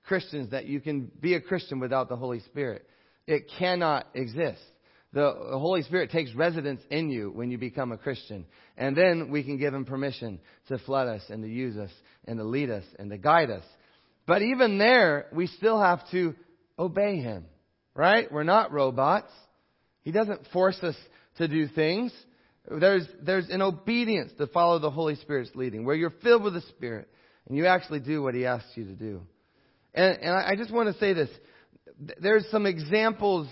Christians 0.09 0.51
that 0.51 0.67
you 0.67 0.81
can 0.81 1.09
be 1.21 1.35
a 1.35 1.41
Christian 1.41 1.79
without 1.79 2.09
the 2.09 2.17
Holy 2.17 2.41
Spirit. 2.41 2.85
It 3.29 3.45
cannot 3.61 4.09
exist. 4.15 4.61
The 5.12 5.31
Holy 5.53 5.83
Spirit 5.83 6.11
takes 6.11 6.35
residence 6.35 6.81
in 6.90 7.11
you 7.11 7.31
when 7.31 7.51
you 7.51 7.59
become 7.59 7.92
a 7.92 7.98
Christian. 7.98 8.46
And 8.79 8.96
then 8.96 9.31
we 9.31 9.42
can 9.42 9.59
give 9.59 9.75
Him 9.75 9.85
permission 9.85 10.40
to 10.68 10.79
flood 10.79 11.07
us 11.07 11.22
and 11.29 11.42
to 11.42 11.48
use 11.48 11.77
us 11.77 11.90
and 12.27 12.38
to 12.38 12.44
lead 12.44 12.70
us 12.70 12.85
and 12.98 13.11
to 13.11 13.18
guide 13.18 13.51
us. 13.51 13.64
But 14.27 14.40
even 14.42 14.79
there, 14.79 15.27
we 15.33 15.48
still 15.48 15.81
have 15.81 16.01
to 16.12 16.35
obey 16.79 17.16
Him. 17.16 17.44
Right? 17.94 18.33
We're 18.33 18.42
not 18.42 18.72
robots. 18.72 19.31
He 20.03 20.12
doesn't 20.12 20.48
force 20.53 20.83
us 20.83 20.96
to 21.37 21.46
do 21.46 21.68
things. 21.68 22.12
There's, 22.70 23.07
there's 23.20 23.51
an 23.51 23.61
obedience 23.61 24.33
to 24.38 24.46
follow 24.46 24.79
the 24.79 24.90
Holy 24.90 25.16
Spirit's 25.16 25.51
leading, 25.55 25.85
where 25.85 25.96
you're 25.96 26.14
filled 26.22 26.42
with 26.42 26.55
the 26.55 26.62
Spirit 26.62 27.09
and 27.48 27.57
you 27.57 27.66
actually 27.66 28.01
do 28.01 28.22
what 28.22 28.35
He 28.35 28.46
asks 28.46 28.70
you 28.77 28.85
to 28.85 28.94
do. 28.94 29.20
And, 29.94 30.18
and 30.22 30.31
I 30.31 30.55
just 30.57 30.70
want 30.70 30.92
to 30.92 30.98
say 30.98 31.12
this. 31.12 31.29
There's 32.18 32.46
some 32.51 32.64
examples 32.64 33.48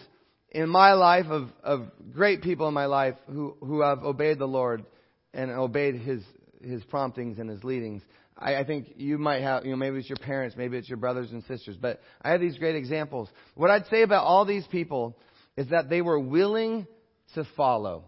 in 0.50 0.68
my 0.68 0.94
life 0.94 1.26
of, 1.26 1.48
of 1.62 1.86
great 2.12 2.42
people 2.42 2.66
in 2.68 2.74
my 2.74 2.86
life 2.86 3.14
who, 3.26 3.56
who 3.60 3.82
have 3.82 4.02
obeyed 4.02 4.38
the 4.38 4.46
Lord 4.46 4.84
and 5.32 5.50
obeyed 5.50 5.96
His, 5.96 6.22
His 6.62 6.82
promptings 6.84 7.38
and 7.38 7.48
His 7.48 7.62
leadings. 7.62 8.02
I, 8.36 8.56
I 8.56 8.64
think 8.64 8.88
you 8.96 9.18
might 9.18 9.42
have, 9.42 9.64
you 9.64 9.70
know, 9.70 9.76
maybe 9.76 9.98
it's 9.98 10.08
your 10.08 10.18
parents, 10.18 10.56
maybe 10.56 10.76
it's 10.76 10.88
your 10.88 10.98
brothers 10.98 11.30
and 11.30 11.44
sisters, 11.44 11.76
but 11.80 12.00
I 12.22 12.30
have 12.30 12.40
these 12.40 12.58
great 12.58 12.74
examples. 12.74 13.28
What 13.54 13.70
I'd 13.70 13.86
say 13.86 14.02
about 14.02 14.24
all 14.24 14.44
these 14.44 14.66
people 14.66 15.16
is 15.56 15.68
that 15.68 15.88
they 15.88 16.02
were 16.02 16.18
willing 16.18 16.86
to 17.34 17.46
follow. 17.56 18.04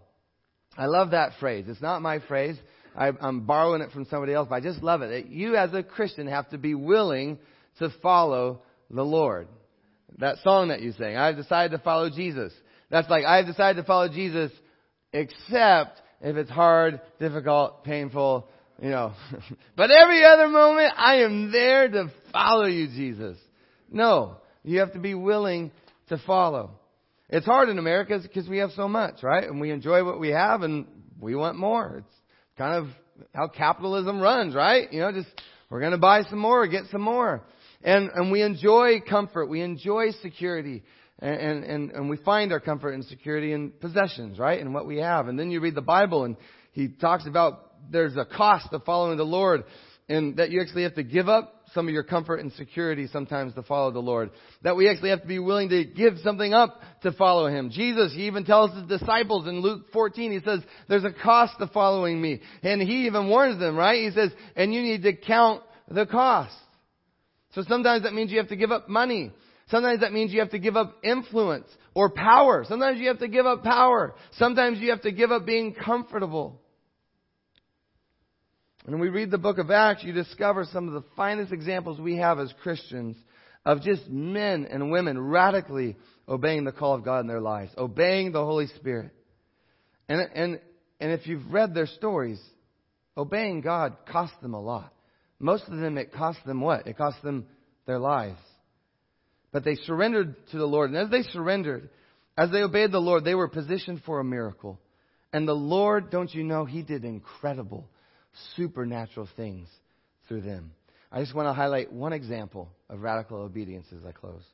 I 0.77 0.87
love 0.87 1.11
that 1.11 1.33
phrase. 1.39 1.67
It's 1.69 1.83
not 1.83 2.03
my 2.03 2.19
phrase. 2.21 2.57
I, 2.97 3.11
I'm 3.21 3.43
borrowing 3.47 3.83
it 3.83 3.93
from 3.93 4.07
somebody 4.07 4.33
else, 4.33 4.49
but 4.49 4.57
I 4.57 4.61
just 4.61 4.83
love 4.83 5.03
it. 5.03 5.09
That 5.09 5.31
You 5.31 5.57
as 5.57 5.73
a 5.75 5.83
Christian 5.83 6.27
have 6.27 6.49
to 6.51 6.59
be 6.59 6.75
willing 6.75 7.39
to 7.79 7.91
follow 8.03 8.63
the 8.91 9.05
Lord. 9.05 9.49
That 10.19 10.37
song 10.45 10.69
that 10.69 10.81
you 10.81 10.93
sang, 10.93 11.17
I've 11.17 11.37
decided 11.37 11.77
to 11.77 11.83
follow 11.83 12.11
Jesus. 12.11 12.53
That's 12.91 13.09
like, 13.09 13.25
I've 13.25 13.47
decided 13.47 13.81
to 13.81 13.87
follow 13.87 14.09
Jesus 14.09 14.53
except 15.13 16.01
if 16.21 16.37
it's 16.37 16.51
hard, 16.51 17.01
difficult, 17.19 17.85
painful, 17.85 18.49
you 18.81 18.91
know. 18.91 19.13
but 19.77 19.91
every 19.91 20.25
other 20.25 20.49
moment, 20.49 20.93
I 20.97 21.23
am 21.23 21.51
there 21.51 21.89
to 21.89 22.13
follow 22.33 22.67
you, 22.67 22.87
Jesus. 22.87 23.37
No, 23.91 24.37
you 24.63 24.81
have 24.81 24.93
to 24.93 24.99
be 24.99 25.15
willing 25.15 25.73
to 26.09 26.19
follow. 26.27 26.71
It's 27.29 27.47
hard 27.47 27.69
in 27.69 27.79
America 27.79 28.19
because 28.23 28.49
we 28.49 28.59
have 28.59 28.71
so 28.77 28.89
much, 28.89 29.23
right? 29.23 29.45
And 29.45 29.61
we 29.61 29.71
enjoy 29.71 30.05
what 30.05 30.21
we 30.21 30.29
have 30.29 30.63
and 30.63 30.87
we 31.21 31.35
want 31.35 31.57
more. 31.57 32.05
It's 32.05 32.17
kind 32.59 32.75
of 32.75 32.89
how 33.35 33.49
capitalism 33.49 34.21
runs, 34.21 34.55
right? 34.55 34.93
You 34.93 35.01
know, 35.01 35.13
just, 35.13 35.29
we're 35.71 35.81
gonna 35.81 35.99
buy 35.99 36.23
some 36.25 36.39
more, 36.39 36.67
get 36.67 36.85
some 36.91 37.01
more. 37.01 37.43
And, 37.83 38.11
and 38.15 38.31
we 38.31 38.43
enjoy 38.43 39.01
comfort. 39.01 39.47
We 39.47 39.61
enjoy 39.61 40.11
security. 40.23 40.83
And, 41.19 41.65
and, 41.65 41.91
and 41.91 42.11
we 42.11 42.17
find 42.17 42.53
our 42.53 42.61
comfort 42.61 42.93
and 42.93 43.05
security 43.05 43.53
in 43.53 43.71
possessions, 43.71 44.39
right? 44.39 44.61
And 44.61 44.75
what 44.75 44.87
we 44.87 44.99
have. 44.99 45.29
And 45.29 45.39
then 45.39 45.51
you 45.51 45.61
read 45.61 45.75
the 45.75 45.83
Bible 45.83 46.25
and 46.25 46.37
he 46.73 46.89
talks 46.89 47.27
about 47.27 47.71
there's 47.91 48.17
a 48.17 48.25
cost 48.25 48.69
of 48.73 48.85
following 48.85 49.19
the 49.19 49.25
Lord 49.25 49.65
and 50.09 50.37
that 50.37 50.51
you 50.51 50.61
actually 50.61 50.83
have 50.83 50.95
to 50.95 51.03
give 51.03 51.29
up 51.29 51.63
some 51.73 51.89
of 51.89 51.95
your 51.95 52.03
comfort 52.03 52.41
and 52.41 52.53
security 52.53 53.07
sometimes 53.07 53.55
to 53.55 53.63
follow 53.63 53.91
the 53.91 53.99
Lord. 53.99 54.31
That 54.63 54.77
we 54.77 54.91
actually 54.91 55.11
have 55.11 55.23
to 55.23 55.29
be 55.29 55.39
willing 55.39 55.71
to 55.71 55.85
give 55.85 56.15
something 56.23 56.53
up 56.53 56.81
to 57.03 57.13
follow 57.13 57.47
Him. 57.47 57.71
Jesus, 57.71 58.13
He 58.13 58.27
even 58.27 58.45
tells 58.45 58.73
His 58.73 59.01
disciples 59.01 59.47
in 59.47 59.61
Luke 59.61 59.87
14, 59.93 60.33
He 60.33 60.41
says, 60.41 60.61
there's 60.89 61.05
a 61.05 61.13
cost 61.13 61.55
to 61.61 61.67
following 61.69 62.21
me. 62.21 62.41
And 62.63 62.83
He 62.83 63.07
even 63.07 63.29
warns 63.29 63.59
them, 63.59 63.77
right? 63.77 64.03
He 64.03 64.11
says, 64.11 64.31
and 64.55 64.75
you 64.75 64.83
need 64.83 65.03
to 65.05 65.15
count 65.15 65.63
the 65.89 66.05
cost. 66.05 66.55
So 67.55 67.63
sometimes 67.63 68.05
that 68.05 68.15
means 68.15 68.31
you 68.31 68.39
have 68.39 68.49
to 68.49 68.57
give 68.57 68.73
up 68.73 68.89
money. 68.89 69.33
Sometimes 69.69 70.01
that 70.01 70.13
means 70.13 70.33
you 70.33 70.41
have 70.41 70.51
to 70.51 70.59
give 70.59 70.77
up 70.77 70.99
influence 71.03 71.69
or 71.95 72.11
power. 72.11 72.65
Sometimes 72.69 72.99
you 72.99 73.09
have 73.09 73.21
to 73.21 73.29
give 73.29 73.47
up 73.47 73.63
power. 73.63 74.15
Sometimes 74.33 74.79
you 74.79 74.91
have 74.91 75.03
to 75.03 75.13
give 75.13 75.31
up 75.31 75.47
being 75.47 75.75
comfortable. 75.75 76.61
And 78.87 79.01
we 79.01 79.09
read 79.09 79.31
the 79.31 79.39
book 79.39 79.59
of 79.59 79.71
Acts, 79.71 80.03
you 80.03 80.13
discover 80.13 80.65
some 80.65 80.89
of 80.89 80.95
the 80.95 81.05
finest 81.17 81.53
examples 81.53 82.01
we 82.01 82.17
have 82.17 82.41
as 82.41 82.53
Christians 82.63 83.17
of 83.65 83.83
just 83.83 84.09
men 84.09 84.67
and 84.69 84.91
women 84.91 85.21
radically 85.21 85.97
obeying 86.29 86.65
the 86.65 86.73
call 86.73 86.95
of 86.95 87.05
God 87.05 87.21
in 87.21 87.29
their 87.29 87.41
lives, 87.41 87.71
obeying 87.79 88.33
the 88.33 88.45
Holy 88.45 88.67
Spirit. 88.67 89.13
And, 90.09 90.21
and, 90.35 90.61
and 90.99 91.13
if 91.13 91.27
you've 91.27 91.53
read 91.53 91.75
their 91.75 91.87
stories, 91.87 92.41
obeying 93.17 93.61
God 93.61 93.97
cost 94.11 94.33
them 94.43 94.55
a 94.55 94.61
lot. 94.61 94.93
Most 95.43 95.65
of 95.67 95.77
them, 95.77 95.99
it 95.99 96.13
cost 96.13 96.39
them 96.47 96.61
what? 96.61 96.87
It 96.87 96.97
cost 96.97 97.21
them 97.23 97.47
their 97.85 97.99
lives. 97.99 98.39
But 99.51 99.65
they 99.65 99.75
surrendered 99.75 100.37
to 100.53 100.57
the 100.57 100.65
Lord. 100.65 100.91
And 100.91 100.99
as 100.99 101.11
they 101.11 101.29
surrendered, 101.33 101.91
as 102.39 102.51
they 102.53 102.63
obeyed 102.63 102.93
the 102.93 103.01
Lord, 103.01 103.25
they 103.25 103.35
were 103.35 103.49
positioned 103.49 104.03
for 104.07 104.21
a 104.21 104.25
miracle. 104.25 104.79
And 105.33 105.47
the 105.47 105.53
Lord, 105.53 106.11
don't 106.11 106.33
you 106.33 106.45
know, 106.45 106.65
He 106.65 106.83
did 106.83 107.05
incredible, 107.05 107.89
supernatural 108.55 109.29
things 109.37 109.69
through 110.29 110.43
them. 110.43 110.71
I 111.11 111.21
just 111.21 111.35
want 111.35 111.49
to 111.49 111.53
highlight 111.53 111.93
one 111.93 112.13
example 112.13 112.69
of 112.89 113.03
radical 113.03 113.39
obedience 113.39 113.87
as 113.93 114.07
I 114.07 114.13
close. 114.13 114.45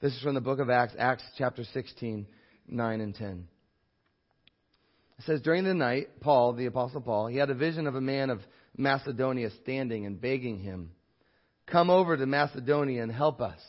This 0.00 0.14
is 0.14 0.22
from 0.22 0.34
the 0.34 0.40
book 0.40 0.60
of 0.60 0.70
Acts, 0.70 0.94
Acts 0.98 1.24
chapter 1.36 1.62
16, 1.62 2.26
9 2.68 3.00
and 3.02 3.14
10. 3.14 3.48
It 5.18 5.24
says, 5.26 5.42
During 5.42 5.64
the 5.64 5.74
night, 5.74 6.20
Paul, 6.20 6.54
the 6.54 6.66
Apostle 6.66 7.02
Paul, 7.02 7.26
he 7.26 7.36
had 7.36 7.50
a 7.50 7.54
vision 7.54 7.86
of 7.86 7.96
a 7.96 8.00
man 8.00 8.30
of 8.30 8.40
Macedonia 8.78 9.50
standing 9.62 10.06
and 10.06 10.20
begging 10.20 10.58
him, 10.58 10.92
Come 11.66 11.90
over 11.90 12.16
to 12.16 12.24
Macedonia 12.24 13.02
and 13.02 13.12
help 13.12 13.42
us. 13.42 13.60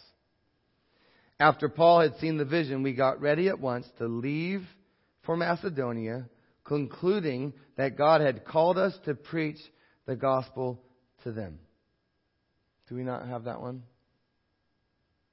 After 1.40 1.68
Paul 1.68 2.02
had 2.02 2.16
seen 2.18 2.38
the 2.38 2.46
vision, 2.46 2.84
we 2.84 2.94
got 2.94 3.20
ready 3.20 3.50
at 3.50 3.60
once 3.60 3.88
to 3.98 4.08
leave 4.08 4.62
for 5.24 5.36
Macedonia, 5.36 6.30
concluding 6.64 7.54
that 7.76 7.98
God 7.98 8.22
had 8.22 8.46
called 8.46 8.78
us 8.78 8.98
to 9.06 9.16
preach 9.16 9.58
the 10.06 10.16
gospel 10.16 10.82
to 11.24 11.32
them. 11.32 11.60
Do 12.88 12.96
we 12.96 13.04
not 13.04 13.28
have 13.28 13.46
that 13.46 13.62
one? 13.62 13.84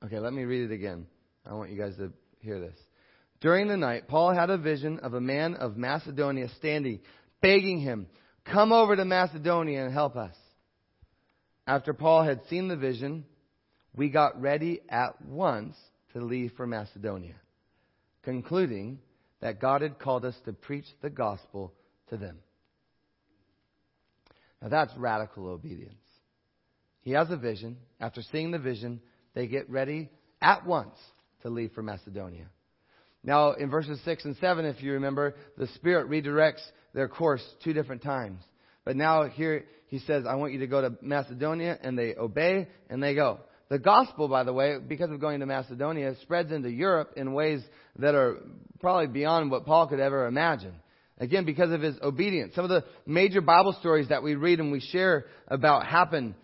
Okay, 0.04 0.18
let 0.18 0.32
me 0.32 0.44
read 0.44 0.70
it 0.70 0.74
again. 0.74 1.06
I 1.44 1.54
want 1.54 1.70
you 1.70 1.78
guys 1.78 1.96
to 1.96 2.12
hear 2.40 2.60
this. 2.60 2.76
During 3.40 3.68
the 3.68 3.76
night, 3.76 4.08
Paul 4.08 4.34
had 4.34 4.50
a 4.50 4.58
vision 4.58 4.98
of 5.00 5.14
a 5.14 5.20
man 5.20 5.54
of 5.54 5.76
Macedonia 5.76 6.48
standing, 6.56 7.00
begging 7.40 7.80
him, 7.80 8.06
Come 8.52 8.72
over 8.72 8.94
to 8.94 9.04
Macedonia 9.04 9.84
and 9.84 9.92
help 9.92 10.16
us. 10.16 10.34
After 11.66 11.92
Paul 11.92 12.22
had 12.22 12.40
seen 12.48 12.68
the 12.68 12.76
vision, 12.76 13.24
we 13.94 14.08
got 14.08 14.40
ready 14.40 14.80
at 14.88 15.20
once 15.24 15.76
to 16.12 16.20
leave 16.20 16.52
for 16.56 16.66
Macedonia, 16.66 17.34
concluding 18.22 19.00
that 19.40 19.60
God 19.60 19.82
had 19.82 19.98
called 19.98 20.24
us 20.24 20.36
to 20.44 20.52
preach 20.52 20.86
the 21.02 21.10
gospel 21.10 21.74
to 22.08 22.16
them. 22.16 22.38
Now 24.62 24.68
that's 24.68 24.96
radical 24.96 25.48
obedience. 25.48 25.94
He 27.02 27.12
has 27.12 27.30
a 27.30 27.36
vision. 27.36 27.76
After 28.00 28.22
seeing 28.22 28.50
the 28.50 28.58
vision, 28.58 29.00
they 29.34 29.46
get 29.46 29.68
ready 29.68 30.08
at 30.40 30.64
once 30.66 30.96
to 31.42 31.50
leave 31.50 31.72
for 31.72 31.82
Macedonia. 31.82 32.46
Now, 33.22 33.52
in 33.52 33.70
verses 33.70 34.00
6 34.04 34.24
and 34.24 34.36
7, 34.36 34.64
if 34.64 34.82
you 34.82 34.92
remember, 34.92 35.34
the 35.58 35.66
Spirit 35.68 36.08
redirects 36.08 36.64
their 36.96 37.08
course 37.08 37.44
two 37.62 37.74
different 37.74 38.02
times. 38.02 38.40
But 38.84 38.96
now 38.96 39.28
here 39.28 39.66
he 39.88 39.98
says, 40.00 40.24
I 40.26 40.34
want 40.36 40.54
you 40.54 40.60
to 40.60 40.66
go 40.66 40.80
to 40.80 40.94
Macedonia, 41.02 41.78
and 41.80 41.96
they 41.96 42.14
obey, 42.14 42.68
and 42.88 43.02
they 43.02 43.14
go. 43.14 43.38
The 43.68 43.78
gospel, 43.78 44.28
by 44.28 44.44
the 44.44 44.52
way, 44.52 44.78
because 44.78 45.10
of 45.10 45.20
going 45.20 45.40
to 45.40 45.46
Macedonia, 45.46 46.14
spreads 46.22 46.50
into 46.50 46.70
Europe 46.70 47.12
in 47.16 47.34
ways 47.34 47.62
that 47.98 48.14
are 48.14 48.38
probably 48.80 49.08
beyond 49.08 49.50
what 49.50 49.66
Paul 49.66 49.88
could 49.88 50.00
ever 50.00 50.26
imagine. 50.26 50.72
Again, 51.18 51.44
because 51.44 51.70
of 51.70 51.82
his 51.82 51.96
obedience. 52.02 52.54
Some 52.54 52.64
of 52.64 52.70
the 52.70 52.84
major 53.04 53.42
Bible 53.42 53.76
stories 53.78 54.08
that 54.08 54.22
we 54.22 54.34
read 54.34 54.58
and 54.58 54.72
we 54.72 54.80
share 54.80 55.26
about 55.48 55.86
happen 55.86 56.34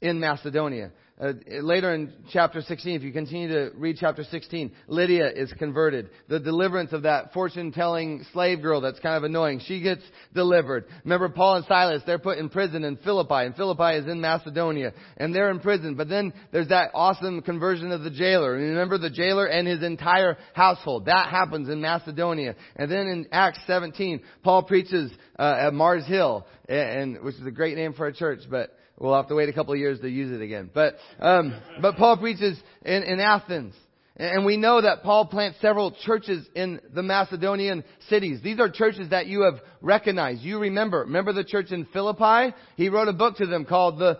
in 0.00 0.20
Macedonia. 0.20 0.92
Uh, 1.18 1.32
later 1.62 1.94
in 1.94 2.12
chapter 2.30 2.60
16, 2.60 2.96
if 2.96 3.02
you 3.02 3.10
continue 3.10 3.48
to 3.48 3.70
read 3.78 3.96
chapter 3.98 4.22
16, 4.22 4.70
Lydia 4.86 5.30
is 5.30 5.50
converted. 5.54 6.10
The 6.28 6.38
deliverance 6.38 6.92
of 6.92 7.04
that 7.04 7.32
fortune-telling 7.32 8.26
slave 8.34 8.60
girl 8.60 8.82
that's 8.82 9.00
kind 9.00 9.16
of 9.16 9.22
annoying, 9.22 9.62
she 9.64 9.80
gets 9.80 10.02
delivered. 10.34 10.84
Remember 11.04 11.30
Paul 11.30 11.56
and 11.56 11.64
Silas, 11.64 12.02
they're 12.04 12.18
put 12.18 12.36
in 12.36 12.50
prison 12.50 12.84
in 12.84 12.98
Philippi, 12.98 13.46
and 13.46 13.56
Philippi 13.56 13.96
is 13.96 14.06
in 14.06 14.20
Macedonia, 14.20 14.92
and 15.16 15.34
they're 15.34 15.50
in 15.50 15.60
prison. 15.60 15.94
But 15.94 16.10
then 16.10 16.34
there's 16.52 16.68
that 16.68 16.90
awesome 16.92 17.40
conversion 17.40 17.92
of 17.92 18.02
the 18.02 18.10
jailer. 18.10 18.52
Remember 18.52 18.98
the 18.98 19.08
jailer 19.08 19.46
and 19.46 19.66
his 19.66 19.82
entire 19.82 20.36
household. 20.52 21.06
That 21.06 21.30
happens 21.30 21.70
in 21.70 21.80
Macedonia. 21.80 22.56
And 22.76 22.90
then 22.90 23.06
in 23.06 23.26
Acts 23.32 23.60
17, 23.66 24.20
Paul 24.42 24.64
preaches 24.64 25.10
uh, 25.38 25.56
at 25.60 25.72
Mars 25.72 26.04
Hill, 26.04 26.46
and 26.68 27.22
which 27.22 27.36
is 27.36 27.46
a 27.46 27.50
great 27.50 27.76
name 27.76 27.94
for 27.94 28.06
a 28.06 28.12
church, 28.12 28.40
but 28.50 28.76
We'll 28.98 29.14
have 29.14 29.28
to 29.28 29.34
wait 29.34 29.48
a 29.48 29.52
couple 29.52 29.74
of 29.74 29.78
years 29.78 30.00
to 30.00 30.08
use 30.08 30.32
it 30.32 30.42
again. 30.42 30.70
But, 30.72 30.96
um, 31.20 31.54
but 31.82 31.96
Paul 31.96 32.16
preaches 32.16 32.58
in, 32.84 33.02
in 33.02 33.20
Athens. 33.20 33.74
And 34.18 34.46
we 34.46 34.56
know 34.56 34.80
that 34.80 35.02
Paul 35.02 35.26
plants 35.26 35.58
several 35.60 35.94
churches 36.04 36.46
in 36.54 36.80
the 36.94 37.02
Macedonian 37.02 37.84
cities. 38.08 38.40
These 38.42 38.58
are 38.58 38.70
churches 38.70 39.10
that 39.10 39.26
you 39.26 39.42
have 39.42 39.60
recognized. 39.82 40.40
You 40.40 40.58
remember. 40.58 41.00
Remember 41.00 41.34
the 41.34 41.44
church 41.44 41.70
in 41.70 41.84
Philippi? 41.92 42.56
He 42.76 42.88
wrote 42.88 43.08
a 43.08 43.12
book 43.12 43.36
to 43.36 43.46
them 43.46 43.66
called 43.66 43.98
the 43.98 44.18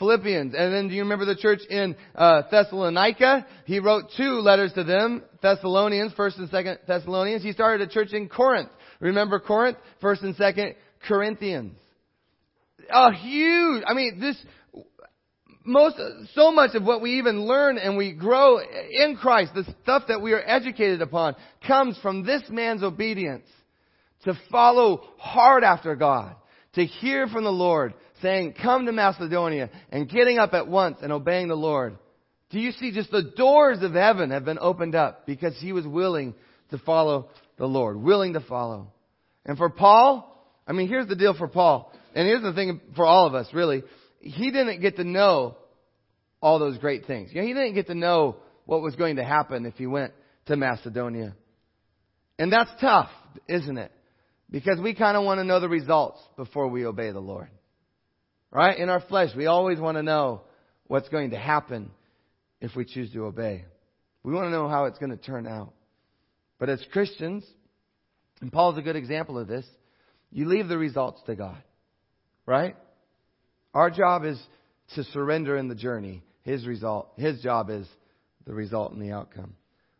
Philippians. 0.00 0.54
And 0.58 0.74
then 0.74 0.88
do 0.88 0.94
you 0.94 1.02
remember 1.02 1.26
the 1.26 1.36
church 1.36 1.60
in 1.70 1.94
uh, 2.16 2.42
Thessalonica? 2.50 3.46
He 3.66 3.78
wrote 3.78 4.06
two 4.16 4.40
letters 4.40 4.72
to 4.72 4.82
them, 4.82 5.22
Thessalonians, 5.40 6.12
first 6.14 6.38
and 6.38 6.50
second 6.50 6.80
Thessalonians. 6.88 7.44
He 7.44 7.52
started 7.52 7.88
a 7.88 7.92
church 7.92 8.12
in 8.12 8.28
Corinth. 8.28 8.70
Remember 8.98 9.38
Corinth? 9.38 9.78
First 10.00 10.22
and 10.22 10.34
second 10.34 10.74
Corinthians 11.06 11.78
a 12.90 13.12
huge, 13.12 13.82
I 13.86 13.94
mean, 13.94 14.20
this, 14.20 14.36
most, 15.64 15.96
so 16.34 16.52
much 16.52 16.74
of 16.74 16.84
what 16.84 17.00
we 17.00 17.18
even 17.18 17.46
learn 17.46 17.78
and 17.78 17.96
we 17.96 18.12
grow 18.12 18.58
in 18.58 19.16
Christ, 19.16 19.52
the 19.54 19.64
stuff 19.82 20.04
that 20.08 20.20
we 20.20 20.32
are 20.32 20.42
educated 20.44 21.02
upon, 21.02 21.36
comes 21.66 21.98
from 22.02 22.24
this 22.24 22.42
man's 22.48 22.82
obedience 22.82 23.46
to 24.24 24.34
follow 24.50 25.04
hard 25.18 25.64
after 25.64 25.94
God, 25.96 26.36
to 26.74 26.84
hear 26.84 27.26
from 27.28 27.44
the 27.44 27.50
Lord, 27.50 27.94
saying, 28.22 28.54
come 28.60 28.86
to 28.86 28.92
Macedonia, 28.92 29.70
and 29.90 30.08
getting 30.08 30.38
up 30.38 30.54
at 30.54 30.68
once 30.68 30.98
and 31.02 31.12
obeying 31.12 31.48
the 31.48 31.54
Lord. 31.54 31.98
Do 32.50 32.58
you 32.58 32.72
see 32.72 32.92
just 32.92 33.10
the 33.10 33.32
doors 33.36 33.78
of 33.82 33.92
heaven 33.92 34.30
have 34.30 34.44
been 34.44 34.58
opened 34.60 34.94
up 34.94 35.26
because 35.26 35.54
he 35.58 35.72
was 35.72 35.86
willing 35.86 36.34
to 36.70 36.78
follow 36.78 37.28
the 37.58 37.66
Lord, 37.66 37.96
willing 37.96 38.34
to 38.34 38.40
follow. 38.40 38.92
And 39.46 39.56
for 39.56 39.70
Paul, 39.70 40.30
I 40.66 40.72
mean, 40.72 40.88
here's 40.88 41.06
the 41.06 41.16
deal 41.16 41.34
for 41.34 41.48
Paul. 41.48 41.92
And 42.14 42.26
here's 42.26 42.42
the 42.42 42.52
thing 42.52 42.80
for 42.96 43.04
all 43.04 43.26
of 43.26 43.34
us, 43.34 43.48
really. 43.52 43.82
He 44.20 44.50
didn't 44.50 44.80
get 44.80 44.96
to 44.96 45.04
know 45.04 45.56
all 46.40 46.58
those 46.58 46.78
great 46.78 47.06
things. 47.06 47.30
You 47.32 47.40
know, 47.40 47.46
he 47.46 47.52
didn't 47.52 47.74
get 47.74 47.88
to 47.88 47.94
know 47.94 48.36
what 48.64 48.82
was 48.82 48.96
going 48.96 49.16
to 49.16 49.24
happen 49.24 49.66
if 49.66 49.74
he 49.74 49.86
went 49.86 50.12
to 50.46 50.56
Macedonia. 50.56 51.34
And 52.38 52.52
that's 52.52 52.70
tough, 52.80 53.10
isn't 53.48 53.76
it? 53.78 53.92
Because 54.50 54.78
we 54.80 54.94
kind 54.94 55.16
of 55.16 55.24
want 55.24 55.40
to 55.40 55.44
know 55.44 55.60
the 55.60 55.68
results 55.68 56.20
before 56.36 56.68
we 56.68 56.86
obey 56.86 57.10
the 57.10 57.20
Lord. 57.20 57.48
Right? 58.50 58.78
In 58.78 58.88
our 58.88 59.00
flesh, 59.00 59.30
we 59.36 59.46
always 59.46 59.80
want 59.80 59.96
to 59.96 60.02
know 60.02 60.42
what's 60.86 61.08
going 61.08 61.30
to 61.30 61.38
happen 61.38 61.90
if 62.60 62.76
we 62.76 62.84
choose 62.84 63.12
to 63.12 63.24
obey. 63.24 63.64
We 64.22 64.32
want 64.32 64.46
to 64.46 64.50
know 64.50 64.68
how 64.68 64.84
it's 64.84 64.98
going 64.98 65.10
to 65.10 65.16
turn 65.16 65.46
out. 65.46 65.72
But 66.58 66.68
as 66.68 66.84
Christians, 66.92 67.44
and 68.40 68.52
Paul's 68.52 68.78
a 68.78 68.82
good 68.82 68.96
example 68.96 69.38
of 69.38 69.48
this, 69.48 69.66
you 70.30 70.46
leave 70.46 70.68
the 70.68 70.78
results 70.78 71.20
to 71.26 71.34
God. 71.34 71.62
Right? 72.46 72.76
Our 73.72 73.90
job 73.90 74.24
is 74.24 74.40
to 74.94 75.04
surrender 75.04 75.56
in 75.56 75.68
the 75.68 75.74
journey. 75.74 76.22
His 76.42 76.66
result, 76.66 77.12
his 77.16 77.40
job 77.40 77.70
is 77.70 77.86
the 78.46 78.52
result 78.52 78.92
and 78.92 79.00
the 79.00 79.12
outcome. 79.12 79.54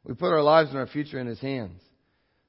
We 0.04 0.14
put 0.14 0.32
our 0.32 0.42
lives 0.42 0.68
and 0.70 0.78
our 0.78 0.86
future 0.86 1.18
in 1.18 1.26
his 1.26 1.40
hands. 1.40 1.80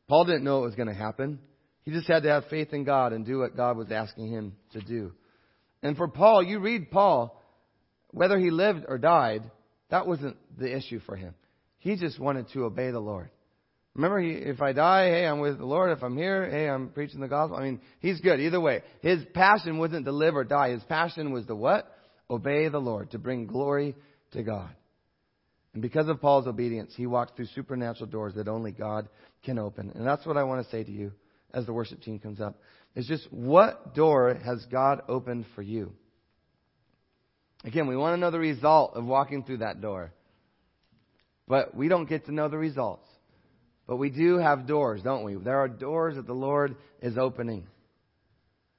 Paul 0.07 0.25
didn't 0.25 0.43
know 0.43 0.59
what 0.59 0.65
was 0.65 0.75
going 0.75 0.89
to 0.89 0.93
happen. 0.93 1.39
He 1.83 1.91
just 1.91 2.07
had 2.07 2.23
to 2.23 2.29
have 2.29 2.45
faith 2.49 2.73
in 2.73 2.83
God 2.83 3.13
and 3.13 3.25
do 3.25 3.39
what 3.39 3.55
God 3.55 3.77
was 3.77 3.91
asking 3.91 4.27
him 4.27 4.53
to 4.73 4.81
do. 4.81 5.13
And 5.81 5.95
for 5.95 6.07
Paul, 6.07 6.43
you 6.43 6.59
read 6.59 6.91
Paul, 6.91 7.41
whether 8.11 8.37
he 8.37 8.49
lived 8.51 8.85
or 8.87 8.97
died, 8.97 9.49
that 9.89 10.07
wasn't 10.07 10.37
the 10.57 10.75
issue 10.75 10.99
for 11.05 11.15
him. 11.15 11.35
He 11.79 11.95
just 11.95 12.19
wanted 12.19 12.49
to 12.49 12.65
obey 12.65 12.91
the 12.91 12.99
Lord. 12.99 13.29
Remember, 13.95 14.19
if 14.19 14.61
I 14.61 14.73
die, 14.73 15.07
hey, 15.09 15.25
I'm 15.25 15.39
with 15.39 15.57
the 15.57 15.65
Lord. 15.65 15.97
If 15.97 16.03
I'm 16.03 16.17
here, 16.17 16.49
hey, 16.49 16.69
I'm 16.69 16.89
preaching 16.89 17.21
the 17.21 17.29
gospel. 17.29 17.57
I 17.57 17.63
mean, 17.63 17.79
he's 17.99 18.19
good 18.19 18.41
either 18.41 18.59
way. 18.59 18.81
His 19.01 19.23
passion 19.33 19.77
wasn't 19.77 20.05
to 20.05 20.11
live 20.11 20.35
or 20.35 20.43
die. 20.43 20.71
His 20.71 20.83
passion 20.83 21.31
was 21.31 21.45
to 21.45 21.55
what? 21.55 21.89
Obey 22.29 22.67
the 22.67 22.79
Lord, 22.79 23.11
to 23.11 23.19
bring 23.19 23.47
glory 23.47 23.95
to 24.31 24.43
God. 24.43 24.69
And 25.73 25.81
because 25.81 26.09
of 26.09 26.19
Paul's 26.19 26.45
obedience, 26.45 26.93
he 26.95 27.05
walked 27.05 27.37
through 27.37 27.47
supernatural 27.47 28.09
doors 28.09 28.33
that 28.35 28.49
only 28.49 28.73
God 28.73 29.07
can 29.43 29.57
open. 29.57 29.91
And 29.95 30.05
that's 30.05 30.25
what 30.25 30.35
I 30.35 30.43
want 30.43 30.65
to 30.65 30.71
say 30.71 30.83
to 30.83 30.91
you 30.91 31.13
as 31.53 31.65
the 31.65 31.73
worship 31.73 32.01
team 32.01 32.19
comes 32.19 32.41
up. 32.41 32.59
Is 32.95 33.07
just 33.07 33.31
what 33.31 33.95
door 33.95 34.33
has 34.33 34.65
God 34.69 35.03
opened 35.07 35.45
for 35.55 35.61
you? 35.61 35.93
Again, 37.63 37.87
we 37.87 37.95
want 37.95 38.13
to 38.13 38.19
know 38.19 38.31
the 38.31 38.39
result 38.39 38.93
of 38.95 39.05
walking 39.05 39.43
through 39.43 39.57
that 39.57 39.79
door. 39.79 40.11
But 41.47 41.75
we 41.75 41.87
don't 41.87 42.09
get 42.09 42.25
to 42.25 42.33
know 42.33 42.49
the 42.49 42.57
results. 42.57 43.07
But 43.87 43.97
we 43.97 44.09
do 44.09 44.37
have 44.37 44.67
doors, 44.67 45.01
don't 45.03 45.23
we? 45.23 45.35
There 45.35 45.59
are 45.59 45.67
doors 45.67 46.15
that 46.15 46.25
the 46.25 46.33
Lord 46.33 46.75
is 47.01 47.17
opening. 47.17 47.67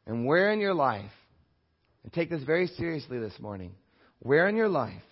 And 0.07 0.27
where 0.27 0.53
in 0.53 0.61
your 0.61 0.75
life 0.75 1.11
And 2.05 2.13
take 2.13 2.31
this 2.31 2.43
very 2.45 2.69
seriously 2.69 3.19
this 3.19 3.39
morning. 3.41 3.73
Where 4.21 4.49
in 4.49 4.57
your 4.57 4.69
life 4.69 5.03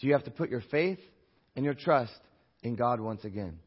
do 0.00 0.06
you 0.06 0.14
have 0.14 0.24
to 0.24 0.30
put 0.30 0.50
your 0.50 0.62
faith 0.70 0.98
and 1.56 1.64
your 1.64 1.74
trust 1.74 2.18
in 2.62 2.74
God 2.74 3.00
once 3.00 3.24
again? 3.24 3.58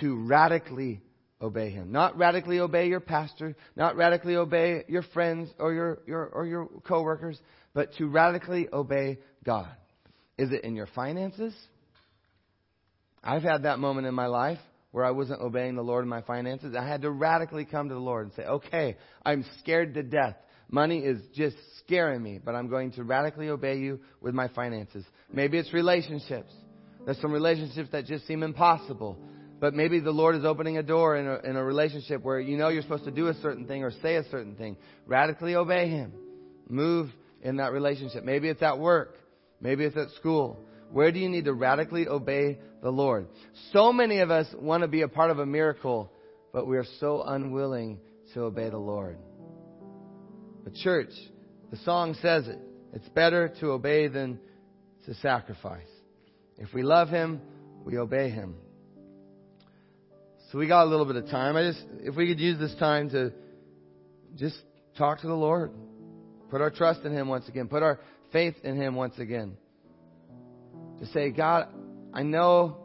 To 0.00 0.14
radically 0.26 1.00
obey 1.40 1.70
Him. 1.70 1.92
Not 1.92 2.16
radically 2.16 2.60
obey 2.60 2.88
your 2.88 3.00
pastor, 3.00 3.56
not 3.76 3.96
radically 3.96 4.36
obey 4.36 4.84
your 4.88 5.02
friends 5.02 5.48
or 5.58 5.72
your, 5.72 5.98
your, 6.06 6.26
or 6.26 6.46
your 6.46 6.68
coworkers, 6.84 7.40
but 7.74 7.94
to 7.94 8.06
radically 8.06 8.68
obey 8.72 9.18
God. 9.44 9.68
Is 10.36 10.52
it 10.52 10.62
in 10.62 10.76
your 10.76 10.88
finances? 10.94 11.54
I've 13.22 13.42
had 13.42 13.64
that 13.64 13.80
moment 13.80 14.06
in 14.06 14.14
my 14.14 14.26
life 14.26 14.60
where 14.90 15.04
I 15.04 15.10
wasn't 15.10 15.40
obeying 15.40 15.74
the 15.74 15.82
Lord 15.82 16.04
in 16.04 16.08
my 16.08 16.22
finances. 16.22 16.74
I 16.74 16.86
had 16.86 17.02
to 17.02 17.10
radically 17.10 17.64
come 17.64 17.88
to 17.88 17.94
the 17.94 18.00
Lord 18.00 18.26
and 18.26 18.34
say, 18.34 18.44
okay, 18.44 18.96
I'm 19.24 19.44
scared 19.60 19.94
to 19.94 20.02
death. 20.02 20.36
Money 20.70 20.98
is 20.98 21.20
just 21.34 21.56
scaring 21.80 22.22
me, 22.22 22.38
but 22.42 22.54
I'm 22.54 22.68
going 22.68 22.92
to 22.92 23.04
radically 23.04 23.48
obey 23.48 23.78
you 23.78 24.00
with 24.20 24.34
my 24.34 24.48
finances. 24.48 25.04
Maybe 25.32 25.58
it's 25.58 25.72
relationships. 25.72 26.52
There's 27.04 27.20
some 27.20 27.32
relationships 27.32 27.90
that 27.92 28.04
just 28.06 28.26
seem 28.26 28.42
impossible. 28.42 29.18
But 29.60 29.74
maybe 29.74 29.98
the 29.98 30.10
Lord 30.10 30.36
is 30.36 30.44
opening 30.44 30.78
a 30.78 30.82
door 30.82 31.16
in 31.16 31.26
a, 31.26 31.38
in 31.50 31.56
a 31.56 31.64
relationship 31.64 32.22
where 32.22 32.38
you 32.38 32.56
know 32.56 32.68
you're 32.68 32.82
supposed 32.82 33.04
to 33.04 33.10
do 33.10 33.28
a 33.28 33.34
certain 33.34 33.66
thing 33.66 33.82
or 33.82 33.90
say 34.02 34.16
a 34.16 34.24
certain 34.30 34.54
thing. 34.54 34.76
Radically 35.06 35.54
obey 35.54 35.88
Him. 35.88 36.12
Move 36.68 37.10
in 37.42 37.56
that 37.56 37.72
relationship. 37.72 38.24
Maybe 38.24 38.48
it's 38.48 38.62
at 38.62 38.78
work. 38.78 39.16
Maybe 39.60 39.84
it's 39.84 39.96
at 39.96 40.10
school. 40.12 40.60
Where 40.92 41.10
do 41.10 41.18
you 41.18 41.28
need 41.28 41.46
to 41.46 41.54
radically 41.54 42.06
obey 42.06 42.58
the 42.82 42.90
Lord? 42.90 43.26
So 43.72 43.92
many 43.92 44.20
of 44.20 44.30
us 44.30 44.46
want 44.54 44.82
to 44.82 44.88
be 44.88 45.02
a 45.02 45.08
part 45.08 45.30
of 45.30 45.38
a 45.38 45.46
miracle, 45.46 46.10
but 46.52 46.66
we 46.66 46.76
are 46.76 46.86
so 47.00 47.22
unwilling 47.22 47.98
to 48.34 48.42
obey 48.42 48.70
the 48.70 48.78
Lord. 48.78 49.18
But 50.64 50.74
church, 50.74 51.12
the 51.70 51.76
song 51.78 52.14
says 52.20 52.48
it. 52.48 52.58
It's 52.94 53.08
better 53.10 53.52
to 53.60 53.70
obey 53.72 54.08
than 54.08 54.38
to 55.06 55.14
sacrifice. 55.14 55.86
If 56.56 56.72
we 56.74 56.82
love 56.82 57.08
Him, 57.08 57.40
we 57.84 57.98
obey 57.98 58.30
Him. 58.30 58.56
So 60.50 60.58
we 60.58 60.66
got 60.66 60.84
a 60.84 60.90
little 60.90 61.04
bit 61.04 61.16
of 61.16 61.26
time. 61.28 61.56
I 61.56 61.62
just, 61.62 61.84
if 62.00 62.16
we 62.16 62.26
could 62.26 62.40
use 62.40 62.58
this 62.58 62.74
time 62.76 63.10
to 63.10 63.32
just 64.36 64.56
talk 64.96 65.20
to 65.20 65.26
the 65.26 65.34
Lord, 65.34 65.72
put 66.50 66.60
our 66.60 66.70
trust 66.70 67.02
in 67.04 67.12
Him 67.12 67.28
once 67.28 67.48
again, 67.48 67.68
put 67.68 67.82
our 67.82 68.00
faith 68.32 68.54
in 68.64 68.76
Him 68.80 68.94
once 68.94 69.18
again. 69.18 69.56
To 71.00 71.06
say, 71.06 71.30
God, 71.30 71.68
I 72.18 72.24
know 72.24 72.78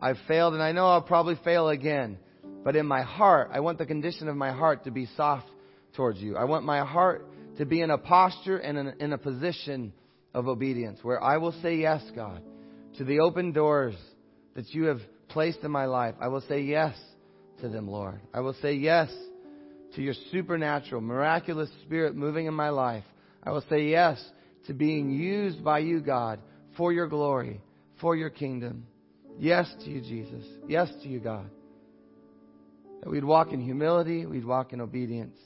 I've 0.00 0.16
failed 0.26 0.54
and 0.54 0.62
I 0.62 0.72
know 0.72 0.86
I'll 0.86 1.02
probably 1.02 1.38
fail 1.44 1.68
again. 1.68 2.16
But 2.64 2.74
in 2.74 2.86
my 2.86 3.02
heart, 3.02 3.50
I 3.52 3.60
want 3.60 3.76
the 3.76 3.84
condition 3.84 4.28
of 4.28 4.36
my 4.36 4.50
heart 4.50 4.84
to 4.84 4.90
be 4.90 5.06
soft 5.14 5.46
towards 5.92 6.20
you. 6.20 6.38
I 6.38 6.44
want 6.44 6.64
my 6.64 6.82
heart 6.86 7.30
to 7.58 7.66
be 7.66 7.82
in 7.82 7.90
a 7.90 7.98
posture 7.98 8.56
and 8.56 8.94
in, 8.98 9.12
a 9.12 9.18
position 9.18 9.92
of 10.32 10.48
obedience 10.48 11.00
where 11.02 11.22
I 11.22 11.36
will 11.36 11.52
say 11.60 11.76
yes, 11.76 12.02
God, 12.16 12.40
to 12.96 13.04
the 13.04 13.20
open 13.20 13.52
doors 13.52 13.94
that 14.54 14.70
you 14.70 14.84
have 14.84 15.00
placed 15.28 15.58
in 15.64 15.70
my 15.70 15.84
life. 15.84 16.14
I 16.18 16.28
will 16.28 16.44
say 16.48 16.62
yes 16.62 16.96
to 17.60 17.68
them, 17.68 17.88
Lord. 17.88 18.22
I 18.32 18.40
will 18.40 18.56
say 18.62 18.72
yes 18.72 19.12
to 19.96 20.00
your 20.00 20.14
supernatural, 20.32 21.02
miraculous 21.02 21.68
spirit 21.82 22.16
moving 22.16 22.46
in 22.46 22.54
my 22.54 22.70
life. 22.70 23.04
I 23.42 23.50
will 23.50 23.64
say 23.68 23.90
yes 23.90 24.18
to 24.66 24.72
being 24.72 25.10
used 25.10 25.62
by 25.62 25.80
you, 25.80 26.00
God, 26.00 26.40
for 26.74 26.90
your 26.90 27.06
glory, 27.06 27.60
for 28.00 28.16
your 28.16 28.30
kingdom. 28.30 28.86
Yes 29.38 29.72
to 29.84 29.90
you, 29.90 30.00
Jesus. 30.00 30.44
Yes 30.66 30.90
to 31.02 31.08
you, 31.08 31.20
God. 31.20 31.50
That 33.02 33.10
we'd 33.10 33.24
walk 33.24 33.52
in 33.52 33.60
humility, 33.60 34.26
we'd 34.26 34.44
walk 34.44 34.72
in 34.72 34.80
obedience. 34.80 35.36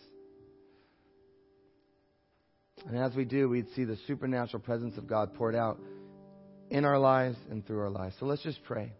And 2.86 2.96
as 2.96 3.14
we 3.14 3.24
do, 3.24 3.48
we'd 3.48 3.70
see 3.76 3.84
the 3.84 3.98
supernatural 4.06 4.62
presence 4.62 4.96
of 4.96 5.06
God 5.06 5.34
poured 5.34 5.54
out 5.54 5.78
in 6.70 6.84
our 6.84 6.98
lives 6.98 7.36
and 7.50 7.64
through 7.66 7.80
our 7.80 7.90
lives. 7.90 8.16
So 8.18 8.26
let's 8.26 8.42
just 8.42 8.62
pray. 8.64 8.92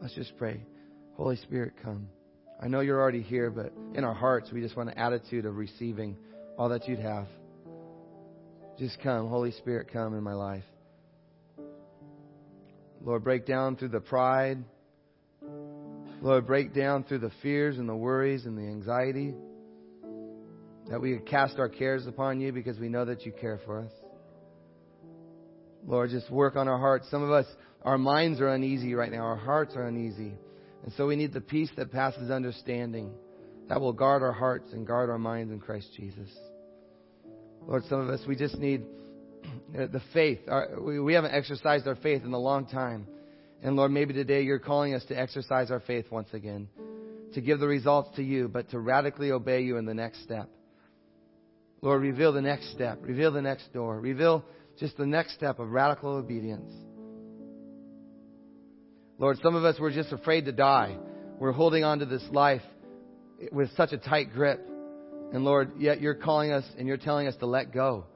Let's 0.00 0.14
just 0.14 0.36
pray. 0.36 0.62
Holy 1.14 1.36
Spirit, 1.36 1.74
come. 1.82 2.08
I 2.62 2.68
know 2.68 2.80
you're 2.80 3.00
already 3.00 3.22
here, 3.22 3.50
but 3.50 3.72
in 3.94 4.04
our 4.04 4.14
hearts, 4.14 4.52
we 4.52 4.60
just 4.60 4.76
want 4.76 4.90
an 4.90 4.98
attitude 4.98 5.46
of 5.46 5.56
receiving 5.56 6.16
all 6.58 6.68
that 6.68 6.86
you'd 6.86 6.98
have. 6.98 7.26
Just 8.78 9.00
come. 9.00 9.28
Holy 9.28 9.50
Spirit, 9.52 9.88
come 9.92 10.14
in 10.14 10.22
my 10.22 10.34
life. 10.34 10.64
Lord, 13.02 13.24
break 13.24 13.46
down 13.46 13.76
through 13.76 13.88
the 13.88 14.00
pride. 14.00 14.58
Lord, 16.20 16.46
break 16.46 16.74
down 16.74 17.04
through 17.04 17.20
the 17.20 17.32
fears 17.42 17.78
and 17.78 17.88
the 17.88 17.96
worries 17.96 18.44
and 18.44 18.56
the 18.56 18.62
anxiety. 18.62 19.34
That 20.90 21.00
we 21.00 21.18
cast 21.18 21.58
our 21.58 21.68
cares 21.68 22.06
upon 22.06 22.40
you 22.40 22.52
because 22.52 22.78
we 22.78 22.88
know 22.88 23.04
that 23.06 23.24
you 23.24 23.32
care 23.32 23.58
for 23.64 23.80
us. 23.80 23.92
Lord, 25.86 26.10
just 26.10 26.30
work 26.30 26.56
on 26.56 26.68
our 26.68 26.78
hearts. 26.78 27.10
Some 27.10 27.22
of 27.22 27.30
us, 27.30 27.46
our 27.82 27.96
minds 27.96 28.40
are 28.40 28.48
uneasy 28.48 28.94
right 28.94 29.10
now. 29.10 29.22
Our 29.22 29.36
hearts 29.36 29.74
are 29.76 29.86
uneasy. 29.86 30.34
And 30.82 30.92
so 30.96 31.06
we 31.06 31.16
need 31.16 31.32
the 31.32 31.40
peace 31.40 31.70
that 31.76 31.90
passes 31.90 32.30
understanding 32.30 33.12
that 33.68 33.80
will 33.80 33.92
guard 33.92 34.22
our 34.22 34.32
hearts 34.32 34.72
and 34.72 34.86
guard 34.86 35.10
our 35.10 35.18
minds 35.18 35.52
in 35.52 35.60
Christ 35.60 35.88
Jesus. 35.96 36.28
Lord, 37.66 37.84
some 37.88 38.00
of 38.00 38.08
us, 38.08 38.20
we 38.26 38.36
just 38.36 38.58
need 38.58 38.84
Uh, 39.70 39.86
the 39.86 40.02
faith. 40.12 40.40
Our, 40.48 40.80
we, 40.80 40.98
we 40.98 41.14
haven't 41.14 41.32
exercised 41.32 41.86
our 41.86 41.94
faith 41.94 42.24
in 42.24 42.32
a 42.32 42.38
long 42.38 42.66
time. 42.66 43.06
And 43.62 43.76
Lord, 43.76 43.92
maybe 43.92 44.12
today 44.12 44.42
you're 44.42 44.58
calling 44.58 44.94
us 44.94 45.04
to 45.04 45.14
exercise 45.16 45.70
our 45.70 45.78
faith 45.78 46.06
once 46.10 46.26
again, 46.32 46.68
to 47.34 47.40
give 47.40 47.60
the 47.60 47.68
results 47.68 48.08
to 48.16 48.22
you, 48.24 48.48
but 48.48 48.68
to 48.70 48.80
radically 48.80 49.30
obey 49.30 49.60
you 49.60 49.76
in 49.76 49.84
the 49.84 49.94
next 49.94 50.24
step. 50.24 50.48
Lord, 51.82 52.02
reveal 52.02 52.32
the 52.32 52.42
next 52.42 52.72
step, 52.72 52.98
reveal 53.02 53.30
the 53.30 53.42
next 53.42 53.72
door, 53.72 54.00
reveal 54.00 54.44
just 54.78 54.96
the 54.96 55.06
next 55.06 55.34
step 55.34 55.60
of 55.60 55.70
radical 55.70 56.14
obedience. 56.16 56.72
Lord, 59.18 59.38
some 59.42 59.54
of 59.54 59.64
us 59.64 59.78
were 59.78 59.90
just 59.90 60.12
afraid 60.12 60.46
to 60.46 60.52
die. 60.52 60.96
We're 61.38 61.52
holding 61.52 61.84
on 61.84 62.00
to 62.00 62.06
this 62.06 62.24
life 62.32 62.62
with 63.52 63.70
such 63.76 63.92
a 63.92 63.98
tight 63.98 64.32
grip. 64.32 64.66
And 65.32 65.44
Lord, 65.44 65.72
yet 65.78 66.00
you're 66.00 66.14
calling 66.14 66.50
us 66.50 66.64
and 66.78 66.88
you're 66.88 66.96
telling 66.96 67.26
us 67.26 67.36
to 67.36 67.46
let 67.46 67.72
go. 67.72 68.06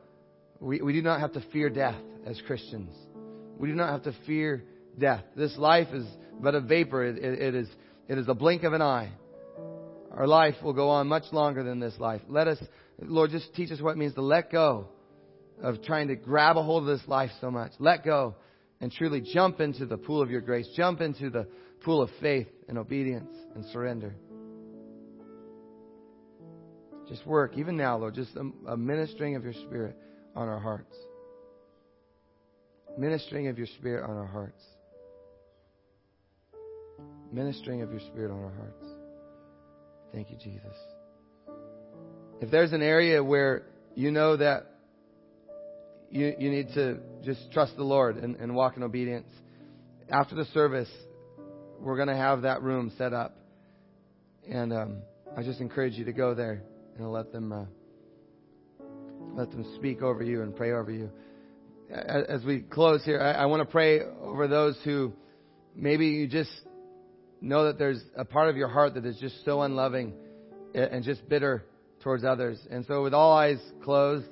We, 0.65 0.81
we 0.81 0.95
do 0.95 1.03
not 1.03 1.21
have 1.21 1.33
to 1.35 1.45
fear 1.53 1.69
death 1.69 2.01
as 2.25 2.41
Christians. 2.47 2.91
We 3.59 3.69
do 3.69 3.75
not 3.75 3.91
have 3.91 4.05
to 4.05 4.15
fear 4.27 4.65
death. 4.99 5.23
This 5.37 5.55
life 5.59 5.89
is 5.93 6.07
but 6.41 6.55
a 6.55 6.61
vapor. 6.61 7.05
It, 7.05 7.19
it, 7.19 7.39
it, 7.39 7.55
is, 7.55 7.69
it 8.09 8.17
is 8.17 8.29
a 8.29 8.35
blink 8.35 8.62
of 8.62 8.73
an 8.73 8.81
eye. 8.81 9.12
Our 10.11 10.27
life 10.27 10.55
will 10.62 10.73
go 10.73 10.89
on 10.89 11.07
much 11.07 11.25
longer 11.33 11.62
than 11.62 11.81
this 11.81 11.95
life. 11.99 12.23
Let 12.29 12.49
us, 12.49 12.59
Lord, 12.99 13.31
just 13.31 13.55
teach 13.55 13.71
us 13.73 13.81
what 13.83 13.91
it 13.91 13.99
means 13.99 14.15
to 14.15 14.23
let 14.23 14.51
go 14.51 14.89
of 15.62 15.83
trying 15.83 16.09
to 16.09 16.17
grab 16.17 16.57
a 16.57 16.62
hold 16.62 16.89
of 16.89 16.99
this 16.99 17.07
life 17.07 17.31
so 17.43 17.51
much. 17.51 17.73
Let 17.79 18.03
go 18.03 18.35
and 18.81 18.91
truly 18.91 19.21
jump 19.21 19.61
into 19.61 19.85
the 19.85 19.99
pool 19.99 20.23
of 20.23 20.31
your 20.31 20.41
grace. 20.41 20.67
Jump 20.75 21.03
into 21.03 21.29
the 21.29 21.47
pool 21.83 22.01
of 22.01 22.09
faith 22.23 22.49
and 22.71 22.79
obedience 22.79 23.37
and 23.55 23.67
surrender. 23.67 24.15
Just 27.07 27.27
work, 27.27 27.59
even 27.59 27.77
now, 27.77 27.99
Lord, 27.99 28.15
just 28.15 28.35
a, 28.35 28.71
a 28.71 28.77
ministering 28.79 29.37
of 29.37 29.45
your 29.45 29.53
Spirit 29.53 29.99
on 30.35 30.49
our 30.49 30.59
hearts. 30.59 30.95
Ministering 32.97 33.49
of 33.49 33.59
your 33.59 33.66
Spirit 33.78 34.09
on 34.09 34.16
our 34.16 34.26
hearts. 34.26 34.62
Ministering 37.32 37.82
of 37.82 37.91
your 37.91 38.01
Spirit 38.01 38.30
on 38.30 38.43
our 38.43 38.53
hearts. 38.53 38.85
Thank 40.12 40.30
you, 40.30 40.37
Jesus. 40.37 40.76
If 42.41 42.51
there's 42.51 42.72
an 42.72 42.82
area 42.82 43.22
where 43.22 43.64
you 43.95 44.11
know 44.11 44.37
that 44.37 44.70
you, 46.11 46.35
you 46.39 46.51
need 46.51 46.68
to 46.74 46.99
just 47.24 47.51
trust 47.53 47.76
the 47.76 47.82
Lord 47.82 48.16
and, 48.16 48.37
and 48.37 48.55
walk 48.55 48.76
in 48.76 48.85
obedience. 48.85 49.28
After 50.09 50.37
the 50.37 50.45
service, 50.47 50.91
we're 51.80 51.97
going 51.97 52.09
to 52.09 52.16
have 52.16 52.43
that 52.43 52.62
room 52.62 52.93
set 52.97 53.12
up. 53.12 53.37
And 54.49 54.72
um, 54.72 54.97
I 55.37 55.43
just 55.43 55.61
encourage 55.61 55.95
you 55.95 56.05
to 56.05 56.12
go 56.12 56.35
there 56.35 56.62
and 56.97 57.11
let 57.11 57.32
them 57.32 57.53
uh, 57.53 57.64
let 59.33 59.51
them 59.51 59.64
speak 59.77 60.03
over 60.03 60.22
you 60.22 60.43
and 60.43 60.55
pray 60.55 60.72
over 60.72 60.91
you. 60.91 61.11
As 61.91 62.43
we 62.45 62.61
close 62.61 63.05
here, 63.05 63.20
I, 63.20 63.47
want 63.47 63.61
to 63.61 63.70
pray 63.70 64.01
over 64.01 64.49
those 64.49 64.77
who 64.85 65.12
maybe 65.75 66.07
you 66.07 66.27
just 66.27 66.51
know 67.41 67.66
that 67.66 67.79
there's 67.79 68.03
a 68.16 68.25
part 68.25 68.49
of 68.49 68.57
your 68.57 68.68
heart 68.68 68.95
that 68.95 69.05
is 69.05 69.16
just 69.18 69.45
so 69.45 69.62
unloving 69.62 70.14
and 70.75 71.05
just 71.05 71.29
bitter 71.29 71.64
towards 72.01 72.25
others. 72.25 72.59
And 72.70 72.85
so, 72.87 73.03
with 73.03 73.14
all 73.14 73.33
eyes 73.33 73.59
closed, 73.83 74.27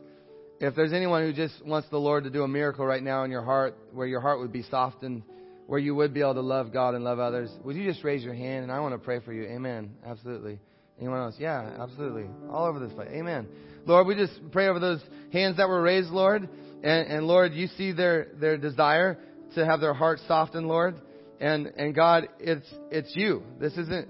if 0.60 0.74
there's 0.74 0.92
anyone 0.92 1.22
who 1.22 1.32
just 1.32 1.64
wants 1.64 1.88
the 1.90 1.98
Lord 1.98 2.24
to 2.24 2.30
do 2.30 2.42
a 2.42 2.48
miracle 2.48 2.86
right 2.86 3.02
now 3.02 3.24
in 3.24 3.30
your 3.30 3.42
heart, 3.42 3.76
where 3.92 4.06
your 4.06 4.20
heart 4.20 4.40
would 4.40 4.52
be 4.52 4.62
softened, 4.62 5.22
where 5.66 5.78
you 5.78 5.94
would 5.94 6.14
be 6.14 6.20
able 6.20 6.34
to 6.34 6.40
love 6.40 6.72
God 6.72 6.94
and 6.94 7.04
love 7.04 7.18
others, 7.18 7.50
would 7.64 7.76
you 7.76 7.84
just 7.84 8.04
raise 8.04 8.22
your 8.22 8.34
hand 8.34 8.62
and 8.62 8.72
I 8.72 8.80
want 8.80 8.94
to 8.94 8.98
pray 8.98 9.20
for 9.20 9.32
you? 9.32 9.44
Amen. 9.44 9.90
Absolutely. 10.06 10.58
Anyone 10.98 11.18
else? 11.18 11.34
Yeah, 11.38 11.78
absolutely. 11.80 12.26
All 12.50 12.66
over 12.66 12.78
this 12.78 12.92
place. 12.92 13.08
Amen. 13.12 13.48
Lord, 13.86 14.06
we 14.06 14.14
just 14.14 14.32
pray 14.50 14.68
over 14.68 14.78
those 14.78 15.00
hands 15.32 15.56
that 15.56 15.68
were 15.68 15.82
raised, 15.82 16.10
Lord. 16.10 16.48
And, 16.82 17.08
and 17.08 17.26
Lord, 17.26 17.52
you 17.54 17.66
see 17.78 17.92
their, 17.92 18.28
their 18.40 18.56
desire 18.56 19.18
to 19.54 19.64
have 19.64 19.80
their 19.80 19.94
heart 19.94 20.20
softened, 20.26 20.66
Lord. 20.66 21.00
And, 21.40 21.66
and 21.76 21.94
God, 21.94 22.28
it's, 22.38 22.66
it's 22.90 23.14
you. 23.14 23.42
This 23.60 23.72
isn't 23.72 24.08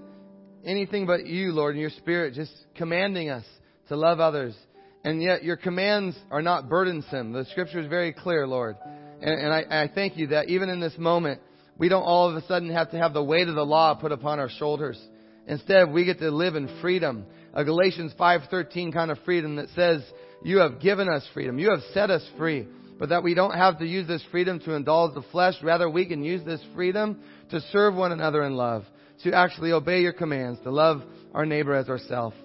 anything 0.65 1.05
but 1.05 1.25
you, 1.25 1.51
Lord, 1.51 1.75
and 1.75 1.81
your 1.81 1.89
spirit 1.91 2.33
just 2.33 2.53
commanding 2.75 3.29
us 3.29 3.45
to 3.89 3.95
love 3.95 4.19
others 4.19 4.55
and 5.03 5.21
yet 5.21 5.43
your 5.43 5.57
commands 5.57 6.17
are 6.31 6.41
not 6.41 6.69
burdensome. 6.69 7.33
The 7.33 7.45
scripture 7.51 7.79
is 7.79 7.87
very 7.87 8.13
clear, 8.13 8.47
Lord. 8.47 8.77
And, 9.21 9.39
and 9.39 9.53
I, 9.53 9.83
I 9.83 9.89
thank 9.93 10.17
you 10.17 10.27
that 10.27 10.49
even 10.49 10.69
in 10.69 10.79
this 10.79 10.97
moment, 10.97 11.41
we 11.77 11.89
don't 11.89 12.03
all 12.03 12.29
of 12.29 12.35
a 12.35 12.45
sudden 12.47 12.69
have 12.69 12.91
to 12.91 12.97
have 12.97 13.13
the 13.13 13.23
weight 13.23 13.47
of 13.47 13.55
the 13.55 13.65
law 13.65 13.95
put 13.95 14.11
upon 14.11 14.39
our 14.39 14.49
shoulders. 14.49 15.01
Instead, 15.47 15.91
we 15.91 16.05
get 16.05 16.19
to 16.19 16.31
live 16.31 16.55
in 16.55 16.69
freedom. 16.81 17.25
A 17.53 17.63
Galatians 17.63 18.13
5:13 18.19 18.91
kind 18.91 19.11
of 19.11 19.19
freedom 19.19 19.57
that 19.57 19.69
says, 19.69 20.01
"You 20.43 20.59
have 20.59 20.79
given 20.79 21.09
us 21.09 21.27
freedom. 21.33 21.59
You 21.59 21.71
have 21.71 21.83
set 21.93 22.09
us 22.09 22.25
free." 22.37 22.67
But 22.99 23.09
that 23.09 23.23
we 23.23 23.33
don't 23.33 23.55
have 23.55 23.79
to 23.79 23.85
use 23.85 24.07
this 24.07 24.23
freedom 24.31 24.59
to 24.61 24.73
indulge 24.73 25.13
the 25.13 25.23
flesh. 25.23 25.61
Rather, 25.61 25.89
we 25.89 26.05
can 26.05 26.23
use 26.23 26.43
this 26.43 26.63
freedom 26.75 27.19
to 27.49 27.59
serve 27.59 27.95
one 27.95 28.11
another 28.11 28.43
in 28.43 28.55
love, 28.55 28.85
to 29.23 29.33
actually 29.33 29.71
obey 29.71 30.01
your 30.01 30.13
commands, 30.13 30.59
to 30.61 30.71
love 30.71 31.01
our 31.33 31.45
neighbor 31.45 31.73
as 31.73 31.89
ourselves. 31.89 32.35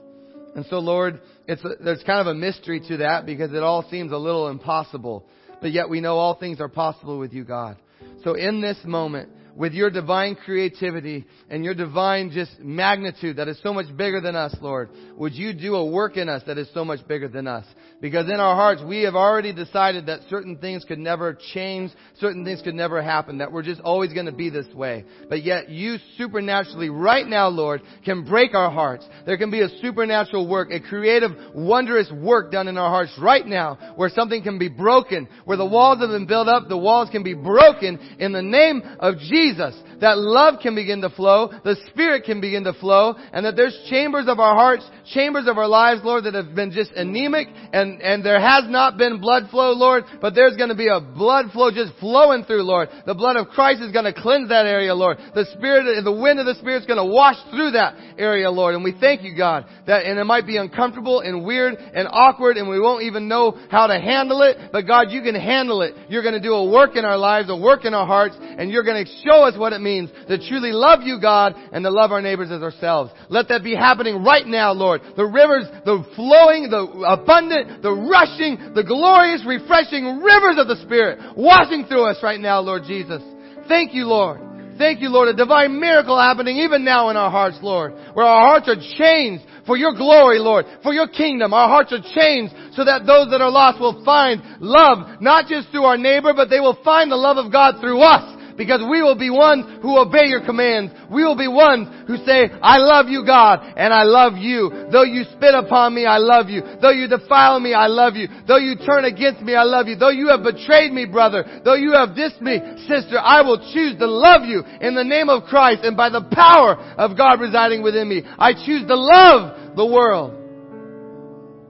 And 0.57 0.67
so, 0.67 0.79
Lord, 0.79 1.21
it's 1.47 1.65
a, 1.65 1.83
there's 1.83 2.03
kind 2.03 2.21
of 2.21 2.27
a 2.29 2.35
mystery 2.35 2.81
to 2.89 2.97
that 2.99 3.27
because 3.27 3.53
it 3.53 3.63
all 3.63 3.89
seems 3.91 4.11
a 4.11 4.17
little 4.17 4.49
impossible. 4.49 5.27
But 5.61 5.73
yet 5.73 5.89
we 5.89 6.01
know 6.01 6.17
all 6.17 6.35
things 6.35 6.61
are 6.61 6.69
possible 6.69 7.19
with 7.19 7.33
you, 7.33 7.45
God. 7.45 7.77
So 8.25 8.35
in 8.35 8.61
this 8.61 8.79
moment, 8.85 9.29
with 9.59 9.73
your 9.73 9.91
divine 9.91 10.37
creativity 10.37 11.27
and 11.51 11.65
your 11.65 11.75
divine 11.75 12.31
just 12.31 12.61
magnitude 12.61 13.37
that 13.37 13.49
is 13.49 13.59
so 13.61 13.75
much 13.75 13.87
bigger 13.97 14.21
than 14.21 14.37
us, 14.37 14.55
Lord, 14.61 14.89
would 15.17 15.35
you 15.35 15.53
do 15.53 15.75
a 15.75 15.85
work 15.85 16.17
in 16.17 16.29
us 16.29 16.43
that 16.47 16.59
is 16.59 16.69
so 16.73 16.85
much 16.85 17.07
bigger 17.09 17.27
than 17.27 17.49
us? 17.49 17.65
Because 18.01 18.27
in 18.27 18.39
our 18.39 18.55
hearts, 18.55 18.81
we 18.87 19.03
have 19.03 19.17
already 19.17 19.53
decided 19.53 20.07
that 20.07 20.21
certain 20.31 20.59
things 20.59 20.85
could 20.85 21.01
never 21.01 21.37
change, 21.53 21.91
certain 22.21 22.45
things 22.45 22.63
could 22.63 22.77
never 22.77 23.03
happen, 23.03 23.39
that 23.39 23.51
we're 23.51 23.65
just 23.65 23.81
always 23.81 24.13
going 24.13 24.27
to 24.27 24.33
be 24.33 24.49
this 24.49 24.73
way. 24.73 25.05
But 25.29 25.43
yet 25.43 25.69
you 25.69 25.97
supernaturally, 26.17 26.91
right 26.91 27.27
now, 27.27 27.49
Lord, 27.49 27.83
can 28.05 28.25
break 28.25 28.55
our 28.55 28.71
hearts. 28.71 29.05
There 29.27 29.37
can 29.37 29.51
be 29.51 29.63
a 29.63 29.69
supernatural 29.83 30.47
work, 30.47 30.71
a 30.71 30.79
creative, 30.79 31.33
wondrous 31.53 32.09
work 32.13 32.53
done 32.53 32.69
in 32.69 32.79
our 32.79 32.91
hearts 32.91 33.13
right 33.21 33.45
now, 33.45 33.95
where 33.97 34.11
something 34.11 34.45
can 34.45 34.61
be 34.61 34.69
broken, 34.69 35.27
where 35.47 35.57
the 35.57 35.67
walls 35.67 35.99
have 35.99 36.11
been 36.11 36.29
built 36.29 36.47
up, 36.47 36.69
the 36.69 36.79
walls 36.79 37.09
can 37.11 37.25
be 37.25 37.35
broken 37.35 37.99
in 38.21 38.31
the 38.31 38.43
name 38.43 38.83
of 39.01 39.19
Jesus 39.19 39.48
that 39.57 40.19
love 40.19 40.61
can 40.63 40.75
begin 40.75 41.01
to 41.01 41.11
flow, 41.11 41.51
the 41.65 41.77
Spirit 41.91 42.25
can 42.25 42.41
begin 42.41 42.65
to 42.65 42.73
flow, 42.75 43.15
and 43.33 43.45
that 43.45 43.57
there's 43.57 43.79
chambers 43.91 44.27
of 44.29 44.39
our 44.39 44.55
hearts, 44.55 44.89
chambers 45.13 45.47
of 45.47 45.59
our 45.59 45.67
lives, 45.67 46.01
Lord, 46.05 46.25
that 46.25 46.35
have 46.35 46.55
been 46.55 46.71
just 46.71 46.93
anemic, 46.93 47.49
and, 47.73 48.01
and 48.03 48.25
there 48.25 48.41
has 48.41 48.65
not 48.69 48.97
been 48.97 49.21
blood 49.21 49.51
flow, 49.51 49.73
Lord, 49.73 50.05
but 50.21 50.35
there's 50.35 50.57
going 50.57 50.69
to 50.69 50.77
be 50.77 50.89
a 50.89 51.01
blood 51.01 51.47
flow 51.53 51.71
just 51.71 51.93
flowing 51.99 52.45
through, 52.45 52.63
Lord. 52.63 52.89
The 53.07 53.15
blood 53.15 53.37
of 53.37 53.49
Christ 53.49 53.83
is 53.83 53.93
going 53.93 54.05
to 54.05 54.13
cleanse 54.13 54.49
that 54.51 54.67
area, 54.67 54.95
Lord. 54.95 55.19
The 55.35 55.47
Spirit, 55.57 56.05
the 56.05 56.13
wind 56.13 56.39
of 56.41 56.47
the 56.47 56.55
Spirit 56.55 56.81
is 56.81 56.87
going 56.87 56.99
to 56.99 57.13
wash 57.13 57.37
through 57.51 57.73
that 57.73 57.95
area, 58.19 58.51
Lord. 58.51 58.75
And 58.75 58.85
we 58.85 58.95
thank 58.99 59.23
you, 59.23 59.37
God, 59.37 59.67
that, 59.87 60.05
and 60.05 60.19
it 60.19 60.25
might 60.25 60.47
be 60.47 60.57
uncomfortable 60.57 61.21
and 61.21 61.45
weird 61.45 61.75
and 61.75 62.09
awkward, 62.11 62.57
and 62.57 62.69
we 62.69 62.81
won't 62.81 63.03
even 63.03 63.29
know 63.29 63.59
how 63.71 63.87
to 63.87 63.99
handle 63.99 64.43
it, 64.43 64.71
but 64.73 64.87
God, 64.87 65.11
you 65.11 65.23
can 65.23 65.35
handle 65.35 65.83
it. 65.83 65.95
You're 66.09 66.23
going 66.23 66.35
to 66.35 66.41
do 66.41 66.55
a 66.55 66.71
work 66.71 66.97
in 66.97 67.05
our 67.05 67.19
lives, 67.19 67.51
a 67.51 67.57
work 67.57 67.85
in 67.85 67.95
our 67.95 68.07
hearts, 68.07 68.37
and 68.41 68.71
you're 68.71 68.85
going 68.85 69.05
to 69.05 69.11
show 69.39 69.45
us 69.45 69.59
what 69.59 69.73
it 69.73 69.81
means 69.81 70.11
to 70.29 70.39
truly 70.49 70.73
love 70.73 71.01
you, 71.03 71.21
God, 71.21 71.55
and 71.73 71.85
to 71.85 71.91
love 71.91 72.13
our 72.13 72.23
neighbors 72.23 72.51
as 72.51 72.63
ourselves. 72.63 73.13
Let 73.29 73.49
that 73.49 73.63
be 73.63 73.75
happening 73.75 74.25
right 74.25 74.47
now, 74.47 74.73
Lord. 74.73 75.01
The 75.17 75.25
rivers, 75.25 75.65
the 75.85 76.05
flowing, 76.17 76.71
the 76.71 76.83
abundant, 77.07 77.83
the 77.83 77.93
rushing, 77.93 78.75
the 78.75 78.85
glorious, 78.85 79.45
refreshing 79.47 80.21
rivers 80.21 80.57
of 80.59 80.69
the 80.69 80.83
Spirit 80.83 81.37
washing 81.37 81.87
through 81.87 82.07
us 82.07 82.19
right 82.23 82.41
now, 82.41 82.61
Lord 82.61 82.83
Jesus. 82.87 83.23
Thank 83.69 83.95
you, 83.95 84.07
Lord. 84.07 84.41
Thank 84.79 85.01
you, 85.01 85.09
Lord. 85.09 85.29
A 85.29 85.35
divine 85.35 85.79
miracle 85.81 86.19
happening 86.19 86.59
even 86.59 86.85
now 86.85 87.11
in 87.11 87.17
our 87.17 87.31
hearts, 87.31 87.59
Lord. 87.63 87.93
Where 88.15 88.27
our 88.27 88.47
hearts 88.47 88.69
are 88.69 88.97
changed 88.97 89.45
for 89.67 89.77
your 89.77 89.93
glory, 89.93 90.39
Lord. 90.39 90.67
For 90.83 90.93
your 90.93 91.09
kingdom. 91.09 91.53
Our 91.53 91.69
hearts 91.69 91.93
are 91.93 92.15
changed 92.15 92.55
so 92.75 92.85
that 92.85 93.05
those 93.05 93.31
that 93.31 93.41
are 93.41 93.51
lost 93.51 93.81
will 93.81 94.05
find 94.05 94.41
love, 94.61 95.21
not 95.21 95.47
just 95.47 95.71
through 95.71 95.85
our 95.85 95.99
neighbor, 95.99 96.33
but 96.33 96.49
they 96.49 96.61
will 96.61 96.79
find 96.85 97.11
the 97.11 97.17
love 97.17 97.37
of 97.37 97.53
God 97.53 97.81
through 97.81 98.01
us 98.01 98.38
because 98.59 98.83
we 98.83 99.01
will 99.01 99.17
be 99.17 99.31
ones 99.31 99.65
who 99.81 99.97
obey 99.97 100.27
your 100.27 100.45
commands. 100.45 100.93
We 101.09 101.25
will 101.25 101.39
be 101.39 101.47
ones 101.47 101.87
who 102.09 102.19
say, 102.27 102.51
I 102.61 102.79
love 102.79 103.07
you, 103.07 103.25
God, 103.25 103.63
and 103.77 103.95
I 103.95 104.03
love 104.03 104.35
you. 104.37 104.91
Though 104.91 105.05
you 105.05 105.23
spit 105.33 105.55
upon 105.55 105.95
me, 105.95 106.05
I 106.05 106.19
love 106.19 106.51
you. 106.51 106.61
Though 106.83 106.91
you 106.91 107.07
defile 107.07 107.61
me, 107.61 107.73
I 107.73 107.87
love 107.87 108.17
you. 108.17 108.27
Though 108.47 108.59
you 108.59 108.75
turn 108.75 109.05
against 109.05 109.41
me, 109.41 109.55
I 109.55 109.63
love 109.63 109.87
you. 109.87 109.95
Though 109.95 110.11
you 110.11 110.29
have 110.29 110.43
betrayed 110.43 110.93
me, 110.93 111.07
brother, 111.07 111.63
though 111.65 111.79
you 111.79 111.93
have 111.93 112.11
dissed 112.11 112.43
me, 112.43 112.59
sister, 112.91 113.17
I 113.17 113.43
will 113.43 113.59
choose 113.73 113.97
to 113.99 114.07
love 114.07 114.43
you 114.43 114.65
in 114.81 114.95
the 114.95 115.05
name 115.05 115.29
of 115.29 115.45
Christ 115.45 115.85
and 115.85 115.97
by 115.97 116.11
the 116.11 116.27
power 116.33 116.75
of 116.99 117.17
God 117.17 117.41
residing 117.41 117.83
within 117.83 118.09
me. 118.09 118.23
I 118.39 118.53
choose 118.53 118.87
to 118.89 118.97
love 118.97 119.77
the 119.77 119.87
world. 119.87 120.38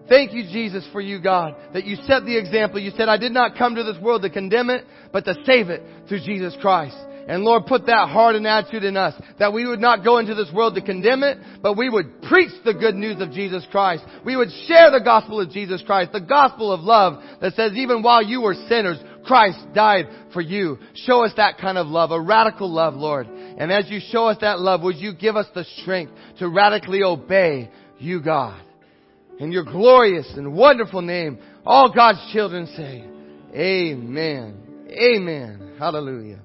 Thank 0.08 0.32
you, 0.32 0.44
Jesus, 0.44 0.86
for 0.92 1.00
you, 1.00 1.20
God, 1.20 1.54
that 1.74 1.84
you 1.84 1.96
set 2.06 2.24
the 2.24 2.38
example. 2.38 2.80
You 2.80 2.92
said, 2.96 3.08
I 3.08 3.18
did 3.18 3.32
not 3.32 3.56
come 3.58 3.74
to 3.74 3.84
this 3.84 3.98
world 4.00 4.22
to 4.22 4.30
condemn 4.30 4.70
it, 4.70 4.84
but 5.12 5.24
to 5.26 5.34
save 5.44 5.68
it 5.68 5.82
through 6.08 6.20
Jesus 6.20 6.56
Christ. 6.60 6.96
And 7.28 7.44
Lord, 7.44 7.66
put 7.66 7.84
that 7.86 8.08
heart 8.08 8.36
and 8.36 8.46
attitude 8.46 8.84
in 8.84 8.96
us 8.96 9.14
that 9.38 9.52
we 9.52 9.66
would 9.66 9.80
not 9.80 10.02
go 10.02 10.16
into 10.16 10.34
this 10.34 10.50
world 10.50 10.74
to 10.76 10.80
condemn 10.80 11.22
it, 11.22 11.36
but 11.62 11.76
we 11.76 11.90
would 11.90 12.22
preach 12.22 12.50
the 12.64 12.72
good 12.72 12.94
news 12.94 13.20
of 13.20 13.32
Jesus 13.32 13.66
Christ. 13.70 14.02
We 14.24 14.34
would 14.34 14.48
share 14.66 14.90
the 14.90 15.04
gospel 15.04 15.38
of 15.38 15.50
Jesus 15.50 15.82
Christ, 15.84 16.12
the 16.12 16.22
gospel 16.22 16.72
of 16.72 16.80
love 16.80 17.22
that 17.42 17.52
says 17.52 17.72
even 17.74 18.02
while 18.02 18.22
you 18.22 18.40
were 18.40 18.54
sinners, 18.54 18.96
Christ 19.26 19.58
died 19.74 20.06
for 20.32 20.40
you. 20.40 20.78
Show 20.94 21.22
us 21.22 21.32
that 21.36 21.58
kind 21.58 21.76
of 21.76 21.86
love, 21.86 22.12
a 22.12 22.20
radical 22.20 22.72
love, 22.72 22.94
Lord. 22.94 23.26
And 23.26 23.70
as 23.70 23.90
you 23.90 24.00
show 24.08 24.28
us 24.28 24.38
that 24.40 24.58
love, 24.58 24.80
would 24.80 24.96
you 24.96 25.12
give 25.12 25.36
us 25.36 25.46
the 25.54 25.64
strength 25.82 26.12
to 26.38 26.48
radically 26.48 27.02
obey 27.02 27.70
you, 27.98 28.22
God? 28.22 28.64
In 29.38 29.52
your 29.52 29.64
glorious 29.64 30.28
and 30.36 30.52
wonderful 30.52 31.02
name, 31.02 31.38
all 31.64 31.92
God's 31.94 32.18
children 32.32 32.66
say, 32.76 33.04
Amen. 33.54 34.86
Amen. 34.90 35.76
Hallelujah. 35.78 36.40